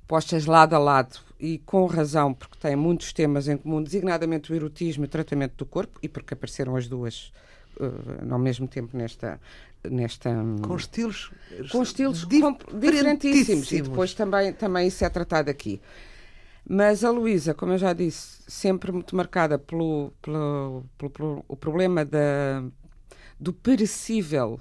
postas 0.08 0.46
lado 0.46 0.76
a 0.76 0.80
lado 0.80 1.20
e 1.40 1.60
com 1.60 1.86
razão, 1.86 2.34
porque 2.34 2.58
têm 2.60 2.76
muitos 2.76 3.12
temas 3.14 3.48
em 3.48 3.58
comum, 3.58 3.82
designadamente 3.84 4.52
o 4.52 4.56
erotismo 4.56 5.04
e 5.04 5.08
o 5.08 5.10
tratamento 5.10 5.56
do 5.58 5.66
corpo, 5.66 6.00
e 6.02 6.08
porque 6.10 6.34
apareceram 6.34 6.76
as 6.76 6.88
duas 6.88 7.32
eh, 7.80 7.86
ao 8.30 8.40
mesmo 8.40 8.68
tempo 8.68 8.96
nesta. 8.98 9.40
nesta 9.90 10.30
hum, 10.30 10.58
Com 10.62 10.76
estilos. 10.76 11.32
com 11.72 11.84
estilos 11.84 12.26
diferentíssimos. 12.80 13.72
E 13.72 13.82
depois 13.82 14.14
também, 14.14 14.54
também 14.54 14.88
isso 14.88 15.04
é 15.04 15.10
tratado 15.10 15.50
aqui. 15.50 15.82
Mas 16.68 17.04
a 17.04 17.12
Luísa, 17.12 17.54
como 17.54 17.74
eu 17.74 17.78
já 17.78 17.92
disse, 17.92 18.40
sempre 18.48 18.92
muito 18.92 19.16
marcada 19.16 19.60
pelo, 19.60 20.14
pelo, 20.22 20.86
pelo, 20.98 21.12
pelo- 21.12 21.46
o 21.48 21.58
problema 21.58 22.06
da, 22.06 22.64
do 23.40 23.52
perecível, 23.52 24.60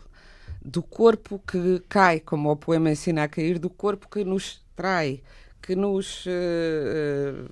do 0.64 0.82
corpo 0.82 1.40
que 1.46 1.80
cai, 1.88 2.20
como 2.20 2.50
o 2.50 2.56
poema 2.56 2.90
ensina 2.90 3.24
a 3.24 3.28
cair, 3.28 3.58
do 3.58 3.70
corpo 3.70 4.08
que 4.08 4.24
nos 4.24 4.62
trai, 4.76 5.22
que 5.62 5.76
nos. 5.76 6.24
eh, 6.26 7.44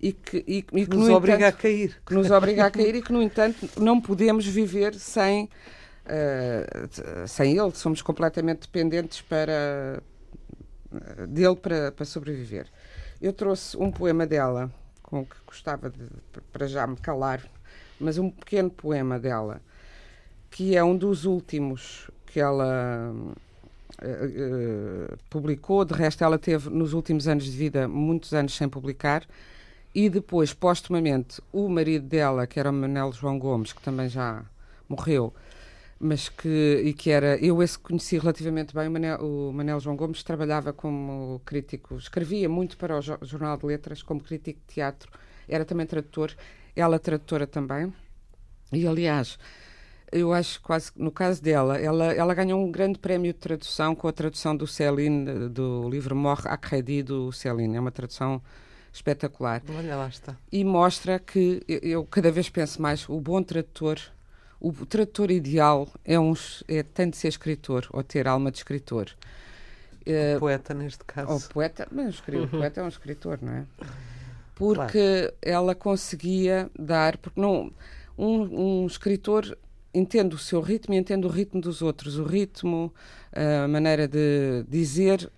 e 0.00 0.12
que, 0.12 0.44
e, 0.46 0.58
e 0.72 0.86
que, 0.86 0.90
Que 0.90 0.96
nos 0.96 1.08
no 1.08 1.10
obriga 1.10 1.46
entanto, 1.46 1.48
a 1.48 1.52
cair. 1.52 1.92
que 2.06 2.14
nos 2.14 2.30
obriga 2.30 2.66
a 2.66 2.70
cair 2.70 2.94
e 2.96 3.02
que, 3.02 3.12
no 3.12 3.22
entanto, 3.22 3.68
não 3.76 4.00
podemos 4.00 4.46
viver 4.46 4.94
sem, 4.94 5.48
eh, 6.06 6.66
sem 7.26 7.56
ele. 7.58 7.72
Somos 7.74 8.02
completamente 8.02 8.62
dependentes 8.62 9.20
para, 9.22 10.02
dele 11.28 11.56
para, 11.56 11.92
para 11.92 12.04
sobreviver. 12.04 12.66
Eu 13.20 13.32
trouxe 13.32 13.76
um 13.76 13.90
poema 13.90 14.26
dela, 14.26 14.72
com 15.02 15.24
que 15.24 15.36
gostava 15.46 15.90
de, 15.90 16.06
para 16.52 16.66
já 16.66 16.86
me 16.86 16.96
calar, 16.96 17.42
mas 17.98 18.18
um 18.18 18.30
pequeno 18.30 18.70
poema 18.70 19.18
dela, 19.18 19.60
que 20.50 20.76
é 20.76 20.84
um 20.84 20.96
dos 20.96 21.24
últimos 21.24 22.10
que 22.32 22.40
ela 22.40 23.14
eh, 24.02 25.16
publicou. 25.30 25.84
De 25.84 25.94
resto, 25.94 26.22
ela 26.24 26.38
teve 26.38 26.70
nos 26.70 26.92
últimos 26.92 27.26
anos 27.28 27.44
de 27.44 27.50
vida 27.50 27.88
muitos 27.88 28.32
anos 28.34 28.54
sem 28.54 28.68
publicar. 28.68 29.26
E 29.94 30.08
depois, 30.10 30.52
postumamente, 30.54 31.40
o 31.52 31.68
marido 31.68 32.06
dela, 32.06 32.46
que 32.46 32.60
era 32.60 32.70
o 32.70 32.72
Manel 32.72 33.12
João 33.12 33.38
Gomes, 33.38 33.72
que 33.72 33.82
também 33.82 34.08
já 34.08 34.44
morreu, 34.88 35.34
mas 35.98 36.28
que, 36.28 36.82
e 36.84 36.92
que 36.94 37.10
era, 37.10 37.36
eu 37.38 37.62
esse 37.62 37.78
conheci 37.78 38.18
relativamente 38.18 38.74
bem, 38.74 38.88
o 38.88 39.52
Manel, 39.52 39.76
o 39.76 39.80
João 39.80 39.96
Gomes 39.96 40.22
trabalhava 40.22 40.72
como 40.72 41.40
crítico, 41.44 41.96
escrevia 41.96 42.48
muito 42.48 42.76
para 42.76 42.98
o 42.98 43.00
Jo- 43.00 43.18
Jornal 43.22 43.56
de 43.56 43.66
Letras, 43.66 44.02
como 44.02 44.20
crítico 44.20 44.60
de 44.68 44.74
teatro, 44.74 45.10
era 45.48 45.64
também 45.64 45.86
tradutor, 45.86 46.32
ela 46.76 46.98
tradutora 46.98 47.46
também, 47.46 47.92
e 48.72 48.86
aliás, 48.86 49.38
eu 50.12 50.32
acho 50.32 50.60
quase 50.62 50.90
no 50.96 51.10
caso 51.10 51.42
dela, 51.42 51.78
ela, 51.78 52.12
ela 52.12 52.34
ganhou 52.34 52.64
um 52.64 52.70
grande 52.70 52.98
prémio 52.98 53.32
de 53.32 53.38
tradução 53.38 53.94
com 53.94 54.08
a 54.08 54.12
tradução 54.12 54.56
do 54.56 54.66
Céline, 54.66 55.48
do 55.48 55.88
livro 55.88 56.14
Morre 56.16 56.48
à 56.48 56.56
Crédit 56.56 57.04
do 57.04 57.32
Céline, 57.32 57.76
é 57.76 57.80
uma 57.80 57.90
tradução 57.90 58.40
espetacular. 58.92 59.62
Olha 59.76 59.96
lá 59.96 60.08
está. 60.08 60.36
e 60.50 60.64
mostra 60.64 61.18
que 61.18 61.62
eu, 61.68 61.78
eu 61.82 62.04
cada 62.04 62.30
vez 62.30 62.48
penso 62.48 62.80
mais 62.80 63.08
o 63.08 63.20
bom 63.20 63.42
tradutor 63.42 64.00
o 64.60 64.72
tradutor 64.72 65.30
ideal 65.30 65.88
é, 66.04 66.18
um, 66.18 66.34
é 66.66 66.82
tanto 66.82 67.16
ser 67.16 67.28
escritor 67.28 67.86
ou 67.92 68.02
ter 68.02 68.26
alma 68.26 68.50
de 68.50 68.58
escritor. 68.58 69.08
Eh, 70.04 70.36
Poeta 70.38 70.74
neste 70.74 71.00
ou 71.00 71.06
caso. 71.06 71.48
poeta 71.50 71.86
mas 71.92 72.18
o 72.18 72.22
o 72.42 72.48
poeta 72.48 72.80
é 72.80 72.82
um 72.82 72.88
escritor 72.88 73.38
não 73.40 73.52
é? 73.52 73.66
Porque 74.54 75.32
ela 75.40 75.74
conseguia 75.74 76.68
dar, 76.76 77.16
porque 77.18 77.40
não 77.40 77.70
um, 78.16 78.82
um 78.82 78.86
escritor 78.86 79.56
entende 79.98 80.34
o 80.34 80.38
seu 80.38 80.60
ritmo 80.60 80.94
e 80.94 80.98
entende 80.98 81.26
o 81.26 81.30
ritmo 81.30 81.60
dos 81.60 81.82
outros, 81.82 82.18
o 82.18 82.24
ritmo, 82.24 82.92
a 83.32 83.68
maneira 83.68 84.06
de 84.06 84.64
dizer. 84.68 85.30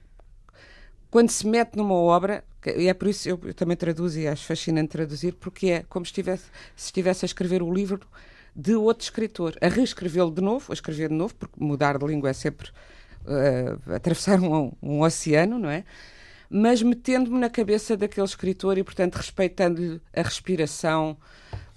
Quando 1.11 1.31
se 1.31 1.47
mete 1.47 1.77
numa 1.77 1.95
obra, 1.95 2.45
e 2.77 2.89
é 2.89 2.95
por 2.95 3.09
isso 3.09 3.29
eu, 3.29 3.41
eu 3.45 3.55
também 3.55 3.77
traduzo 3.77 4.19
e 4.19 4.29
acho 4.29 4.47
fascinante 4.47 4.91
traduzir, 4.91 5.33
porque 5.35 5.67
é 5.71 5.85
como 5.89 6.05
se 6.05 6.11
estivesse, 6.11 6.45
se 6.77 6.87
estivesse 6.87 7.25
a 7.25 7.27
escrever 7.27 7.63
o 7.63 7.73
livro 7.73 8.01
de 8.55 8.75
outro 8.75 9.05
escritor, 9.05 9.57
a 9.61 9.69
reescrevê-lo 9.69 10.31
de 10.31 10.43
novo, 10.43 10.71
a 10.71 10.75
escrever 10.75 11.09
de 11.09 11.15
novo, 11.15 11.35
porque 11.35 11.55
mudar 11.59 11.99
de 11.99 12.07
língua 12.07 12.31
é 12.31 12.33
sempre 12.33 12.71
uh, 13.25 13.93
atravessar 13.95 14.41
um, 14.41 14.73
um 14.83 15.03
oceano, 15.03 15.59
não 15.59 15.71
é? 15.71 15.85
Mas 16.49 16.83
metendo-me 16.83 17.39
na 17.39 17.49
cabeça 17.49 17.97
daquele 17.97 18.27
escritor 18.27 18.77
e, 18.77 18.83
portanto, 18.83 19.15
respeitando-lhe 19.15 20.01
a 20.15 20.23
respiração, 20.23 21.17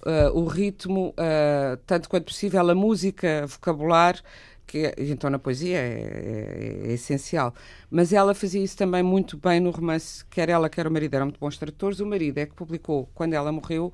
uh, 0.05 0.37
o 0.37 0.45
ritmo, 0.45 1.09
uh, 1.09 1.77
tanto 1.85 2.09
quanto 2.09 2.25
possível, 2.25 2.69
a 2.69 2.75
música, 2.75 3.45
vocabulário, 3.47 4.21
que 4.65 4.93
então 4.97 5.29
na 5.29 5.39
poesia 5.39 5.77
é, 5.77 6.81
é, 6.85 6.89
é, 6.89 6.93
essencial. 6.93 7.53
Mas 7.89 8.13
ela 8.13 8.33
fazia 8.33 8.63
isso 8.63 8.77
também 8.77 9.03
muito 9.03 9.37
bem 9.37 9.59
no 9.59 9.71
romance, 9.71 10.25
quer 10.25 10.49
ela, 10.49 10.69
quer 10.69 10.87
o 10.87 10.91
marido, 10.91 11.13
eram 11.15 11.27
muito 11.27 11.39
bons 11.39 11.57
tradutores. 11.57 11.99
O 11.99 12.05
marido 12.05 12.37
é 12.37 12.45
que 12.45 12.53
publicou, 12.53 13.09
quando 13.13 13.33
ela 13.33 13.51
morreu, 13.51 13.93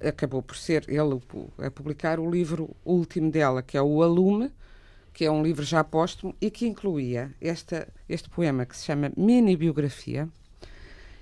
acabou 0.00 0.42
por 0.42 0.56
ser 0.56 0.84
ele 0.88 1.20
a 1.58 1.70
publicar 1.70 2.18
o 2.20 2.30
livro 2.30 2.74
último 2.84 3.30
dela, 3.30 3.62
que 3.62 3.76
é 3.76 3.82
o 3.82 4.02
Alume, 4.02 4.50
que 5.12 5.24
é 5.24 5.30
um 5.30 5.42
livro 5.42 5.64
já 5.64 5.84
póstumo 5.84 6.34
e 6.40 6.50
que 6.50 6.66
incluía 6.66 7.32
esta, 7.40 7.88
este 8.08 8.28
poema 8.28 8.66
que 8.66 8.76
se 8.76 8.84
chama 8.84 9.12
Mini 9.16 9.56
Biografia 9.56 10.28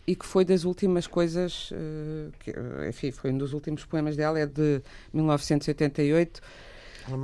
e 0.06 0.16
que 0.16 0.26
foi 0.26 0.44
das 0.44 0.64
últimas 0.64 1.06
coisas, 1.06 1.70
uh, 1.70 2.32
que, 2.40 2.52
enfim, 2.88 3.10
foi 3.10 3.30
um 3.30 3.38
dos 3.38 3.52
últimos 3.52 3.84
poemas 3.84 4.16
dela, 4.16 4.38
é 4.38 4.46
de 4.46 4.82
1988 5.12 6.40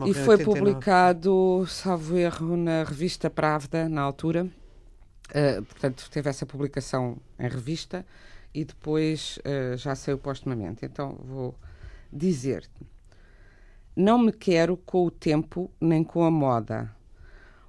e 0.06 0.14
foi 0.14 0.36
89. 0.36 0.60
publicado, 0.60 1.64
salvo 1.68 2.16
erro, 2.16 2.56
na 2.56 2.84
revista 2.84 3.28
Pravda, 3.30 3.88
na 3.88 4.02
altura. 4.02 4.48
Uh, 5.30 5.62
portanto, 5.64 6.08
teve 6.10 6.30
essa 6.30 6.46
publicação 6.46 7.18
em 7.38 7.48
revista 7.48 8.04
e 8.54 8.64
depois 8.64 9.38
uh, 9.38 9.76
já 9.76 9.94
saiu 9.94 10.18
postumamente. 10.18 10.84
Então, 10.84 11.16
vou 11.22 11.54
dizer-te. 12.12 12.86
Não 13.94 14.18
me 14.18 14.32
quero 14.32 14.76
com 14.76 15.04
o 15.04 15.10
tempo 15.10 15.70
nem 15.80 16.02
com 16.02 16.24
a 16.24 16.30
moda. 16.30 16.90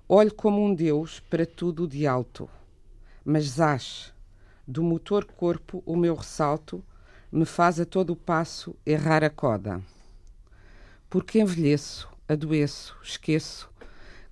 Olho 0.08 0.34
como 0.34 0.64
um 0.64 0.74
Deus 0.74 1.20
para 1.20 1.46
tudo 1.46 1.88
de 1.88 2.08
alto. 2.08 2.50
Mas 3.26 3.46
zás, 3.46 4.14
do 4.70 4.84
motor 4.84 5.26
corpo 5.26 5.82
o 5.84 5.96
meu 5.96 6.14
ressalto, 6.14 6.84
me 7.32 7.44
faz 7.44 7.80
a 7.80 7.86
todo 7.86 8.12
o 8.12 8.16
passo 8.16 8.76
errar 8.86 9.24
a 9.24 9.30
coda. 9.30 9.82
Porque 11.10 11.40
envelheço, 11.40 12.08
adoeço, 12.28 12.96
esqueço, 13.02 13.68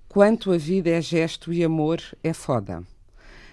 quanto 0.07 0.51
a 0.51 0.57
vida 0.57 0.91
é 0.91 1.01
gesto 1.01 1.51
e 1.51 1.63
amor 1.63 1.99
é 2.23 2.33
foda. 2.33 2.83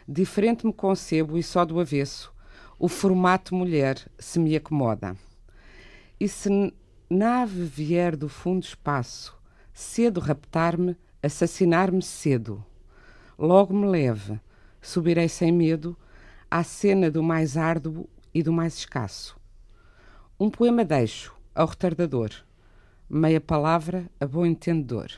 Diferente 0.06 0.66
me 0.66 0.74
concebo 0.74 1.38
e 1.38 1.42
só 1.42 1.64
do 1.64 1.80
avesso, 1.80 2.30
o 2.78 2.86
formato 2.86 3.54
mulher 3.54 3.96
se 4.18 4.38
me 4.38 4.54
acomoda. 4.54 5.16
E 6.20 6.28
se 6.28 6.70
nave 7.08 7.64
vier 7.64 8.14
do 8.14 8.28
fundo 8.28 8.62
espaço, 8.62 9.34
cedo 9.72 10.20
raptar-me, 10.20 10.94
assassinar-me 11.22 12.02
cedo. 12.02 12.62
Logo 13.38 13.72
me 13.72 13.86
leve, 13.86 14.38
subirei 14.82 15.30
sem 15.30 15.50
medo 15.50 15.96
à 16.54 16.62
cena 16.62 17.10
do 17.10 17.20
mais 17.20 17.56
árduo 17.56 18.08
e 18.32 18.40
do 18.40 18.52
mais 18.52 18.74
escasso. 18.74 19.36
Um 20.38 20.48
poema 20.48 20.84
deixo 20.84 21.34
ao 21.52 21.66
retardador, 21.66 22.30
meia 23.10 23.40
palavra 23.40 24.08
a 24.20 24.26
bom 24.28 24.46
entendedor. 24.46 25.10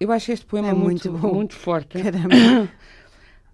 Eu 0.00 0.10
acho 0.10 0.32
este 0.32 0.44
poema 0.44 0.70
é 0.70 0.72
muito, 0.72 1.12
muito, 1.12 1.32
muito 1.32 1.54
forte. 1.54 1.94
Caramba. 2.02 2.68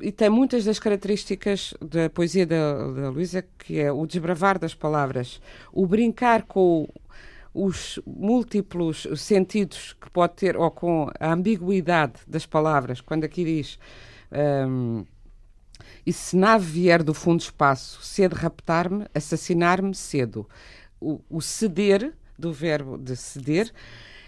e 0.01 0.11
tem 0.11 0.31
muitas 0.31 0.65
das 0.65 0.79
características 0.79 1.75
da 1.79 2.09
poesia 2.09 2.47
da, 2.47 2.91
da 2.93 3.11
Luísa, 3.11 3.45
que 3.59 3.79
é 3.79 3.93
o 3.93 4.07
desbravar 4.07 4.59
das 4.59 4.75
palavras, 4.75 5.43
o 5.71 5.87
brincar 5.87 6.45
com 6.45 6.89
os 7.53 8.01
múltiplos 8.07 9.07
sentidos 9.15 9.95
que 10.01 10.09
pode 10.09 10.37
ter, 10.37 10.57
ou 10.57 10.71
com 10.71 11.11
a 11.21 11.35
ambiguidade 11.35 12.15
das 12.27 12.47
palavras, 12.47 13.03
quando 13.03 13.25
aqui 13.25 13.45
diz. 13.45 13.79
Um, 14.33 15.05
e 16.07 16.13
se 16.13 16.37
nave 16.37 16.65
vier 16.65 17.03
do 17.03 17.15
fundo 17.15 17.39
do 17.39 17.45
espaço, 17.45 18.03
cedo 18.03 18.35
raptar-me, 18.35 19.07
assassinar-me 19.15 19.95
cedo. 19.95 20.49
O, 21.01 21.21
o 21.29 21.41
ceder, 21.41 22.13
do 22.39 22.53
verbo 22.53 22.99
de 22.99 23.17
ceder, 23.17 23.73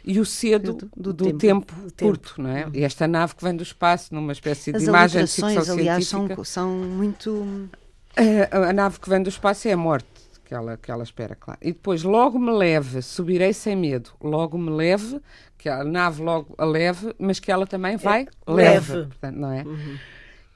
e 0.04 0.20
o 0.20 0.24
cedo 0.24 0.78
do, 0.96 1.12
do 1.12 1.32
tempo, 1.32 1.66
tempo, 1.70 1.74
curto, 1.98 2.28
tempo. 2.36 2.42
não 2.42 2.50
é? 2.50 2.68
E 2.72 2.84
esta 2.84 3.08
nave 3.08 3.34
que 3.34 3.42
vem 3.42 3.56
do 3.56 3.62
espaço, 3.62 4.14
numa 4.14 4.32
espécie 4.32 4.70
As 4.70 4.82
de 4.82 4.88
imagem 4.88 5.24
de 5.24 5.30
ficção 5.30 5.74
aliás, 5.74 6.06
científica. 6.06 6.36
São, 6.36 6.44
são 6.44 6.70
muito. 6.70 7.68
A, 8.16 8.68
a, 8.68 8.72
nave 8.72 9.00
que 9.00 9.10
vem 9.10 9.20
do 9.22 9.28
espaço 9.28 9.66
é 9.66 9.72
a 9.72 9.76
morte 9.76 10.06
que 10.46 10.54
ela, 10.54 10.76
que 10.76 10.90
ela 10.90 11.02
espera, 11.02 11.34
claro. 11.34 11.58
E 11.60 11.72
depois, 11.72 12.04
logo 12.04 12.38
me 12.38 12.52
leve, 12.52 13.02
subirei 13.02 13.52
sem 13.52 13.74
medo. 13.74 14.10
Logo 14.22 14.56
me 14.56 14.70
leve, 14.70 15.20
que 15.58 15.68
a 15.68 15.82
nave 15.82 16.22
logo 16.22 16.54
a 16.56 16.64
leve, 16.64 17.12
mas 17.18 17.40
que 17.40 17.50
ela 17.50 17.66
também 17.66 17.96
vai 17.96 18.22
é, 18.22 18.50
leve, 18.50 18.92
leve. 18.92 19.08
Portanto, 19.08 19.36
não 19.36 19.52
é? 19.52 19.64
Uhum. 19.64 19.98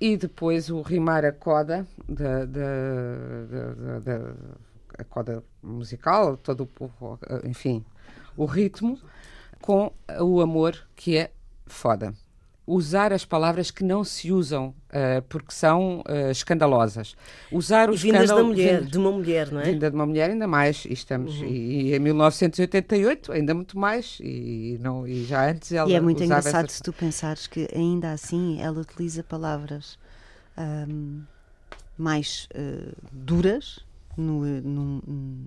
E 0.01 0.17
depois 0.17 0.71
o 0.71 0.81
rimar 0.81 1.25
a 1.27 1.33
coda 1.33 1.87
da, 2.09 2.47
da, 2.47 3.99
da, 4.01 4.35
a 4.99 5.05
coda 5.05 5.45
musical, 5.63 6.39
todo 6.39 6.69
o, 6.81 7.19
enfim, 7.45 7.85
o 8.37 8.47
ritmo 8.47 8.99
com 9.61 9.93
o 10.21 10.41
amor 10.41 10.89
que 10.97 11.19
é 11.19 11.31
foda. 11.67 12.15
Usar 12.73 13.13
as 13.13 13.25
palavras 13.25 13.71
que 13.71 13.83
não 13.83 14.05
se 14.05 14.31
usam 14.31 14.69
uh, 14.69 15.23
porque 15.29 15.53
são 15.53 16.01
uh, 16.01 16.31
escandalosas. 16.31 17.17
Usar 17.51 17.91
os 17.91 18.01
vindas 18.01 18.29
da 18.29 18.45
mulher, 18.45 18.83
de 18.83 18.97
uma 18.97 19.11
mulher, 19.11 19.51
não 19.51 19.61
é? 19.61 19.65
Vinda 19.65 19.91
de 19.91 19.97
uma 19.97 20.07
mulher, 20.07 20.31
ainda 20.31 20.47
mais. 20.47 20.85
E, 20.85 20.93
estamos, 20.93 21.41
uhum. 21.41 21.47
e, 21.47 21.91
e, 21.91 21.95
em 21.97 21.99
1988, 21.99 23.33
ainda 23.33 23.55
muito 23.55 23.77
mais. 23.77 24.19
E, 24.23 24.79
não, 24.81 25.05
e 25.05 25.25
já 25.25 25.51
antes 25.51 25.73
ela. 25.73 25.91
E 25.91 25.95
é 25.95 26.01
muito 26.01 26.23
engraçado 26.23 26.67
essas... 26.67 26.77
se 26.77 26.83
tu 26.83 26.93
pensares 26.93 27.49
que 27.49 27.69
ainda 27.75 28.13
assim 28.13 28.63
ela 28.63 28.81
utiliza 28.81 29.25
palavras 29.25 29.99
um, 30.57 31.23
mais 31.99 32.49
uh, 32.55 32.95
duras 33.11 33.85
no, 34.17 34.45
no, 34.61 35.03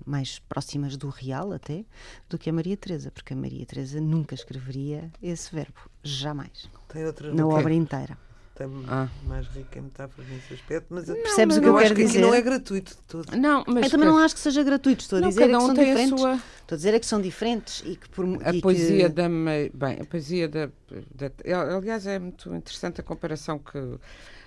mais 0.06 0.38
próximas 0.38 0.96
do 0.96 1.08
real 1.08 1.52
até, 1.52 1.84
do 2.28 2.38
que 2.38 2.50
a 2.50 2.52
Maria 2.52 2.76
Teresa, 2.76 3.10
porque 3.10 3.32
a 3.32 3.36
Maria 3.36 3.64
Teresa 3.66 4.00
nunca 4.00 4.34
escreveria 4.34 5.10
esse 5.22 5.54
verbo, 5.54 5.90
jamais. 6.02 6.68
Tem 6.88 7.04
outras 7.04 7.34
na 7.34 7.46
obra 7.46 7.72
inteira. 7.72 8.16
Tem 8.54 8.68
ah. 8.86 9.08
mais 9.24 9.48
rica 9.48 9.80
em 9.80 9.82
metáforas 9.82 10.30
nesse 10.30 10.54
aspecto, 10.54 10.86
mas 10.90 11.08
não, 11.08 11.16
percebes 11.16 11.56
o 11.56 11.60
que 11.60 11.66
eu 11.66 11.76
quero 11.76 11.94
dizer? 11.96 12.20
não 12.20 12.32
é 12.32 12.40
gratuito 12.40 12.92
de 12.92 13.02
tudo. 13.02 13.36
Não, 13.36 13.64
mas 13.66 13.86
eu 13.86 13.90
também 13.90 14.08
não 14.08 14.18
acho 14.18 14.32
que 14.32 14.40
seja 14.40 14.62
gratuito. 14.62 15.02
Estou 15.02 15.18
a 15.18 15.22
não, 15.22 15.28
dizer 15.28 15.42
é 15.42 15.46
que 15.48 15.60
são 15.60 15.74
diferentes. 15.74 16.20
Sua... 16.20 16.34
Estou 16.34 16.74
a 16.74 16.76
dizer 16.76 16.94
é 16.94 17.00
que 17.00 17.06
são 17.06 17.20
diferentes 17.20 17.82
e 17.84 17.96
que 17.96 18.08
por 18.10 18.24
a 18.44 18.54
e 18.54 18.60
poesia 18.60 19.08
que... 19.10 19.14
da 19.14 19.28
bem, 19.28 19.98
a 20.00 20.04
poesia 20.04 20.48
da, 20.48 20.66
da, 20.66 21.76
aliás 21.76 22.06
é 22.06 22.16
muito 22.20 22.54
interessante 22.54 23.00
a 23.00 23.04
comparação 23.04 23.58
que 23.58 23.98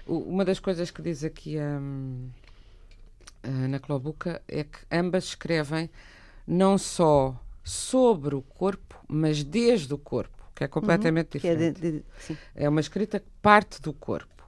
uma 0.08 0.46
das 0.46 0.60
coisas 0.60 0.90
que 0.90 1.02
diz 1.02 1.26
aqui 1.26 1.58
um, 1.60 2.30
na 3.50 3.80
Clobuca 3.80 4.42
é 4.48 4.64
que 4.64 4.80
ambas 4.92 5.26
escrevem 5.26 5.90
não 6.46 6.78
só 6.78 7.40
sobre 7.64 8.34
o 8.34 8.42
corpo, 8.42 8.96
mas 9.08 9.44
desde 9.44 9.94
o 9.94 9.98
corpo, 9.98 10.50
que 10.56 10.64
é 10.64 10.68
completamente 10.68 11.36
uhum, 11.36 11.42
diferente. 11.42 11.86
É, 11.86 11.92
de, 11.92 12.00
de, 12.00 12.38
é, 12.56 12.70
uma 12.70 12.80
escrita 12.80 13.20
que 13.20 13.30
parte 13.42 13.82
do 13.82 13.92
corpo. 13.92 14.48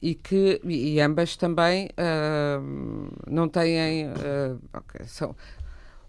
E 0.00 0.14
que 0.14 0.60
e, 0.64 0.94
e 0.94 1.00
ambas 1.00 1.36
também 1.36 1.88
uh, 1.90 3.12
não 3.26 3.48
têm. 3.48 4.08
Uh, 4.08 4.60
okay, 4.76 5.06
são, 5.06 5.34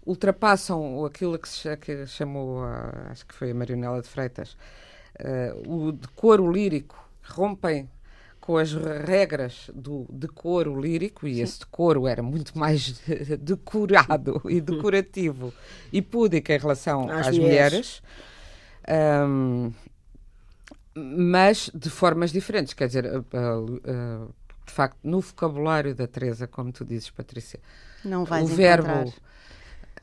ultrapassam 0.04 1.04
aquilo 1.06 1.38
que 1.38 1.48
se 1.48 1.74
que 1.78 2.06
chamou, 2.06 2.62
uh, 2.62 3.10
acho 3.10 3.24
que 3.24 3.34
foi 3.34 3.52
a 3.52 3.54
Marionela 3.54 4.02
de 4.02 4.08
Freitas, 4.08 4.56
o 5.66 5.92
decoro 5.92 6.50
lírico, 6.50 7.08
rompem 7.22 7.88
com 8.44 8.58
as 8.58 8.74
regras 8.74 9.70
do 9.74 10.04
decoro 10.10 10.78
lírico, 10.78 11.26
e 11.26 11.36
Sim. 11.36 11.40
esse 11.40 11.60
decoro 11.60 12.06
era 12.06 12.22
muito 12.22 12.58
mais 12.58 13.00
decorado 13.40 14.42
e 14.50 14.60
decorativo 14.60 15.50
e 15.90 16.02
púdico 16.02 16.52
em 16.52 16.58
relação 16.58 17.08
às, 17.08 17.28
às 17.28 17.38
mulheres, 17.38 18.02
mulheres 18.86 19.26
um, 19.26 19.72
mas 20.94 21.70
de 21.74 21.88
formas 21.88 22.32
diferentes. 22.32 22.74
Quer 22.74 22.88
dizer, 22.88 23.06
uh, 23.06 23.20
uh, 23.32 24.34
de 24.66 24.72
facto, 24.74 24.98
no 25.02 25.22
vocabulário 25.22 25.94
da 25.94 26.06
Teresa, 26.06 26.46
como 26.46 26.70
tu 26.70 26.84
dizes, 26.84 27.08
Patrícia, 27.08 27.58
o 28.42 28.46
verbo 28.46 29.10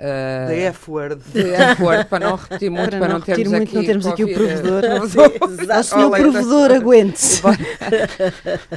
uh, 0.01 0.47
The 0.47 0.63
F-word. 0.71 1.21
The 1.31 1.71
F-word, 1.71 2.05
para 2.05 2.27
não 2.27 2.35
repetir 2.35 2.69
muito, 2.69 2.89
para, 2.89 2.99
Para 2.99 3.07
não, 3.07 3.19
não 3.19 3.25
repetir 3.25 3.35
termos 3.35 3.57
muito, 3.57 3.69
aqui, 3.69 3.75
não 3.75 3.85
termos 3.85 4.07
aqui 4.07 4.23
o 4.23 4.27
que 4.27 4.33
provedor. 4.33 4.83
eh, 4.85 5.79
O 5.79 5.83
senhor 5.83 6.11
Olha, 6.11 6.23
provedor, 6.23 6.71
aguente-se. 6.75 7.41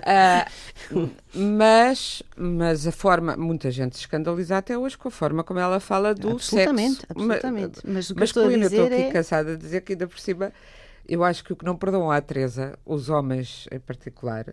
Ah, 0.06 0.46
mas, 1.34 2.22
mas 2.36 2.86
a 2.86 2.92
forma, 2.92 3.36
muita 3.36 3.70
gente 3.70 3.96
se 3.96 4.02
escandaliza 4.02 4.58
até 4.58 4.76
hoje 4.76 4.98
com 4.98 5.08
a 5.08 5.10
forma 5.10 5.42
como 5.42 5.58
ela 5.58 5.80
fala 5.80 6.14
do 6.14 6.32
absolutamente, 6.32 6.96
sexo. 6.96 7.06
absolutamente. 7.10 7.80
Mas 7.84 8.10
o 8.10 8.14
que 8.14 8.20
eu 8.20 8.24
estou 8.24 8.42
a 8.42 8.46
masculino. 8.46 8.64
Eu 8.64 8.68
estou 8.68 8.86
aqui 8.86 9.08
é... 9.08 9.10
cansada 9.10 9.56
de 9.56 9.62
dizer 9.62 9.80
que 9.80 9.92
ainda 9.92 10.06
por 10.06 10.18
cima, 10.18 10.52
eu 11.08 11.24
acho 11.24 11.42
que 11.42 11.52
o 11.52 11.56
que 11.56 11.64
não 11.64 11.76
perdoam 11.76 12.10
à 12.10 12.20
Teresa, 12.20 12.78
os 12.84 13.08
homens 13.08 13.66
em 13.72 13.78
particular, 13.78 14.46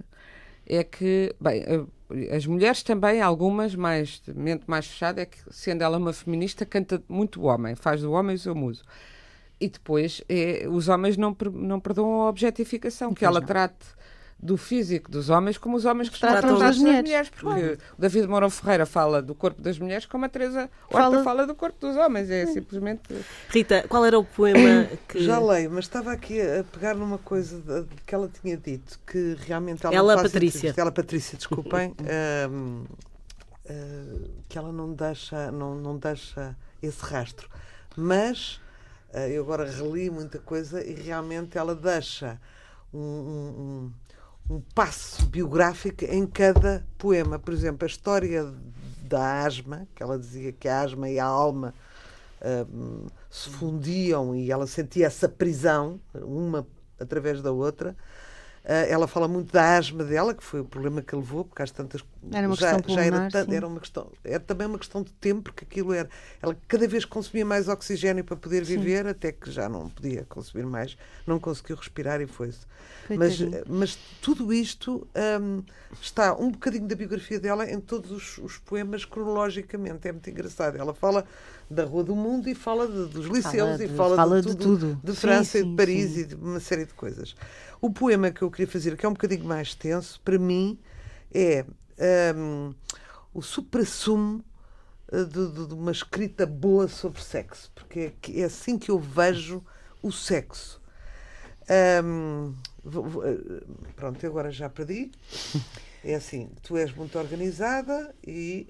é 0.65 0.83
que, 0.83 1.33
bem, 1.39 1.63
eh, 1.63 2.35
as 2.35 2.45
mulheres 2.45 2.83
também, 2.83 3.21
algumas 3.21 3.75
mais, 3.75 4.21
de 4.25 4.33
mente 4.33 4.63
mais 4.67 4.87
fechada, 4.87 5.21
é 5.21 5.25
que 5.25 5.37
sendo 5.49 5.81
ela 5.81 5.97
uma 5.97 6.13
feminista, 6.13 6.65
canta 6.65 7.01
muito 7.07 7.41
o 7.41 7.45
homem, 7.45 7.75
faz 7.75 8.01
do 8.01 8.11
homem 8.11 8.35
o 8.35 8.39
seu 8.39 8.55
muso. 8.55 8.83
E 9.59 9.69
depois, 9.69 10.23
é, 10.27 10.65
os 10.67 10.87
homens 10.87 11.17
não, 11.17 11.35
não 11.53 11.79
perdoam 11.79 12.23
a 12.23 12.29
objetificação, 12.29 13.13
que 13.13 13.23
ela 13.23 13.41
trate 13.41 13.85
do 14.43 14.57
físico 14.57 15.11
dos 15.11 15.29
homens 15.29 15.57
como 15.57 15.77
os 15.77 15.85
homens 15.85 16.09
que 16.09 16.19
Tratam 16.19 16.57
tratam 16.57 16.75
mulheres. 16.79 17.03
mulheres. 17.03 17.29
Porque 17.29 17.77
o 17.97 18.01
David 18.01 18.27
Mourão 18.27 18.49
Ferreira 18.49 18.85
fala 18.87 19.21
do 19.21 19.35
corpo 19.35 19.61
das 19.61 19.77
mulheres 19.77 20.05
como 20.07 20.25
a 20.25 20.29
Teresa 20.29 20.67
Fala- 20.89 21.09
Horta 21.09 21.23
fala 21.23 21.45
do 21.45 21.53
corpo 21.53 21.77
dos 21.79 21.95
homens. 21.95 22.29
É 22.29 22.47
simplesmente... 22.47 23.03
Rita, 23.49 23.85
qual 23.87 24.03
era 24.03 24.17
o 24.17 24.23
poema 24.25 24.87
que. 25.07 25.23
Já 25.23 25.37
leio, 25.39 25.69
mas 25.69 25.85
estava 25.85 26.11
aqui 26.11 26.41
a 26.41 26.63
pegar 26.63 26.95
numa 26.95 27.19
coisa 27.19 27.85
que 28.05 28.15
ela 28.15 28.27
tinha 28.41 28.57
dito, 28.57 28.99
que 29.05 29.37
realmente 29.45 29.85
ela, 29.85 29.95
Ela, 29.95 30.17
faz 30.17 30.31
Patrícia. 30.31 30.73
Ela, 30.75 30.91
Patrícia, 30.91 31.37
desculpem, 31.37 31.93
ahm, 32.01 32.83
ah, 33.69 34.27
que 34.49 34.57
ela 34.57 34.71
não 34.71 34.93
deixa, 34.93 35.51
não, 35.51 35.75
não 35.75 35.97
deixa 35.97 36.55
esse 36.81 37.01
rastro. 37.03 37.47
Mas 37.95 38.59
ah, 39.13 39.27
eu 39.27 39.43
agora 39.43 39.69
reli 39.69 40.09
muita 40.09 40.39
coisa 40.39 40.83
e 40.83 40.93
realmente 40.93 41.57
ela 41.57 41.75
deixa 41.75 42.39
um, 42.93 42.99
um- 42.99 43.61
um- 43.61 43.91
um 44.51 44.61
passo 44.75 45.25
biográfico 45.27 46.03
em 46.03 46.27
cada 46.27 46.85
poema. 46.97 47.39
Por 47.39 47.53
exemplo, 47.53 47.85
a 47.85 47.87
história 47.87 48.53
da 49.03 49.45
asma, 49.45 49.87
que 49.95 50.03
ela 50.03 50.19
dizia 50.19 50.51
que 50.51 50.67
a 50.67 50.81
asma 50.81 51.09
e 51.09 51.17
a 51.19 51.25
alma 51.25 51.73
hum, 52.69 53.07
se 53.29 53.49
fundiam 53.49 54.35
e 54.35 54.51
ela 54.51 54.67
sentia 54.67 55.07
essa 55.07 55.29
prisão, 55.29 56.01
uma 56.13 56.67
através 56.99 57.41
da 57.41 57.51
outra. 57.51 57.95
Ah, 58.63 58.85
ela 58.87 59.07
fala 59.07 59.27
muito 59.27 59.51
da 59.51 59.75
asma 59.77 60.03
dela, 60.03 60.33
que 60.35 60.43
foi 60.43 60.59
o 60.61 60.65
problema 60.65 61.01
que 61.01 61.15
levou, 61.15 61.43
porque 61.45 61.63
às 61.63 61.71
tantas 61.71 62.03
Era 62.31 62.47
uma 62.47 62.55
já, 62.55 62.79
questão 62.79 62.95
já 62.95 63.03
era, 63.03 63.19
pulmonar, 63.19 63.31
sim. 63.31 63.55
era 63.55 63.67
uma 63.67 63.79
questão, 63.79 64.11
era 64.23 64.39
também 64.39 64.67
uma 64.67 64.77
questão 64.77 65.01
de 65.01 65.11
tempo, 65.13 65.41
porque 65.43 65.65
aquilo 65.65 65.93
era. 65.93 66.07
Ela 66.41 66.55
cada 66.67 66.87
vez 66.87 67.03
consumia 67.03 67.45
mais 67.45 67.67
oxigênio 67.67 68.23
para 68.23 68.35
poder 68.37 68.63
viver, 68.63 69.07
até 69.07 69.31
que 69.31 69.49
já 69.49 69.67
não 69.67 69.89
podia 69.89 70.25
consumir 70.25 70.65
mais, 70.65 70.95
não 71.25 71.39
conseguiu 71.39 71.75
respirar 71.75 72.21
e 72.21 72.27
foi-se. 72.27 72.67
Mas, 73.13 73.37
Coitadinha. 73.37 73.63
mas 73.67 73.95
tudo 74.21 74.53
isto 74.53 75.07
hum, 75.41 75.63
está 75.99 76.33
um 76.35 76.51
bocadinho 76.51 76.87
da 76.87 76.95
biografia 76.95 77.39
dela 77.39 77.69
em 77.69 77.79
todos 77.81 78.11
os, 78.11 78.37
os 78.37 78.57
poemas 78.59 79.03
cronologicamente. 79.05 80.07
É 80.07 80.11
muito 80.11 80.29
engraçado. 80.29 80.77
Ela 80.77 80.93
fala 80.93 81.25
da 81.71 81.85
Rua 81.85 82.03
do 82.03 82.15
Mundo 82.15 82.49
e 82.49 82.55
fala 82.55 82.87
de- 82.87 83.05
dos 83.07 83.25
liceus 83.27 83.77
de- 83.77 83.85
e 83.85 83.87
fala, 83.89 84.15
fala 84.15 84.41
de, 84.41 84.49
de 84.49 84.55
tudo, 84.55 84.77
tudo. 84.79 85.01
de 85.03 85.11
Sim, 85.11 85.17
França 85.17 85.57
e 85.57 85.61
sim, 85.61 85.69
de 85.71 85.75
Paris 85.75 86.11
sim. 86.11 86.19
e 86.19 86.25
de 86.25 86.35
uma 86.35 86.59
série 86.59 86.85
de 86.85 86.93
coisas. 86.93 87.35
O 87.79 87.89
poema 87.91 88.31
que 88.31 88.41
eu 88.41 88.51
queria 88.51 88.67
fazer, 88.67 88.95
que 88.97 89.05
é 89.05 89.09
um 89.09 89.13
bocadinho 89.13 89.45
mais 89.45 89.73
tenso, 89.73 90.19
para 90.23 90.37
mim, 90.37 90.77
é 91.33 91.65
hum, 92.35 92.73
o 93.33 93.41
supra-sumo 93.41 94.43
eh, 95.11 95.23
de, 95.23 95.47
de- 95.51 95.67
de 95.67 95.73
uma 95.73 95.91
escrita 95.91 96.45
boa 96.45 96.87
sobre 96.87 97.21
sexo, 97.21 97.71
porque 97.75 98.13
é, 98.29 98.41
é 98.41 98.43
assim 98.43 98.77
que 98.77 98.91
eu 98.91 98.99
vejo 98.99 99.63
o 100.03 100.11
sexo. 100.11 100.81
Vou- 102.83 103.23
eh, 103.25 103.37
pronto, 103.95 104.25
agora 104.25 104.51
já 104.51 104.69
perdi. 104.69 105.11
É 106.03 106.15
assim, 106.15 106.49
tu 106.63 106.75
és 106.77 106.91
muito 106.93 107.17
organizada 107.19 108.13
e 108.25 108.67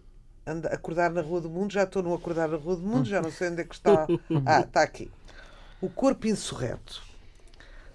acordar 0.72 1.12
na 1.12 1.22
Rua 1.22 1.42
do 1.42 1.50
Mundo, 1.50 1.74
já 1.74 1.84
estou 1.84 2.02
no 2.02 2.14
acordar 2.14 2.48
na 2.48 2.58
Rua 2.58 2.76
do 2.76 2.82
Mundo, 2.82 3.08
já 3.08 3.22
não 3.22 3.32
sei 3.32 3.50
onde 3.50 3.62
é 3.62 3.66
que 3.66 3.76
está. 3.76 4.08
Ah, 4.46 4.62
está 4.62 4.82
aqui. 4.82 5.12
O 5.80 5.90
corpo 5.90 6.28
insurreto. 6.28 7.02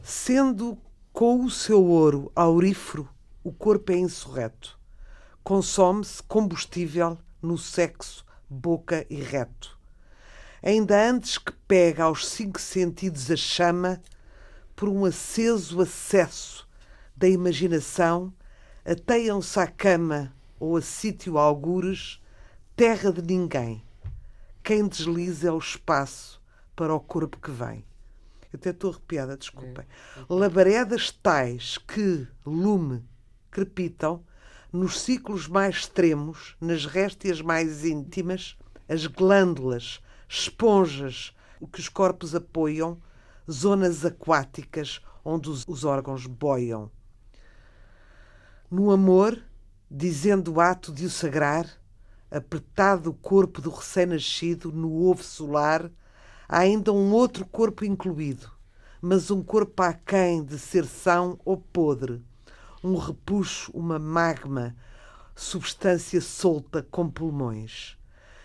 Sendo 0.03 0.79
com 1.13 1.45
o 1.45 1.51
seu 1.51 1.85
ouro 1.85 2.31
aurífero, 2.35 3.09
o 3.43 3.53
corpo 3.53 3.93
é 3.93 3.97
insurreto. 3.97 4.79
Consome-se 5.43 6.23
combustível 6.23 7.19
no 7.41 7.57
sexo, 7.57 8.25
boca 8.49 9.07
e 9.09 9.17
reto. 9.17 9.79
Ainda 10.63 11.09
antes 11.09 11.39
que 11.39 11.53
pega 11.53 12.05
aos 12.05 12.27
cinco 12.27 12.61
sentidos 12.61 13.31
a 13.31 13.37
chama, 13.37 14.01
por 14.75 14.89
um 14.89 15.05
aceso 15.05 15.81
acesso 15.81 16.69
da 17.17 17.29
imaginação, 17.29 18.33
ateiam-se 18.85 19.59
à 19.59 19.67
cama 19.67 20.35
ou 20.59 20.77
a 20.77 20.83
sítio 20.83 21.39
algures, 21.39 22.21
terra 22.77 23.11
de 23.11 23.23
ninguém. 23.23 23.83
Quem 24.63 24.87
desliza 24.87 25.49
é 25.49 25.51
o 25.51 25.57
espaço 25.57 26.43
para 26.77 26.95
o 26.95 27.01
corpo 27.01 27.41
que 27.41 27.51
vem. 27.51 27.83
Eu 28.53 28.59
até 28.59 28.69
estou 28.69 28.91
arrepiada, 28.91 29.35
desculpem. 29.35 29.87
Labaredas 30.29 31.11
tais 31.11 31.79
que, 31.79 32.29
lume, 32.45 33.03
crepitam, 33.51 34.23
nos 34.71 35.01
ciclos 35.01 35.49
mais 35.49 35.77
extremos, 35.77 36.55
nas 36.61 36.85
réstias 36.85 37.41
mais 37.41 37.83
íntimas, 37.87 38.59
as 38.87 39.07
glândulas, 39.07 40.03
esponjas, 40.29 41.35
o 41.59 41.67
que 41.67 41.81
os 41.81 41.89
corpos 41.89 42.35
apoiam, 42.35 43.01
zonas 43.51 44.05
aquáticas 44.05 45.01
onde 45.25 45.49
os, 45.49 45.65
os 45.67 45.83
órgãos 45.83 46.27
boiam. 46.27 46.91
No 48.71 48.91
amor, 48.91 49.43
dizendo 49.91 50.53
o 50.53 50.61
ato 50.61 50.93
de 50.93 51.07
o 51.07 51.11
sagrar, 51.11 51.67
apertado 52.31 53.11
o 53.11 53.15
corpo 53.15 53.61
do 53.61 53.71
recém-nascido 53.71 54.73
no 54.73 54.93
ovo 55.09 55.23
solar, 55.23 55.91
há 56.49 56.59
ainda 56.59 56.93
um 56.93 57.13
outro 57.13 57.47
corpo 57.47 57.85
incluído, 57.85 58.51
mas 59.01 59.31
um 59.31 59.43
corpo 59.43 59.83
aquém 59.83 60.45
de 60.45 60.59
ser 60.59 60.85
são 60.85 61.39
ou 61.45 61.57
podre, 61.57 62.23
um 62.83 62.97
repuxo, 62.97 63.71
uma 63.73 63.99
magma, 63.99 64.77
substância 65.35 66.21
solta 66.21 66.83
com 66.83 67.09
pulmões. 67.09 67.97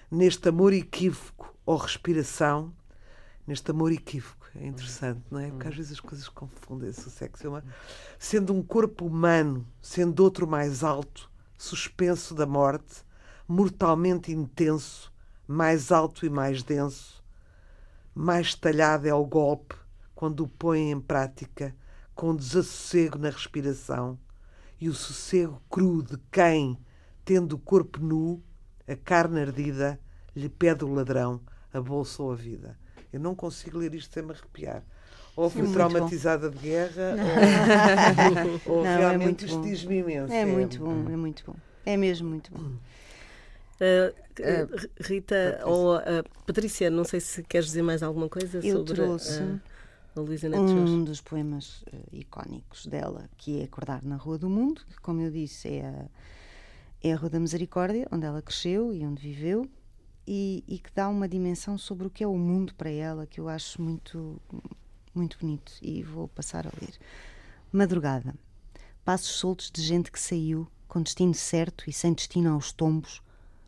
Neste 0.09 0.49
amor 0.49 0.73
equívoco 0.73 1.55
ou 1.65 1.77
respiração, 1.77 2.73
neste 3.47 3.71
amor 3.71 3.91
equívoco, 3.91 4.47
é 4.55 4.67
interessante, 4.67 5.21
não 5.31 5.39
é? 5.39 5.49
Porque 5.49 5.67
às 5.67 5.75
vezes 5.75 5.93
as 5.93 5.99
coisas 5.99 6.27
confundem-se, 6.27 7.07
o 7.07 7.09
sexo 7.09 7.47
é 7.47 7.49
uma... 7.49 7.63
Sendo 8.19 8.53
um 8.53 8.61
corpo 8.61 9.05
humano, 9.05 9.65
sendo 9.81 10.21
outro 10.21 10.45
mais 10.45 10.83
alto, 10.83 11.31
suspenso 11.57 12.35
da 12.35 12.45
morte, 12.45 13.05
mortalmente 13.51 14.31
intenso, 14.31 15.11
mais 15.45 15.91
alto 15.91 16.25
e 16.25 16.29
mais 16.29 16.63
denso, 16.63 17.21
mais 18.15 18.55
talhado 18.55 19.09
é 19.09 19.13
o 19.13 19.25
golpe 19.25 19.75
quando 20.15 20.45
o 20.45 20.47
põe 20.47 20.89
em 20.89 21.01
prática, 21.01 21.75
com 22.15 22.33
desassossego 22.33 23.17
na 23.17 23.29
respiração, 23.29 24.17
e 24.79 24.87
o 24.87 24.93
sossego 24.93 25.61
cru 25.69 26.01
de 26.01 26.17
quem, 26.31 26.77
tendo 27.25 27.53
o 27.57 27.59
corpo 27.59 27.99
nu, 27.99 28.41
a 28.87 28.95
carne 28.95 29.41
ardida, 29.41 29.99
lhe 30.33 30.47
pede 30.47 30.85
o 30.85 30.93
ladrão 30.93 31.41
a 31.73 31.81
bolsa 31.81 32.23
ou 32.23 32.31
a 32.31 32.35
vida. 32.35 32.79
Eu 33.11 33.19
não 33.19 33.35
consigo 33.35 33.77
ler 33.77 33.93
isto 33.93 34.13
sem 34.13 34.23
me 34.23 34.31
arrepiar. 34.31 34.81
Ou 35.35 35.49
fui 35.49 35.69
traumatizada 35.73 36.49
de 36.49 36.57
guerra, 36.57 37.15
ou, 38.65 38.77
ou 38.77 38.83
Não, 38.83 38.91
é 38.91 38.97
realmente 38.97 39.23
muito 39.23 39.45
isto 39.45 39.57
bom. 39.57 39.61
diz-me 39.61 39.97
imenso. 39.97 40.33
É 40.33 40.45
muito 40.45 40.79
bom, 40.79 41.09
é 41.09 41.17
muito 41.17 41.43
bom. 41.45 41.55
É 41.85 41.97
mesmo 41.97 42.29
muito 42.29 42.51
bom. 42.53 42.77
Uh, 43.81 44.13
uh, 44.13 44.89
Rita 44.99 45.59
ou 45.65 45.97
uh, 45.97 46.01
Patrícia, 46.45 46.91
não 46.91 47.03
sei 47.03 47.19
se 47.19 47.41
queres 47.41 47.65
dizer 47.65 47.81
mais 47.81 48.03
alguma 48.03 48.29
coisa 48.29 48.59
Eu 48.59 48.77
sobre 48.77 48.93
trouxe 48.93 49.41
uh, 49.41 49.59
a 50.15 50.19
Luísa 50.19 50.47
Neto 50.47 50.67
Jorge. 50.67 50.93
um 50.93 51.03
dos 51.03 51.19
poemas 51.19 51.83
eh, 51.91 51.97
icónicos 52.11 52.85
dela, 52.85 53.27
que 53.37 53.61
é 53.61 53.63
Acordar 53.63 54.03
na 54.03 54.17
Rua 54.17 54.37
do 54.37 54.49
Mundo, 54.49 54.81
que, 54.87 54.99
como 54.99 55.21
eu 55.21 55.31
disse, 55.31 55.69
é 55.69 55.85
a, 55.85 56.05
é 57.01 57.13
a 57.13 57.15
Rua 57.15 57.29
da 57.29 57.39
Misericórdia, 57.39 58.07
onde 58.11 58.25
ela 58.25 58.41
cresceu 58.41 58.93
e 58.93 59.03
onde 59.05 59.21
viveu, 59.21 59.67
e, 60.27 60.63
e 60.67 60.77
que 60.77 60.91
dá 60.93 61.07
uma 61.09 61.27
dimensão 61.27 61.77
sobre 61.77 62.05
o 62.05 62.09
que 62.09 62.23
é 62.23 62.27
o 62.27 62.37
mundo 62.37 62.75
para 62.75 62.89
ela, 62.89 63.25
que 63.25 63.39
eu 63.39 63.49
acho 63.49 63.81
muito, 63.81 64.39
muito 65.15 65.39
bonito. 65.39 65.71
E 65.81 66.03
vou 66.03 66.27
passar 66.27 66.67
a 66.67 66.71
ler. 66.79 66.93
Madrugada. 67.71 68.35
Passos 69.03 69.31
soltos 69.31 69.71
de 69.71 69.81
gente 69.81 70.11
que 70.11 70.19
saiu, 70.19 70.67
com 70.87 71.01
destino 71.01 71.33
certo 71.33 71.89
e 71.89 71.93
sem 71.93 72.13
destino 72.13 72.53
aos 72.53 72.71
tombos. 72.71 73.21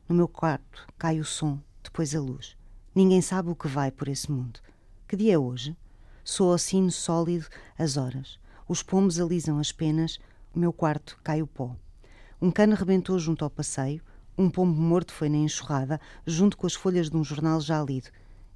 No 0.08 0.16
meu 0.16 0.28
quarto 0.28 0.86
cai 0.98 1.20
o 1.20 1.26
som, 1.26 1.60
depois 1.82 2.14
a 2.14 2.20
luz. 2.20 2.58
Ninguém 2.94 3.22
sabe 3.22 3.50
o 3.50 3.56
que 3.56 3.68
vai 3.68 3.90
por 3.90 4.08
esse 4.08 4.32
mundo. 4.32 4.60
Que 5.08 5.16
dia 5.16 5.34
é 5.34 5.38
hoje? 5.38 5.76
Soa 6.24 6.56
o 6.56 6.58
sino 6.58 6.92
sólido 6.92 7.48
as 7.78 7.98
horas. 7.98 8.40
Os 8.68 8.84
pombos 8.84 9.20
alisam 9.20 9.60
as 9.60 9.72
penas, 9.72 10.20
o 10.54 10.60
meu 10.60 10.74
quarto 10.74 11.18
cai 11.24 11.42
o 11.42 11.48
pó. 11.48 11.76
Um 12.42 12.52
cano 12.52 12.76
rebentou 12.76 13.18
junto 13.18 13.44
ao 13.44 13.50
passeio, 13.50 14.02
Um 14.38 14.50
pombo 14.50 14.82
morto 14.82 15.14
foi 15.14 15.30
na 15.30 15.38
enxurrada, 15.38 16.02
junto 16.26 16.58
com 16.58 16.66
as 16.66 16.74
folhas 16.74 17.10
de 17.10 17.16
um 17.16 17.24
jornal 17.24 17.62
já 17.62 17.82
lido. 17.84 18.10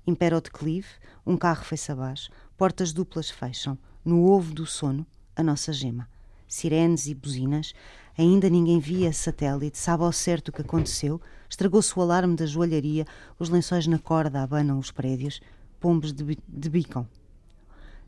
Impera 0.08 0.38
o 0.38 0.42
declive, 0.42 0.88
um 1.26 1.38
carro 1.38 1.64
foi-se 1.64 1.92
abaixo, 1.92 2.32
portas 2.58 2.92
duplas 2.92 3.30
fecham. 3.30 3.78
No 4.04 4.26
ovo 4.26 4.54
do 4.54 4.66
sono, 4.66 5.06
a 5.36 5.44
nossa 5.44 5.72
gema. 5.72 6.10
Sirenes 6.48 7.06
e 7.06 7.14
buzinas, 7.14 7.74
ainda 8.18 8.50
ninguém 8.50 8.80
via 8.80 9.14
satélite, 9.14 9.78
sabe 9.78 10.04
ao 10.04 10.12
certo 10.12 10.50
o 10.50 10.52
que 10.52 10.62
aconteceu, 10.62 11.22
estragou-se 11.50 11.98
o 11.98 12.02
alarme 12.02 12.36
da 12.36 12.46
joalharia, 12.46 13.06
os 13.38 13.50
lençóis 13.50 13.86
na 13.88 14.00
corda 14.00 14.42
abanam 14.42 14.80
os 14.80 14.92
prédios, 14.92 15.40
pombos 15.80 16.12
debicam. 16.48 17.08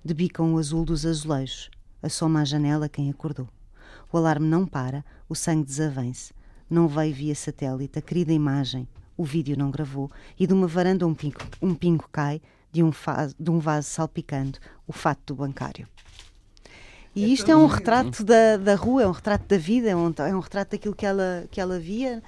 Debicam 0.03 0.53
o 0.53 0.57
azul 0.57 0.83
dos 0.83 1.05
azulejos, 1.05 1.69
assoma 2.01 2.41
à 2.41 2.45
janela 2.45 2.89
quem 2.89 3.09
acordou. 3.09 3.47
O 4.11 4.17
alarme 4.17 4.47
não 4.47 4.65
para, 4.65 5.05
o 5.27 5.35
sangue 5.35 5.65
desavança. 5.65 6.33
Não 6.69 6.87
veio 6.87 7.13
via 7.13 7.35
satélite 7.35 7.99
a 7.99 8.01
querida 8.01 8.31
imagem, 8.31 8.87
o 9.17 9.23
vídeo 9.23 9.57
não 9.57 9.69
gravou, 9.69 10.09
e 10.39 10.47
de 10.47 10.53
uma 10.53 10.67
varanda 10.67 11.05
um 11.05 11.13
pingo, 11.13 11.39
um 11.61 11.75
pingo 11.75 12.07
cai, 12.11 12.41
de 12.71 12.81
um, 12.83 12.91
vaso, 12.91 13.35
de 13.39 13.49
um 13.49 13.59
vaso 13.59 13.89
salpicando, 13.89 14.59
o 14.87 14.93
fato 14.93 15.33
do 15.33 15.35
bancário. 15.35 15.87
E 17.15 17.25
é 17.25 17.27
isto 17.27 17.49
é 17.49 17.55
um 17.55 17.65
retrato 17.65 18.23
da, 18.23 18.57
da 18.57 18.75
rua, 18.75 19.03
é 19.03 19.07
um 19.07 19.11
retrato 19.11 19.45
da 19.47 19.57
vida, 19.57 19.89
é 19.89 19.95
um, 19.95 20.13
é 20.17 20.35
um 20.35 20.39
retrato 20.39 20.71
daquilo 20.71 20.95
que 20.95 21.05
ela, 21.05 21.45
que 21.49 21.59
ela 21.59 21.79
via. 21.79 22.21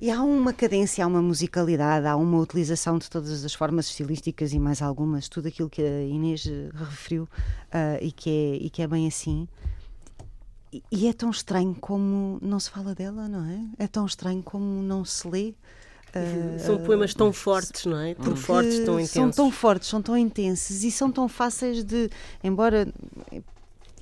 E 0.00 0.10
há 0.10 0.22
uma 0.22 0.52
cadência, 0.52 1.04
há 1.04 1.06
uma 1.06 1.22
musicalidade, 1.22 2.06
há 2.06 2.16
uma 2.16 2.38
utilização 2.38 2.98
de 2.98 3.08
todas 3.08 3.44
as 3.44 3.54
formas 3.54 3.86
estilísticas 3.86 4.52
e 4.52 4.58
mais 4.58 4.82
algumas, 4.82 5.26
tudo 5.28 5.48
aquilo 5.48 5.70
que 5.70 5.80
a 5.80 6.02
Inês 6.02 6.44
referiu 6.74 7.22
uh, 7.24 7.98
e, 8.02 8.12
que 8.12 8.28
é, 8.28 8.56
e 8.66 8.68
que 8.68 8.82
é 8.82 8.86
bem 8.86 9.06
assim. 9.06 9.48
E, 10.92 11.08
é 11.08 11.12
tão 11.14 11.30
estranho 11.30 11.74
como 11.74 12.38
não 12.42 12.60
se 12.60 12.68
fala 12.68 12.94
dela, 12.94 13.26
não 13.26 13.46
é? 13.46 13.84
É 13.84 13.86
tão 13.86 14.04
estranho 14.04 14.42
como 14.42 14.82
não 14.82 15.02
se 15.02 15.26
lê. 15.26 15.54
Uh, 16.14 16.58
são 16.58 16.78
poemas 16.78 17.14
tão 17.14 17.32
fortes, 17.32 17.86
não 17.86 17.98
é? 17.98 18.14
Tão 18.14 18.36
fortes, 18.36 18.80
tão 18.80 18.94
intensos. 19.00 19.10
São 19.12 19.30
tão 19.30 19.50
fortes, 19.50 19.88
são 19.88 20.02
tão 20.02 20.18
intensos 20.18 20.84
e 20.84 20.90
são 20.90 21.10
tão 21.10 21.26
fáceis 21.26 21.82
de, 21.82 22.10
embora 22.44 22.86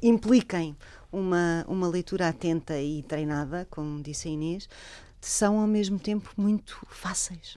impliquem 0.04 0.76
uma, 1.10 1.64
uma 1.66 1.88
leitura 1.88 2.28
atenta 2.28 2.78
e 2.78 3.02
treinada, 3.02 3.66
como 3.70 4.02
disse 4.02 4.28
a 4.28 4.30
Inês, 4.30 4.68
são 5.20 5.58
ao 5.58 5.66
mesmo 5.66 5.98
tempo 5.98 6.30
muito 6.36 6.86
fáceis. 6.90 7.56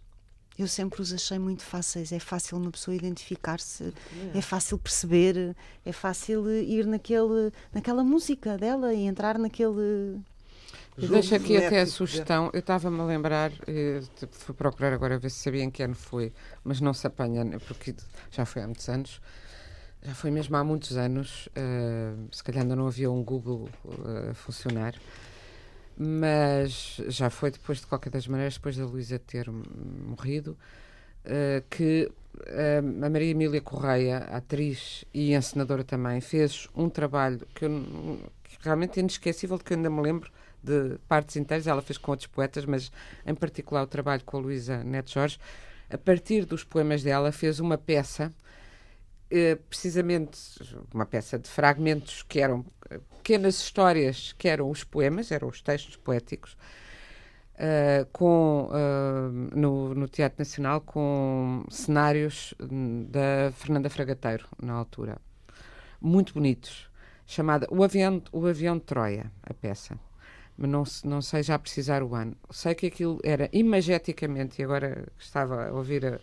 Eu 0.58 0.68
sempre 0.68 1.02
os 1.02 1.14
achei 1.14 1.38
muito 1.38 1.64
fáceis. 1.64 2.12
É 2.12 2.18
fácil 2.18 2.58
uma 2.58 2.72
pessoa 2.72 2.96
identificar-se, 2.96 3.94
é 4.34 4.42
fácil 4.42 4.80
perceber, 4.80 5.56
é 5.86 5.92
fácil 5.92 6.50
ir 6.50 6.88
naquele, 6.88 7.52
naquela 7.72 8.04
música 8.04 8.58
dela 8.58 8.92
e 8.94 9.06
entrar 9.06 9.38
naquele. 9.38 10.20
Deixa 10.98 11.36
aqui 11.36 11.58
até 11.58 11.82
a 11.82 11.86
sugestão. 11.86 12.50
Eu 12.54 12.60
estava-me 12.60 13.00
a 13.00 13.06
lembrar, 13.06 13.52
eh, 13.68 14.02
fui 14.32 14.56
procurar 14.56 14.94
agora 14.94 15.20
ver 15.20 15.30
se 15.30 15.44
sabia 15.44 15.62
em 15.62 15.70
que 15.70 15.84
ano 15.84 15.94
foi, 15.94 16.34
mas 16.64 16.82
não 16.82 16.92
se 16.92 17.06
apanha, 17.06 17.46
porque 17.68 17.94
já 18.32 18.44
foi 18.44 18.64
há 18.64 18.66
muitos 18.66 18.90
anos. 18.90 19.22
Já 20.08 20.16
foi 20.16 20.32
mesmo 20.32 20.56
há 20.56 20.64
muitos 20.64 20.96
anos. 20.96 21.48
Uh, 21.48 22.34
se 22.34 22.42
calhar 22.44 22.64
ainda 22.64 22.76
não 22.76 22.88
havia 22.88 23.12
um 23.12 23.22
Google 23.22 23.70
uh, 23.84 24.32
a 24.32 24.34
funcionar 24.34 24.96
mas 25.98 27.02
já 27.08 27.30
foi 27.30 27.50
depois 27.50 27.80
de 27.80 27.88
qualquer 27.88 28.12
das 28.12 28.28
maneiras, 28.28 28.54
depois 28.54 28.78
da 28.78 28.86
Luísa 28.86 29.18
ter 29.18 29.50
morrido, 29.50 30.56
uh, 31.26 31.64
que 31.70 32.12
a 33.00 33.10
Maria 33.10 33.32
Emília 33.32 33.60
Correia, 33.60 34.18
atriz 34.32 35.04
e 35.12 35.34
encenadora 35.34 35.84
também, 35.84 36.22
fez 36.22 36.68
um 36.76 36.88
trabalho 36.88 37.48
que, 37.56 37.66
eu, 37.66 38.22
que 38.44 38.58
realmente 38.62 39.00
é 39.00 39.02
inesquecível, 39.02 39.58
que 39.58 39.74
eu 39.74 39.78
ainda 39.78 39.90
me 39.90 40.02
lembro 40.02 40.32
de 40.64 41.00
partes 41.08 41.36
inteiras, 41.36 41.66
ela 41.66 41.82
fez 41.82 41.98
com 41.98 42.12
outros 42.12 42.28
poetas, 42.28 42.64
mas 42.66 42.92
em 43.26 43.34
particular 43.34 43.82
o 43.82 43.88
trabalho 43.88 44.22
com 44.24 44.38
a 44.38 44.40
Luísa 44.40 44.84
Neto 44.84 45.12
Jorge, 45.12 45.40
a 45.90 45.98
partir 45.98 46.46
dos 46.46 46.64
poemas 46.64 47.02
dela 47.02 47.32
fez 47.32 47.60
uma 47.60 47.78
peça 47.78 48.32
precisamente 49.70 50.40
uma 50.94 51.06
peça 51.06 51.38
de 51.38 51.50
fragmentos 51.50 52.24
que 52.24 52.40
eram 52.40 52.66
eh, 52.90 53.00
pequenas 53.18 53.60
histórias, 53.60 54.34
que 54.38 54.48
eram 54.48 54.70
os 54.70 54.84
poemas, 54.84 55.32
eram 55.32 55.50
os 55.50 55.62
textos 55.62 55.98
poéticos, 55.98 56.58
uh, 57.56 58.06
com, 58.12 58.70
uh, 58.72 59.58
no, 59.58 59.94
no, 59.94 60.08
Teatro 60.08 60.40
Nacional 60.40 60.82
com 60.82 61.66
cenários 61.70 62.54
hum, 62.60 63.06
da 63.10 63.52
Fernanda 63.52 63.90
Fragateiro, 63.90 64.48
na 64.62 64.74
altura. 64.74 65.18
Muito 66.00 66.34
bonitos. 66.34 66.90
Chamada 67.26 67.68
O 67.70 67.84
Avião, 67.84 68.22
o 68.32 68.46
Avião 68.46 68.78
de 68.78 68.84
Troia, 68.84 69.32
a 69.44 69.54
peça. 69.54 70.00
Mas 70.56 70.70
não, 70.70 70.84
não 71.04 71.22
sei 71.22 71.44
já 71.44 71.60
precisar 71.60 72.02
o 72.02 72.16
ano. 72.16 72.36
Sei 72.50 72.74
que 72.74 72.88
aquilo 72.88 73.20
era 73.24 73.50
imageticamente, 73.52 74.62
e 74.62 74.64
agora 74.64 75.06
estava 75.20 75.68
a 75.68 75.74
ouvir 75.74 76.06
a 76.06 76.20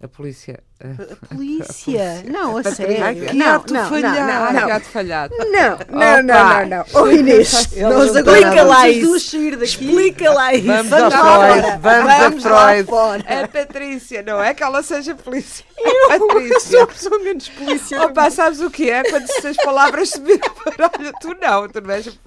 a 0.00 0.06
polícia. 0.08 0.62
A, 0.80 1.34
polícia? 1.34 2.22
não, 2.30 2.56
a, 2.56 2.60
a 2.60 2.72
sério. 2.72 3.26
Que 3.26 3.34
não, 3.34 3.56
ato 3.56 3.74
não, 3.74 3.88
falhado. 3.88 4.52
Não, 4.52 4.66
que 4.66 4.70
ato 4.70 4.86
falhado. 4.86 5.34
Não, 5.36 5.46
não, 5.48 6.22
não, 6.22 6.22
não, 6.22 6.66
não. 6.66 6.84
Oh, 6.94 7.08
Inês, 7.08 7.74
nós 7.76 8.14
agora 8.14 8.38
explica 8.38 8.62
lá 8.62 8.88
isso. 8.88 9.20
sair 9.20 9.50
daqui. 9.56 9.64
Explica 9.64 10.32
lá 10.32 10.54
isso. 10.54 10.66
Vamos, 10.66 10.90
vamos 10.90 11.14
a 11.14 11.50
Freud. 11.50 11.78
Vamos, 11.80 12.46
a 12.46 12.84
Freud. 12.84 13.24
A 13.26 13.48
Patrícia, 13.48 14.22
não 14.22 14.40
é 14.40 14.54
que 14.54 14.62
ela 14.62 14.80
seja 14.84 15.16
polícia. 15.16 15.64
Eu, 15.78 16.08
Patrícia. 16.28 16.60
sou 16.60 16.82
a 16.82 16.86
pessoa 16.86 17.18
menos 17.18 17.48
polícia. 17.48 18.02
Opa, 18.04 18.30
sabes 18.30 18.60
o 18.60 18.70
que 18.70 18.88
é? 18.88 19.02
Quando 19.02 19.24
as 19.24 19.56
palavras 19.56 20.10
se 20.10 20.20
viram 20.20 20.54
para 20.54 20.90
olha, 20.96 21.12
tu 21.20 21.36
não, 21.40 21.68
tu 21.68 21.80
não 21.80 21.90
és. 21.90 22.18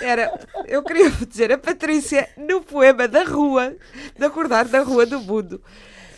Era, 0.00 0.38
eu 0.66 0.82
queria 0.82 1.10
dizer, 1.10 1.52
a 1.52 1.58
Patrícia, 1.58 2.28
no 2.36 2.60
poema 2.60 3.08
da 3.08 3.24
rua, 3.24 3.74
de 4.18 4.24
acordar 4.26 4.66
da 4.66 4.82
rua 4.82 5.06
do 5.06 5.20
mundo 5.20 5.62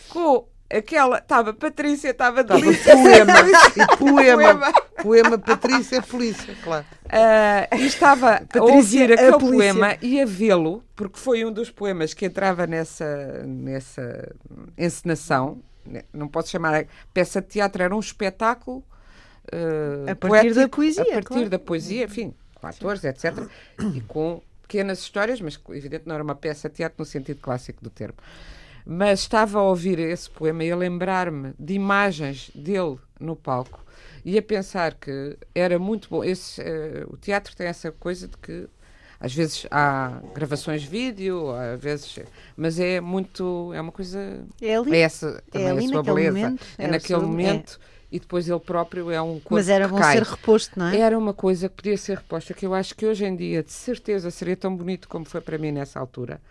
com 0.09 0.48
aquela. 0.69 1.17
Estava 1.17 1.53
Patrícia, 1.53 2.09
estava 2.09 2.43
delícia. 2.43 2.95
Poema, 2.95 3.33
e 3.75 3.97
poema, 3.97 4.73
poema 5.01 5.37
Patrícia 5.37 6.01
polícia, 6.03 6.55
claro. 6.63 6.85
Uh, 7.05 7.75
e 7.75 7.85
estava 7.87 8.33
Patrícia, 8.33 8.61
a 8.61 8.63
ouvir 8.63 9.13
aquele 9.13 9.35
a 9.35 9.39
poema 9.39 9.97
e 10.01 10.21
a 10.21 10.25
vê-lo, 10.25 10.83
porque 10.95 11.19
foi 11.19 11.43
um 11.43 11.51
dos 11.51 11.69
poemas 11.71 12.13
que 12.13 12.25
entrava 12.25 12.67
nessa, 12.67 13.43
nessa 13.45 14.35
encenação. 14.77 15.61
Né, 15.85 16.03
não 16.13 16.27
posso 16.27 16.49
chamar 16.49 16.85
peça 17.13 17.41
de 17.41 17.47
teatro, 17.47 17.81
era 17.81 17.95
um 17.95 17.99
espetáculo. 17.99 18.83
Uh, 19.51 20.11
a 20.11 20.15
partir 20.15 20.27
poético, 20.27 20.55
da 20.55 20.69
poesia. 20.69 21.01
A 21.01 21.05
partir 21.05 21.27
claro. 21.27 21.49
da 21.49 21.59
poesia, 21.59 22.03
enfim, 22.03 22.33
com 22.53 22.67
atores, 22.67 23.03
etc. 23.03 23.33
E 23.95 24.01
com 24.01 24.41
pequenas 24.61 24.99
histórias, 24.99 25.41
mas 25.41 25.59
evidente 25.69 26.03
não 26.05 26.13
era 26.13 26.23
uma 26.23 26.35
peça 26.35 26.69
de 26.69 26.75
teatro 26.75 26.97
no 26.99 27.05
sentido 27.05 27.39
clássico 27.41 27.83
do 27.83 27.89
termo 27.89 28.17
mas 28.91 29.19
estava 29.19 29.59
a 29.59 29.61
ouvir 29.61 29.99
esse 29.99 30.27
poema 30.27 30.63
e 30.63 30.71
a 30.71 30.75
lembrar-me 30.75 31.53
de 31.59 31.75
imagens 31.75 32.49
dele 32.55 32.97
no 33.19 33.35
palco 33.35 33.85
e 34.25 34.35
a 34.35 34.41
pensar 34.41 34.95
que 34.95 35.37
era 35.53 35.77
muito 35.77 36.09
bom. 36.09 36.23
Esse, 36.23 36.59
uh, 36.59 37.13
o 37.13 37.15
teatro 37.15 37.55
tem 37.55 37.67
essa 37.67 37.91
coisa 37.91 38.27
de 38.27 38.35
que 38.37 38.67
às 39.19 39.31
vezes 39.31 39.67
há 39.69 40.19
gravações 40.33 40.81
de 40.81 40.87
vídeo, 40.87 41.51
às 41.51 41.79
vezes, 41.79 42.17
mas 42.57 42.79
é 42.79 42.99
muito, 42.99 43.71
é 43.75 43.81
uma 43.81 43.91
coisa, 43.91 44.43
é, 44.59 44.75
ali, 44.75 44.95
é 44.95 45.01
essa 45.01 45.43
também 45.51 45.67
é 45.67 45.71
ali 45.71 45.85
a 45.85 45.89
sua 45.89 46.01
beleza, 46.01 46.31
momento, 46.31 46.65
é, 46.75 46.85
é 46.85 46.87
naquele 46.87 47.21
momento. 47.21 47.79
É. 47.95 47.99
E 48.11 48.19
depois 48.19 48.49
ele 48.49 48.59
próprio 48.59 49.11
é 49.11 49.21
um 49.21 49.33
corpo 49.33 49.53
Mas 49.53 49.69
era 49.69 49.87
bom 49.87 49.99
cai. 49.99 50.17
ser 50.17 50.23
reposto, 50.23 50.79
não 50.79 50.87
é? 50.87 50.97
Era 50.97 51.15
uma 51.15 51.31
coisa 51.31 51.69
que 51.69 51.75
podia 51.75 51.95
ser 51.95 52.17
reposta, 52.17 52.55
que 52.55 52.65
eu 52.65 52.73
acho 52.73 52.95
que 52.95 53.05
hoje 53.05 53.23
em 53.23 53.35
dia, 53.35 53.61
de 53.61 53.71
certeza, 53.71 54.31
seria 54.31 54.57
tão 54.57 54.75
bonito 54.75 55.07
como 55.07 55.25
foi 55.25 55.41
para 55.41 55.59
mim 55.59 55.71
nessa 55.71 55.99
altura 55.99 56.41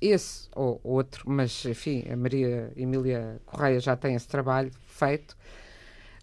esse 0.00 0.48
ou 0.54 0.80
outro, 0.82 1.24
mas 1.28 1.64
enfim, 1.66 2.04
a 2.10 2.16
Maria 2.16 2.72
Emília 2.76 3.40
Correia 3.44 3.78
já 3.80 3.94
tem 3.96 4.14
esse 4.14 4.26
trabalho 4.26 4.70
feito, 4.86 5.36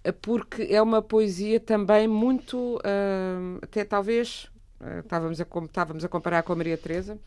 eh, 0.04 0.12
porque 0.12 0.68
é 0.70 0.82
uma 0.82 1.02
poesia 1.02 1.60
também 1.60 2.08
muito, 2.08 2.78
uh, 2.78 3.60
até 3.62 3.86
talvez, 3.86 4.50
uh, 4.82 5.00
estávamos, 5.00 5.40
a, 5.40 5.46
estávamos 5.66 6.04
a 6.04 6.08
comparar 6.10 6.44
com 6.44 6.54
a 6.54 6.56
Maria 6.56 6.78
Teresa, 6.78 7.20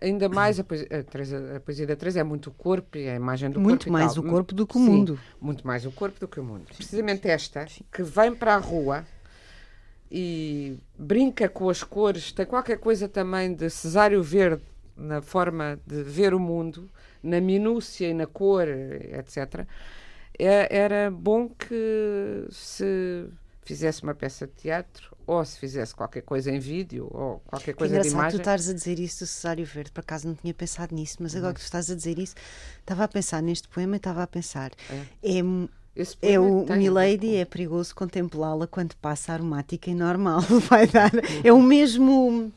ainda 0.00 0.28
mais 0.28 0.60
a 0.60 0.64
poesia, 0.64 0.88
a, 0.90 1.02
Teresa, 1.02 1.56
a 1.56 1.60
poesia 1.60 1.86
da 1.86 1.96
Teresa 1.96 2.20
é 2.20 2.24
muito 2.24 2.50
o 2.50 2.52
corpo 2.52 2.96
e 2.96 3.08
a 3.08 3.14
imagem 3.14 3.50
do 3.50 3.60
muito 3.60 3.84
corpo. 3.84 3.90
Muito 3.90 4.04
mais 4.04 4.16
o 4.16 4.22
corpo 4.22 4.54
do 4.54 4.66
que 4.66 4.76
o 4.76 4.80
mundo. 4.80 5.16
Sim, 5.16 5.36
muito 5.40 5.66
mais 5.66 5.84
o 5.84 5.90
corpo 5.90 6.20
do 6.20 6.28
que 6.28 6.38
o 6.38 6.44
mundo. 6.44 6.66
Precisamente 6.74 7.28
esta, 7.28 7.66
Sim. 7.66 7.84
que 7.92 8.02
vem 8.02 8.34
para 8.34 8.54
a 8.54 8.58
rua 8.58 9.04
e 10.10 10.78
brinca 10.98 11.48
com 11.48 11.68
as 11.68 11.82
cores, 11.82 12.32
tem 12.32 12.46
qualquer 12.46 12.78
coisa 12.78 13.08
também 13.08 13.54
de 13.54 13.68
Cesário 13.68 14.22
Verde 14.22 14.62
na 15.00 15.22
forma 15.22 15.80
de 15.86 16.02
ver 16.02 16.34
o 16.34 16.38
mundo, 16.38 16.90
na 17.22 17.40
minúcia 17.40 18.08
e 18.08 18.14
na 18.14 18.26
cor, 18.26 18.68
etc., 18.68 19.66
é, 20.38 20.74
era 20.74 21.10
bom 21.10 21.48
que 21.48 22.46
se 22.50 23.28
fizesse 23.62 24.02
uma 24.02 24.14
peça 24.14 24.46
de 24.46 24.52
teatro 24.54 25.14
ou 25.26 25.44
se 25.44 25.58
fizesse 25.58 25.94
qualquer 25.94 26.22
coisa 26.22 26.50
em 26.50 26.58
vídeo 26.58 27.08
ou 27.10 27.40
qualquer 27.46 27.74
coisa 27.74 27.96
que 27.96 28.02
de 28.02 28.08
imagem. 28.08 28.38
tu 28.38 28.40
estás 28.40 28.68
a 28.68 28.72
dizer 28.72 28.98
isso 28.98 29.24
do 29.24 29.26
Cesário 29.26 29.64
Verde, 29.64 29.92
por 29.92 30.00
acaso 30.00 30.26
não 30.26 30.34
tinha 30.34 30.52
pensado 30.52 30.94
nisso, 30.94 31.18
mas 31.20 31.36
agora 31.36 31.54
que 31.54 31.60
tu 31.60 31.64
estás 31.64 31.90
a 31.90 31.94
dizer 31.94 32.18
isso, 32.18 32.34
estava 32.80 33.04
a 33.04 33.08
pensar 33.08 33.42
neste 33.42 33.68
poema 33.68 33.96
e 33.96 33.98
estava 33.98 34.22
a 34.22 34.26
pensar. 34.26 34.72
É, 35.22 35.38
é, 36.22 36.32
é 36.32 36.40
o 36.40 36.64
Milady, 36.66 37.36
é 37.36 37.44
perigoso 37.44 37.94
contemplá-la 37.94 38.66
quando 38.66 38.96
passa 38.96 39.34
aromática 39.34 39.90
e 39.90 39.94
normal. 39.94 40.40
Vai 40.68 40.86
dar. 40.86 41.12
É 41.44 41.52
o 41.52 41.62
mesmo 41.62 42.50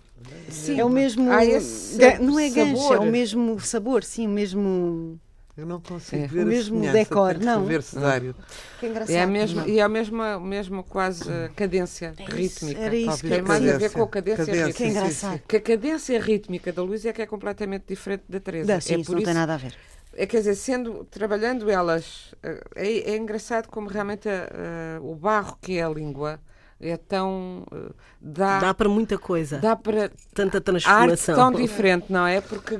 Sim. 0.49 0.79
É 0.79 0.85
o 0.85 0.89
mesmo. 0.89 1.25
Ga- 1.25 2.19
não 2.19 2.39
é 2.39 2.49
gancho, 2.49 2.77
sabor. 2.81 2.95
é 2.95 2.99
o 2.99 3.05
mesmo 3.11 3.59
sabor, 3.59 4.03
sim, 4.03 4.27
o 4.27 4.29
mesmo. 4.31 5.19
Eu 5.55 5.67
não 5.67 5.79
consigo 5.79 6.23
É. 6.23 6.27
ver 6.27 6.39
O 6.39 6.41
a 6.41 6.45
mesmo 6.45 6.81
decor, 6.91 7.37
não. 7.37 7.63
ver 7.65 7.83
cesário. 7.83 8.35
Que 8.79 8.87
engraçado. 8.87 9.15
É 9.15 9.21
a 9.21 9.27
mesma, 9.27 9.61
não. 9.61 9.69
e 9.69 9.77
é 9.79 9.83
a 9.83 9.89
mesma, 9.89 10.39
mesmo 10.39 10.83
quase 10.83 11.29
eh, 11.31 11.51
cadência 11.55 12.11
É 12.17 12.23
isso, 12.23 12.65
rítmica. 12.65 12.79
era 12.81 12.95
isso 12.95 13.05
Talvez 13.05 13.21
que 13.21 13.27
Tem 13.29 13.37
eu 13.37 13.45
mais 13.45 13.69
a 13.69 13.77
ver 13.77 13.91
com 13.91 14.01
a 14.01 14.07
cadência, 14.07 14.45
Cadência, 14.45 14.65
rítmica. 14.65 14.83
Que 14.83 14.89
engraçado. 14.99 15.41
Que 15.47 15.55
a 15.57 15.61
cadência 15.61 16.19
rítmica 16.19 16.73
da 16.73 16.81
Luísa 16.81 17.09
é 17.09 17.13
que 17.13 17.21
é 17.21 17.27
completamente 17.27 17.83
diferente 17.87 18.23
da 18.27 18.39
Teresa. 18.39 18.65
Dá, 18.67 18.81
sim, 18.81 18.95
é 18.95 18.97
isso 18.97 19.05
por 19.05 19.11
não 19.13 19.19
isso, 19.19 19.25
tem 19.27 19.33
nada 19.35 19.53
a 19.53 19.57
ver. 19.57 19.75
É, 20.15 20.25
quer 20.25 20.37
dizer, 20.37 20.55
sendo, 20.55 21.05
trabalhando 21.05 21.69
elas, 21.69 22.33
eh, 22.41 22.63
é, 22.75 23.11
é 23.11 23.15
engraçado 23.17 23.67
como 23.67 23.87
realmente 23.89 24.27
eh, 24.27 24.49
eh, 24.51 24.99
o 25.01 25.13
barro 25.13 25.55
que 25.61 25.77
é 25.77 25.83
a 25.83 25.89
língua 25.89 26.39
é 26.83 26.97
tão. 26.97 27.65
eh, 27.71 27.91
dá, 28.21 28.59
Dá 28.59 28.73
para 28.73 28.89
muita 28.89 29.17
coisa. 29.17 29.59
dá 29.59 29.75
para 29.75 30.09
Tanta 30.33 30.57
arte 30.57 30.63
transformação. 30.63 31.35
tão 31.35 31.51
diferente, 31.51 32.05
não 32.11 32.25
é? 32.27 32.41
Porque 32.41 32.79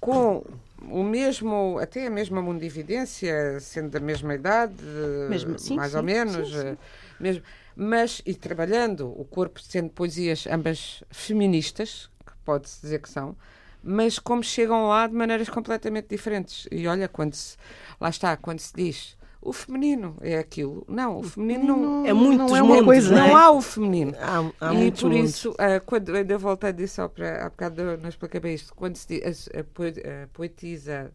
com 0.00 0.44
o 0.90 1.02
mesmo, 1.02 1.78
até 1.80 2.06
a 2.06 2.10
mesma 2.10 2.40
mundividência, 2.42 3.58
sendo 3.60 3.90
da 3.90 4.00
mesma 4.00 4.34
idade, 4.34 4.74
Mesmo- 5.28 5.58
sim, 5.58 5.76
mais 5.76 5.90
sim, 5.92 5.96
ou 5.98 6.02
menos, 6.02 6.48
sim, 6.48 6.60
sim. 6.60 6.66
eh, 6.66 6.76
mesmo, 7.18 7.42
mas 7.74 8.22
e 8.24 8.34
trabalhando 8.34 9.08
o 9.20 9.24
corpo 9.24 9.60
sendo 9.60 9.90
poesias 9.90 10.46
ambas 10.46 11.02
feministas, 11.10 12.08
que 12.24 12.32
pode-se 12.44 12.80
dizer 12.80 13.00
que 13.00 13.08
são, 13.08 13.34
mas 13.82 14.18
como 14.18 14.42
chegam 14.42 14.88
lá 14.88 15.06
de 15.06 15.14
maneiras 15.14 15.48
completamente 15.48 16.08
diferentes. 16.08 16.66
E 16.70 16.86
olha, 16.86 17.08
quando 17.08 17.34
se, 17.34 17.56
lá 18.00 18.08
está, 18.08 18.36
quando 18.36 18.58
se 18.60 18.72
diz 18.74 19.15
o 19.48 19.52
feminino 19.52 20.16
é 20.20 20.38
aquilo, 20.38 20.84
não, 20.88 21.18
o 21.20 21.22
feminino 21.22 21.76
não, 21.76 22.06
É 22.06 22.12
muitos 22.12 22.50
não 22.50 22.56
é 22.56 22.62
uma 22.62 22.84
coisa, 22.84 23.14
não 23.14 23.24
é? 23.24 23.28
não 23.28 23.36
há 23.36 23.50
o 23.50 23.60
feminino. 23.62 24.14
Há, 24.18 24.68
há 24.68 24.74
e 24.74 24.90
por 24.92 25.10
mundos. 25.10 25.30
isso, 25.30 25.54
ah, 25.58 25.80
quando 25.80 26.14
ainda 26.14 26.36
voltei 26.38 26.72
disso 26.72 27.02
ao 27.02 27.08
para- 27.08 27.44
há 27.46 27.50
bocado 27.50 27.96
não 27.98 28.08
bem 28.40 28.54
isto, 28.54 28.74
quando 28.74 28.96
se 28.96 29.06
diz 29.08 29.48
a, 29.54 29.60
a 29.60 29.64
a 30.24 30.26
poetisa 30.28 31.12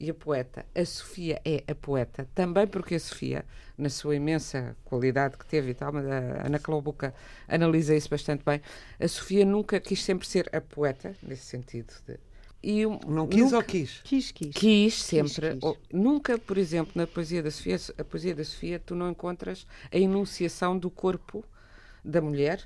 e 0.00 0.10
a 0.10 0.14
poeta, 0.14 0.64
a 0.74 0.84
Sofia 0.84 1.40
é 1.44 1.64
a 1.66 1.74
poeta, 1.74 2.28
também 2.34 2.66
porque 2.68 2.94
a 2.94 3.00
Sofia, 3.00 3.44
na 3.76 3.88
sua 3.90 4.14
imensa 4.14 4.76
qualidade 4.84 5.36
que 5.36 5.44
teve 5.46 5.70
e 5.70 5.74
tal, 5.74 5.92
mas 5.92 6.06
a 6.06 6.46
Ana 6.46 6.58
Calobuca 6.60 7.12
analisa 7.48 7.94
isso 7.96 8.08
bastante 8.08 8.44
bem, 8.44 8.60
a 9.00 9.08
Sofia 9.08 9.44
nunca 9.44 9.80
quis 9.80 10.04
sempre 10.04 10.26
ser 10.26 10.48
a 10.54 10.60
poeta, 10.60 11.14
nesse 11.22 11.46
sentido. 11.46 11.92
De, 12.06 12.16
e 12.62 12.84
Não 13.06 13.26
quis 13.26 13.40
nunca, 13.44 13.56
ou 13.56 13.62
quis? 13.62 14.00
Quis, 14.04 14.30
quis. 14.32 14.54
Quis 14.54 15.02
sempre. 15.02 15.52
quis. 15.54 15.62
ou- 15.62 15.76
nunca, 15.92 16.36
por 16.38 16.58
exemplo, 16.58 16.92
na 16.94 17.06
poesia 17.06 17.42
da 17.42 17.50
Sofia, 17.50 17.76
a 17.98 18.04
poesia 18.04 18.34
da 18.34 18.44
Sofia, 18.44 18.78
tu 18.84 18.94
não 18.94 19.10
encontras 19.10 19.66
a 19.92 19.96
enunciação 19.96 20.76
do 20.76 20.90
corpo 20.90 21.44
da 22.04 22.20
mulher. 22.20 22.60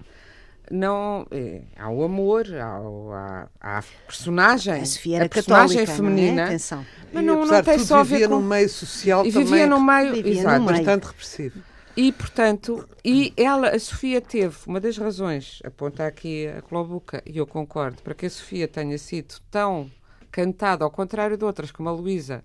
Não, 0.71 1.27
é, 1.31 1.63
há 1.77 1.91
o 1.91 2.05
amor, 2.05 2.47
há, 2.55 2.81
o- 2.81 3.13
há, 3.13 3.49
há 3.61 3.79
a 3.79 3.83
personagem, 4.07 4.73
A 4.75 4.85
Sofia 4.87 5.17
era 5.17 5.29
personagem 5.29 5.79
católica, 5.85 5.93
feminina, 5.95 6.33
não 6.37 6.43
é? 6.43 6.47
Atenção. 6.47 6.87
mas 7.13 7.23
E, 7.23 7.27
não, 7.27 7.45
não 7.45 7.63
tem 7.63 7.79
só 7.81 7.97
a 7.99 8.03
ver 8.05 8.11
vivia 8.11 8.29
com 8.29 8.37
num 8.37 8.47
meio 8.49 8.69
social 8.69 9.27
e 9.27 9.33
também 9.33 9.47
vivia 9.49 9.67
no 9.67 9.81
meio, 9.85 10.15
Vivia 10.15 10.33
exato. 10.41 10.59
num 10.61 10.65
meio. 10.67 10.77
bastante 10.79 11.05
repressivo. 11.07 11.63
E, 11.97 12.11
portanto, 12.13 12.89
e 13.05 13.33
ela, 13.37 13.69
a 13.69 13.79
Sofia 13.79 14.21
teve 14.21 14.57
uma 14.67 14.81
das 14.81 14.97
razões, 14.97 15.61
aponta 15.65 16.07
aqui 16.07 16.47
a 16.49 16.63
Clobuca, 16.63 17.23
e 17.27 17.37
eu 17.37 17.47
concordo, 17.47 18.01
para 18.03 18.15
que 18.15 18.25
a 18.27 18.31
Sofia 18.31 18.67
tenha 18.67 18.97
sido 18.97 19.35
tão 19.51 19.91
cantada, 20.31 20.85
ao 20.85 20.91
contrário 20.91 21.37
de 21.37 21.45
outras, 21.45 21.71
como 21.71 21.89
a 21.91 21.93
Luísa, 21.93 22.43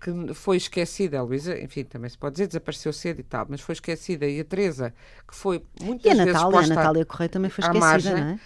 que 0.00 0.32
foi 0.32 0.56
esquecida. 0.56 1.18
A 1.18 1.22
Luísa, 1.22 1.58
enfim, 1.60 1.84
também 1.84 2.08
se 2.08 2.16
pode 2.16 2.34
dizer, 2.34 2.46
desapareceu 2.46 2.92
cedo 2.92 3.20
e 3.20 3.22
tal, 3.22 3.46
mas 3.48 3.60
foi 3.60 3.74
esquecida. 3.74 4.26
E 4.26 4.40
a 4.40 4.44
Teresa, 4.44 4.94
que 5.28 5.34
foi 5.34 5.62
muitas 5.82 6.06
E 6.06 6.10
a 6.20 6.24
vezes 6.24 6.32
Natália, 6.42 6.58
a 6.60 6.66
Natália 6.66 7.04
Correia 7.04 7.28
também 7.28 7.50
foi 7.50 7.62
esquecida, 7.62 7.86
margem. 7.86 8.12
não 8.14 8.20
é? 8.20 8.38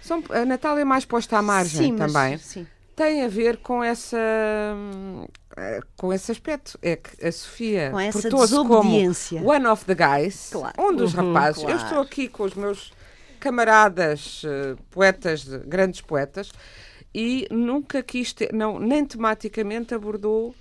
São- 0.00 0.22
a 0.30 0.44
Natália 0.44 0.82
é 0.82 0.84
mais 0.84 1.04
posta 1.04 1.36
à 1.36 1.42
margem 1.42 1.86
sim, 1.86 1.92
mas- 1.92 2.12
também. 2.12 2.38
sim. 2.38 2.66
Tem 2.98 3.22
a 3.24 3.28
ver 3.28 3.58
com 3.58 3.82
essa 3.82 4.18
eh, 5.56 5.80
com 5.96 6.12
esse 6.12 6.32
aspecto. 6.32 6.76
É 6.82 6.96
que 6.96 7.24
a 7.24 7.30
Sofia 7.30 7.90
Com 7.92 8.00
essa 8.00 8.20
portou-se 8.22 8.54
como 8.54 8.90
one 9.44 9.66
of 9.66 9.84
the 9.84 9.94
guys, 9.94 10.48
Claro. 10.50 10.74
um 10.78 10.92
dos 10.94 11.14
Uhum, 11.14 11.32
rapazes. 11.32 11.62
Eu 11.62 11.68
claro. 11.68 11.84
estou 11.84 12.00
aqui 12.00 12.28
com 12.28 12.42
os 12.42 12.54
meus 12.54 12.92
camaradas 13.38 14.42
eh, 14.44 14.74
poetas, 14.90 15.44
de- 15.44 15.58
grandes 15.58 16.00
poetas, 16.00 16.50
e 17.14 17.46
nunca 17.50 18.02
quis 18.02 18.32
ter, 18.32 18.52
não, 18.52 18.78
nem 18.80 19.04
tematicamente 19.06 19.94
abordou 19.94 20.54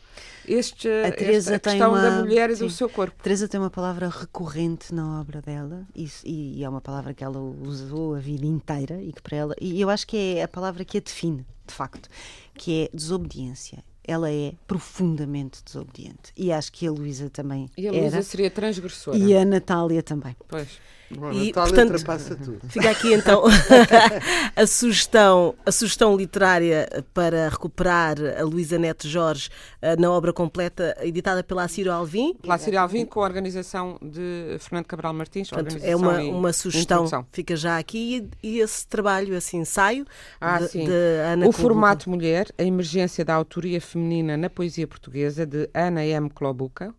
este, 0.48 0.88
A 0.88 1.12
Teresa 1.12 1.56
esta 1.56 1.70
tem 1.70 1.80
questão 1.80 1.94
da 1.94 2.10
uma- 2.10 2.20
mulher 2.22 2.50
e 2.50 2.54
do 2.56 2.70
sim. 2.70 2.76
seu 2.76 2.90
corpo. 2.90 3.22
Teresa 3.22 3.48
tem 3.48 3.60
uma 3.60 3.70
palavra 3.70 4.10
recorrente 4.10 4.94
na 4.94 5.20
obra 5.20 5.42
dela 5.42 5.86
e, 5.96 6.10
e 6.24 6.64
é 6.64 6.70
uma 6.70 6.82
palavra 6.82 7.14
que 7.14 7.24
ela 7.24 7.40
usou 7.40 8.16
a 8.16 8.20
vida 8.20 8.46
inteira 8.46 9.02
e 9.02 9.12
que 9.12 9.22
para 9.22 9.38
ela 9.38 9.56
e 9.60 9.80
eu 9.82 9.90
acho 9.90 10.06
que 10.08 10.38
é 10.38 10.44
a 10.44 10.48
palavra 10.48 10.84
que 10.86 10.98
a 10.98 11.02
define 11.02 11.46
de 11.66 11.74
facto 11.74 12.08
que 12.54 12.84
é 12.84 12.90
desobediência 12.94 13.84
ela 14.10 14.32
é 14.32 14.54
profundamente 14.66 15.62
desobediente 15.66 16.32
e 16.38 16.50
acho 16.52 16.72
que 16.72 16.88
a 16.88 16.92
Luísa 16.92 17.30
também 17.30 17.70
E 17.78 17.88
a 17.88 17.92
Luísa 17.92 18.22
seria 18.22 18.50
transgressora. 18.50 19.18
e 19.18 19.36
a 19.36 19.44
Natália 19.44 20.02
também 20.02 20.36
Pois. 20.48 20.80
Bom, 21.10 21.32
E, 21.32 21.54
portanto, 21.54 21.92
ultrapassa 21.92 22.36
tudo. 22.36 22.60
Fica 22.70 22.90
aqui 22.90 23.14
então 23.14 23.44
a 24.56 24.68
sugestão, 24.68 25.56
a 25.66 25.72
sugestão 25.72 26.16
literária 26.18 26.88
para 27.14 27.50
recuperar 27.50 28.18
a 28.38 28.44
Luísa 28.44 28.78
Neto 28.78 29.08
Jorge 29.08 29.50
eh, 29.82 29.96
na 29.96 30.12
obra 30.12 30.34
completa 30.34 30.96
editada 31.02 31.44
pela 31.44 31.68
Ciro 31.68 31.92
Alvim. 31.92 32.34
Plácido 32.36 32.78
Alvim 32.78 33.06
com 33.06 33.22
a 33.22 33.24
organização 33.24 33.98
de 34.02 34.58
Fernando 34.60 34.86
Cabral 34.86 35.14
Martins. 35.14 35.50
Portanto, 35.50 35.78
é 35.82 35.96
uma, 35.96 36.20
uma 36.20 36.54
sugestão, 36.54 37.06
introdução. 37.06 37.26
fica 37.32 37.56
já 37.56 37.78
aqui. 37.78 38.30
E, 38.44 38.56
e 38.56 38.60
esse 38.60 38.86
trabalho, 38.88 39.34
esse 39.36 39.56
ensaio 39.58 40.06
Ah, 40.42 40.60
de, 40.60 40.68
sim. 40.68 40.86
de 40.86 40.92
Ana 41.26 41.48
o 41.48 41.52
formato 41.52 42.10
mulher, 42.10 42.48
a 42.58 42.64
emergência 42.64 43.24
da 43.24 43.34
autoria 43.34 43.80
feminina 43.80 44.36
na 44.38 44.50
poesia 44.50 44.88
portuguesa, 44.88 45.46
de 45.46 45.70
Ana 45.74 46.06
M. 46.06 46.30
Clobuca. 46.30 46.94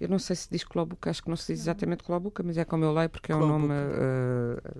Eu 0.00 0.08
não 0.08 0.18
sei 0.18 0.36
se 0.36 0.48
diz 0.50 0.62
Clobuca, 0.64 1.10
acho 1.10 1.22
que 1.22 1.28
não 1.28 1.36
se 1.36 1.52
diz 1.52 1.62
exatamente 1.62 2.02
Clobuca, 2.04 2.42
mas 2.42 2.56
é 2.56 2.64
como 2.64 2.84
eu 2.84 2.92
leio 2.92 3.08
porque 3.10 3.32
é 3.32 3.34
um 3.34 3.38
Clobuca. 3.38 3.58
nome. 3.58 3.74
eh, 3.74 4.70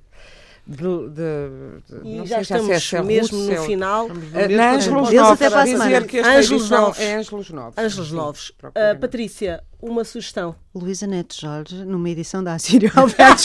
de, 0.66 0.76
de- 0.76 2.02
de- 2.02 2.08
E 2.08 2.18
não 2.18 2.26
já 2.26 2.36
é- 2.38 2.40
estamos 2.42 2.82
se 2.84 2.94
é 2.96 3.02
mesmo 3.02 3.38
russo, 3.38 3.50
no 3.52 3.60
o- 3.60 3.64
final. 3.64 4.08
Eh, 4.34 4.48
na 4.48 4.72
Ângelos 4.74 5.10
Novos, 5.12 5.30
até 5.32 5.48
para 5.50 5.60
a 5.62 5.64
dizer 5.64 5.78
semana. 5.78 6.36
Ângelos 6.38 6.70
Novos. 6.70 7.00
é 7.00 7.16
Ângelos 7.16 7.50
Novos. 7.50 7.78
Ângelos 7.78 8.12
Novos. 8.12 8.52
Ah, 8.74 8.94
Patrícia, 9.00 9.64
uma 9.80 10.04
sugestão. 10.04 10.54
Luísa 10.74 11.06
Neto 11.06 11.34
Jorge 11.40 11.84
numa 11.84 12.08
edição 12.10 12.42
da 12.42 12.54
Assírio 12.54 12.90
Alberto 12.94 13.44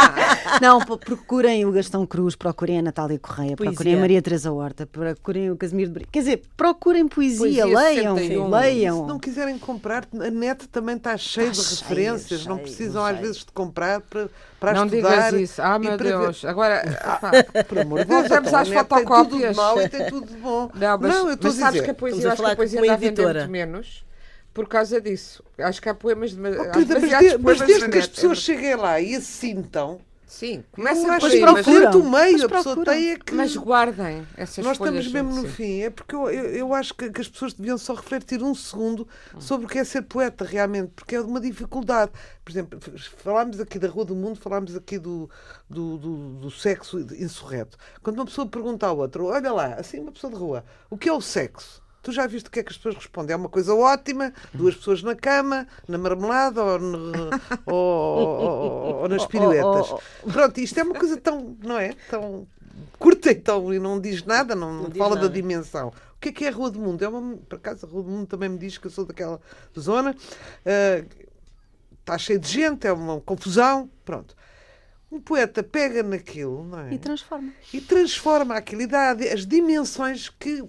não, 0.60 0.80
procurem 0.80 1.64
o 1.66 1.72
Gastão 1.72 2.06
Cruz 2.06 2.34
procurem 2.34 2.78
a 2.78 2.82
Natália 2.82 3.18
Correia 3.18 3.56
procurem 3.56 3.74
Poesia. 3.76 3.96
a 3.96 4.00
Maria 4.00 4.22
Teresa 4.22 4.52
Horta 4.52 4.86
procurem 4.86 5.50
o 5.50 5.56
Casimiro 5.56 5.88
de 5.88 5.94
Brito 5.94 6.10
quer 6.10 6.18
dizer, 6.20 6.42
procurem 6.56 7.06
poesia, 7.08 7.38
Poesia 7.38 7.64
leiam, 7.66 8.16
61. 8.16 8.48
leiam 8.48 9.00
Se 9.02 9.06
não 9.08 9.18
quiserem 9.18 9.58
comprar, 9.58 10.06
a 10.14 10.30
net 10.30 10.66
também 10.68 10.96
está 10.96 11.16
cheia 11.16 11.48
Está 11.50 11.62
de 11.62 11.68
cheia, 11.76 11.88
referências. 11.88 12.46
não 12.46 12.56
cheia, 12.56 12.66
precisam, 12.68 13.04
às 13.04 13.18
vezes, 13.18 13.36
de 13.38 13.52
comprar 13.52 14.00
para, 14.02 14.30
para 14.60 14.72
Não 14.74 14.86
estudar. 14.86 15.30
digas 15.30 15.40
isso. 15.50 15.60
Ah, 15.62 15.78
meu 15.78 15.96
para 15.96 16.04
ver- 16.08 16.18
Deus. 16.18 16.44
Agora, 16.44 16.82
epá, 16.86 17.64
Por 17.64 17.78
amor 17.78 17.98
de 18.00 18.04
Deus, 18.06 18.20
Voltamos 18.20 18.48
então, 18.48 18.60
às 18.60 18.68
net 18.68 18.78
tem 18.88 19.04
tudo 19.04 19.04
de 19.04 19.04
fotocópias. 19.04 19.56
mau 19.56 19.80
e 19.82 19.88
tem 19.88 20.06
tudo 20.06 20.26
de 20.26 20.36
bom. 20.36 20.70
Não, 20.74 20.98
mas, 20.98 21.14
eu 21.16 21.32
estou 21.32 21.50
mas 21.50 21.58
a 21.58 21.60
sabes 21.60 21.72
dizer. 21.72 21.84
que 21.84 21.90
a 21.90 21.94
poesia, 21.94 22.32
acho 22.32 22.42
que 22.42 22.50
a 22.50 22.56
poesia 22.56 22.80
está 22.80 22.92
a 22.92 22.96
vender 22.96 23.34
muito 23.34 23.50
menos 23.50 24.04
por 24.52 24.68
causa 24.68 25.00
disso. 25.00 25.42
Acho 25.58 25.80
que 25.80 25.88
há 25.88 25.94
poemas 25.94 26.32
de. 26.34 26.40
Oh, 26.40 26.70
querida, 26.70 26.98
mas, 27.00 27.18
de- 27.18 27.38
mas 27.38 27.60
desde 27.60 27.88
que 27.88 27.98
as 27.98 28.06
pessoas 28.06 28.38
cheguem 28.38 28.74
lá 28.76 29.00
e 29.00 29.14
se 29.20 29.26
sintam, 29.32 30.00
Sim, 30.26 30.64
começa 30.72 31.06
procuram. 31.06 31.52
mas, 31.52 31.64
frente 31.66 31.96
o 31.98 32.10
meio, 32.10 32.32
Mas 32.32 32.42
a 32.42 32.48
pessoa 32.48 32.74
procuram. 32.74 32.84
tem 32.84 33.10
é 33.10 33.18
que... 33.18 33.34
mas 33.34 33.54
guardem 33.54 34.26
essas 34.34 34.64
Nós 34.64 34.78
estamos 34.78 35.06
mesmo 35.12 35.34
no 35.34 35.42
sim. 35.42 35.48
fim, 35.48 35.80
é 35.82 35.90
porque 35.90 36.14
eu, 36.14 36.30
eu, 36.30 36.44
eu 36.56 36.74
acho 36.74 36.94
que, 36.94 37.10
que 37.10 37.20
as 37.20 37.28
pessoas 37.28 37.52
deviam 37.52 37.76
só 37.76 37.92
refletir 37.92 38.42
um 38.42 38.54
segundo 38.54 39.06
sobre 39.38 39.66
o 39.66 39.68
que 39.68 39.78
é 39.78 39.84
ser 39.84 40.00
poeta 40.02 40.42
realmente, 40.42 40.90
porque 40.96 41.16
é 41.16 41.20
uma 41.20 41.38
dificuldade. 41.38 42.12
Por 42.42 42.50
exemplo, 42.50 42.80
falámos 43.18 43.60
aqui 43.60 43.78
da 43.78 43.88
Rua 43.88 44.06
do 44.06 44.16
Mundo, 44.16 44.40
falámos 44.40 44.74
aqui 44.74 44.98
do, 44.98 45.28
do, 45.68 45.98
do, 45.98 46.16
do 46.40 46.50
sexo 46.50 46.98
insurreto. 47.00 47.76
Quando 48.02 48.16
uma 48.18 48.24
pessoa 48.24 48.46
pergunta 48.48 48.86
à 48.86 48.92
outra, 48.92 49.22
olha 49.22 49.52
lá, 49.52 49.74
assim, 49.74 50.00
uma 50.00 50.12
pessoa 50.12 50.32
de 50.32 50.38
rua, 50.38 50.64
o 50.88 50.96
que 50.96 51.10
é 51.10 51.12
o 51.12 51.20
sexo? 51.20 51.81
Tu 52.02 52.10
já 52.12 52.26
viste 52.26 52.48
o 52.48 52.50
que 52.50 52.58
é 52.60 52.62
que 52.64 52.70
as 52.70 52.76
pessoas 52.76 52.96
respondem? 52.96 53.32
É 53.32 53.36
uma 53.36 53.48
coisa 53.48 53.74
ótima, 53.74 54.32
duas 54.52 54.74
pessoas 54.74 55.02
na 55.02 55.14
cama, 55.14 55.66
na 55.86 55.96
marmelada 55.96 56.62
ou, 56.62 56.78
no- 56.78 57.30
ou- 57.64 57.74
ou- 57.74 58.94
ou- 59.02 59.08
nas 59.08 59.24
piruetas. 59.26 59.90
oh, 60.24 60.30
Pronto, 60.32 60.58
isto 60.58 60.78
é 60.78 60.82
uma 60.82 60.94
coisa 60.94 61.16
tão, 61.16 61.56
não 61.62 61.78
é? 61.78 61.94
Tão 62.10 62.46
curta 62.98 63.30
então, 63.30 63.72
e 63.72 63.78
não 63.78 64.00
diz 64.00 64.24
nada, 64.24 64.54
não, 64.54 64.82
Não 64.82 64.88
diz 64.88 64.98
fala 64.98 65.14
nada. 65.14 65.28
da 65.28 65.32
dimensão. 65.34 65.88
O 66.16 66.20
que 66.22 66.28
é 66.28 66.32
que 66.32 66.44
é 66.44 66.48
a 66.48 66.52
Rua 66.52 66.70
do 66.70 66.78
Mundo? 66.80 67.04
É 67.04 67.08
uma, 67.08 67.36
por 67.48 67.56
acaso, 67.56 67.86
a 67.86 67.88
Rua 67.88 68.02
do 68.02 68.10
Mundo 68.10 68.26
também 68.26 68.48
me 68.48 68.58
diz 68.58 68.78
que 68.78 68.86
eu 68.86 68.90
sou 68.90 69.04
daquela 69.04 69.40
zona. 69.78 70.14
Ah, 70.66 71.04
Está 72.00 72.18
cheio 72.18 72.40
de 72.40 72.48
gente, 72.48 72.84
é 72.84 72.92
uma 72.92 73.20
confusão. 73.20 73.88
Pronto. 74.04 74.34
Um 75.12 75.20
poeta 75.20 75.62
pega 75.62 76.02
naquilo, 76.02 76.64
não 76.64 76.80
é? 76.80 76.94
e 76.94 76.98
transforma 76.98 77.52
e 77.72 77.80
transforma 77.82 78.56
aquilo 78.56 78.80
e 78.80 78.86
dá 78.86 79.10
as 79.10 79.46
dimensões 79.46 80.30
que 80.30 80.64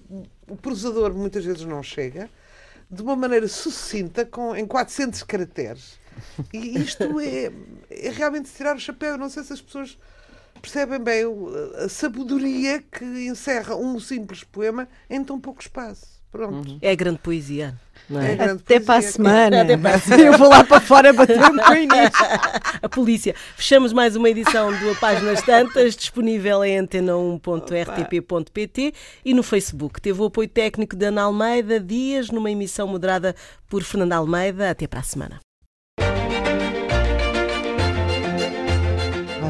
o 0.50 0.56
prosador 0.58 1.14
muitas 1.14 1.46
vezes 1.46 1.64
não 1.64 1.82
chega, 1.82 2.30
de 2.91 3.02
uma 3.02 3.16
maneira 3.16 3.48
sucinta, 3.48 4.26
com, 4.26 4.56
em 4.56 4.66
400 4.66 5.24
caracteres. 5.24 5.98
E 6.54 6.78
isto 6.78 7.20
é, 7.20 7.52
é 7.89 8.10
realmente 8.10 8.52
tirar 8.52 8.76
o 8.76 8.80
chapéu. 8.80 9.18
Não 9.18 9.30
sei 9.30 9.44
se 9.44 9.54
as 9.54 9.62
pessoas 9.62 9.98
percebem 10.62 11.00
bem 11.00 11.24
a 11.84 11.89
sabedoria 11.89 12.82
que 12.82 13.04
encerra 13.04 13.76
um 13.76 14.00
simples 14.00 14.44
poema 14.44 14.88
em 15.10 15.24
tão 15.24 15.39
pouco 15.39 15.62
espaço. 15.62 16.12
Pronto. 16.34 16.78
É 16.82 16.90
a 16.90 16.96
grande 16.96 17.20
poesia. 17.20 17.76
Não 18.10 18.20
é? 18.20 18.32
É 18.32 18.36
grande 18.36 18.64
Até 18.64 18.80
para 18.80 18.96
a 18.96 18.98
poesia. 18.98 19.12
semana. 19.12 19.62
Até 19.62 19.78
para 19.78 19.96
a 19.96 20.00
Eu 20.20 20.36
vou 20.36 20.50
lá 20.50 20.64
para 20.64 20.82
fora 20.82 21.14
bater 21.14 21.40
um 21.40 21.58
com 21.58 21.72
o 21.72 21.76
Inês. 21.76 22.10
A 22.82 22.90
polícia. 22.90 23.36
Fechamos 23.56 23.94
mais 23.94 24.16
uma 24.16 24.28
edição 24.28 24.76
do 24.76 24.90
A 24.90 24.96
Páginas 24.96 25.44
Tantas, 25.44 25.96
disponível 25.96 26.66
em 26.66 26.80
antena1.rtp.pt 26.80 28.94
e 29.24 29.34
no 29.36 29.44
Facebook. 29.44 30.02
Teve 30.02 30.22
o 30.22 30.26
apoio 30.26 30.50
técnico 30.50 30.96
de 30.96 31.06
Ana 31.06 31.22
Almeida 31.22 31.80
Dias, 31.80 32.32
numa 32.32 32.50
emissão 32.50 32.88
moderada 32.88 33.36
por 33.70 33.84
Fernanda 33.84 34.16
Almeida. 34.16 34.72
Até 34.72 34.88
para 34.88 35.02
a 35.02 35.04
semana. 35.04 35.40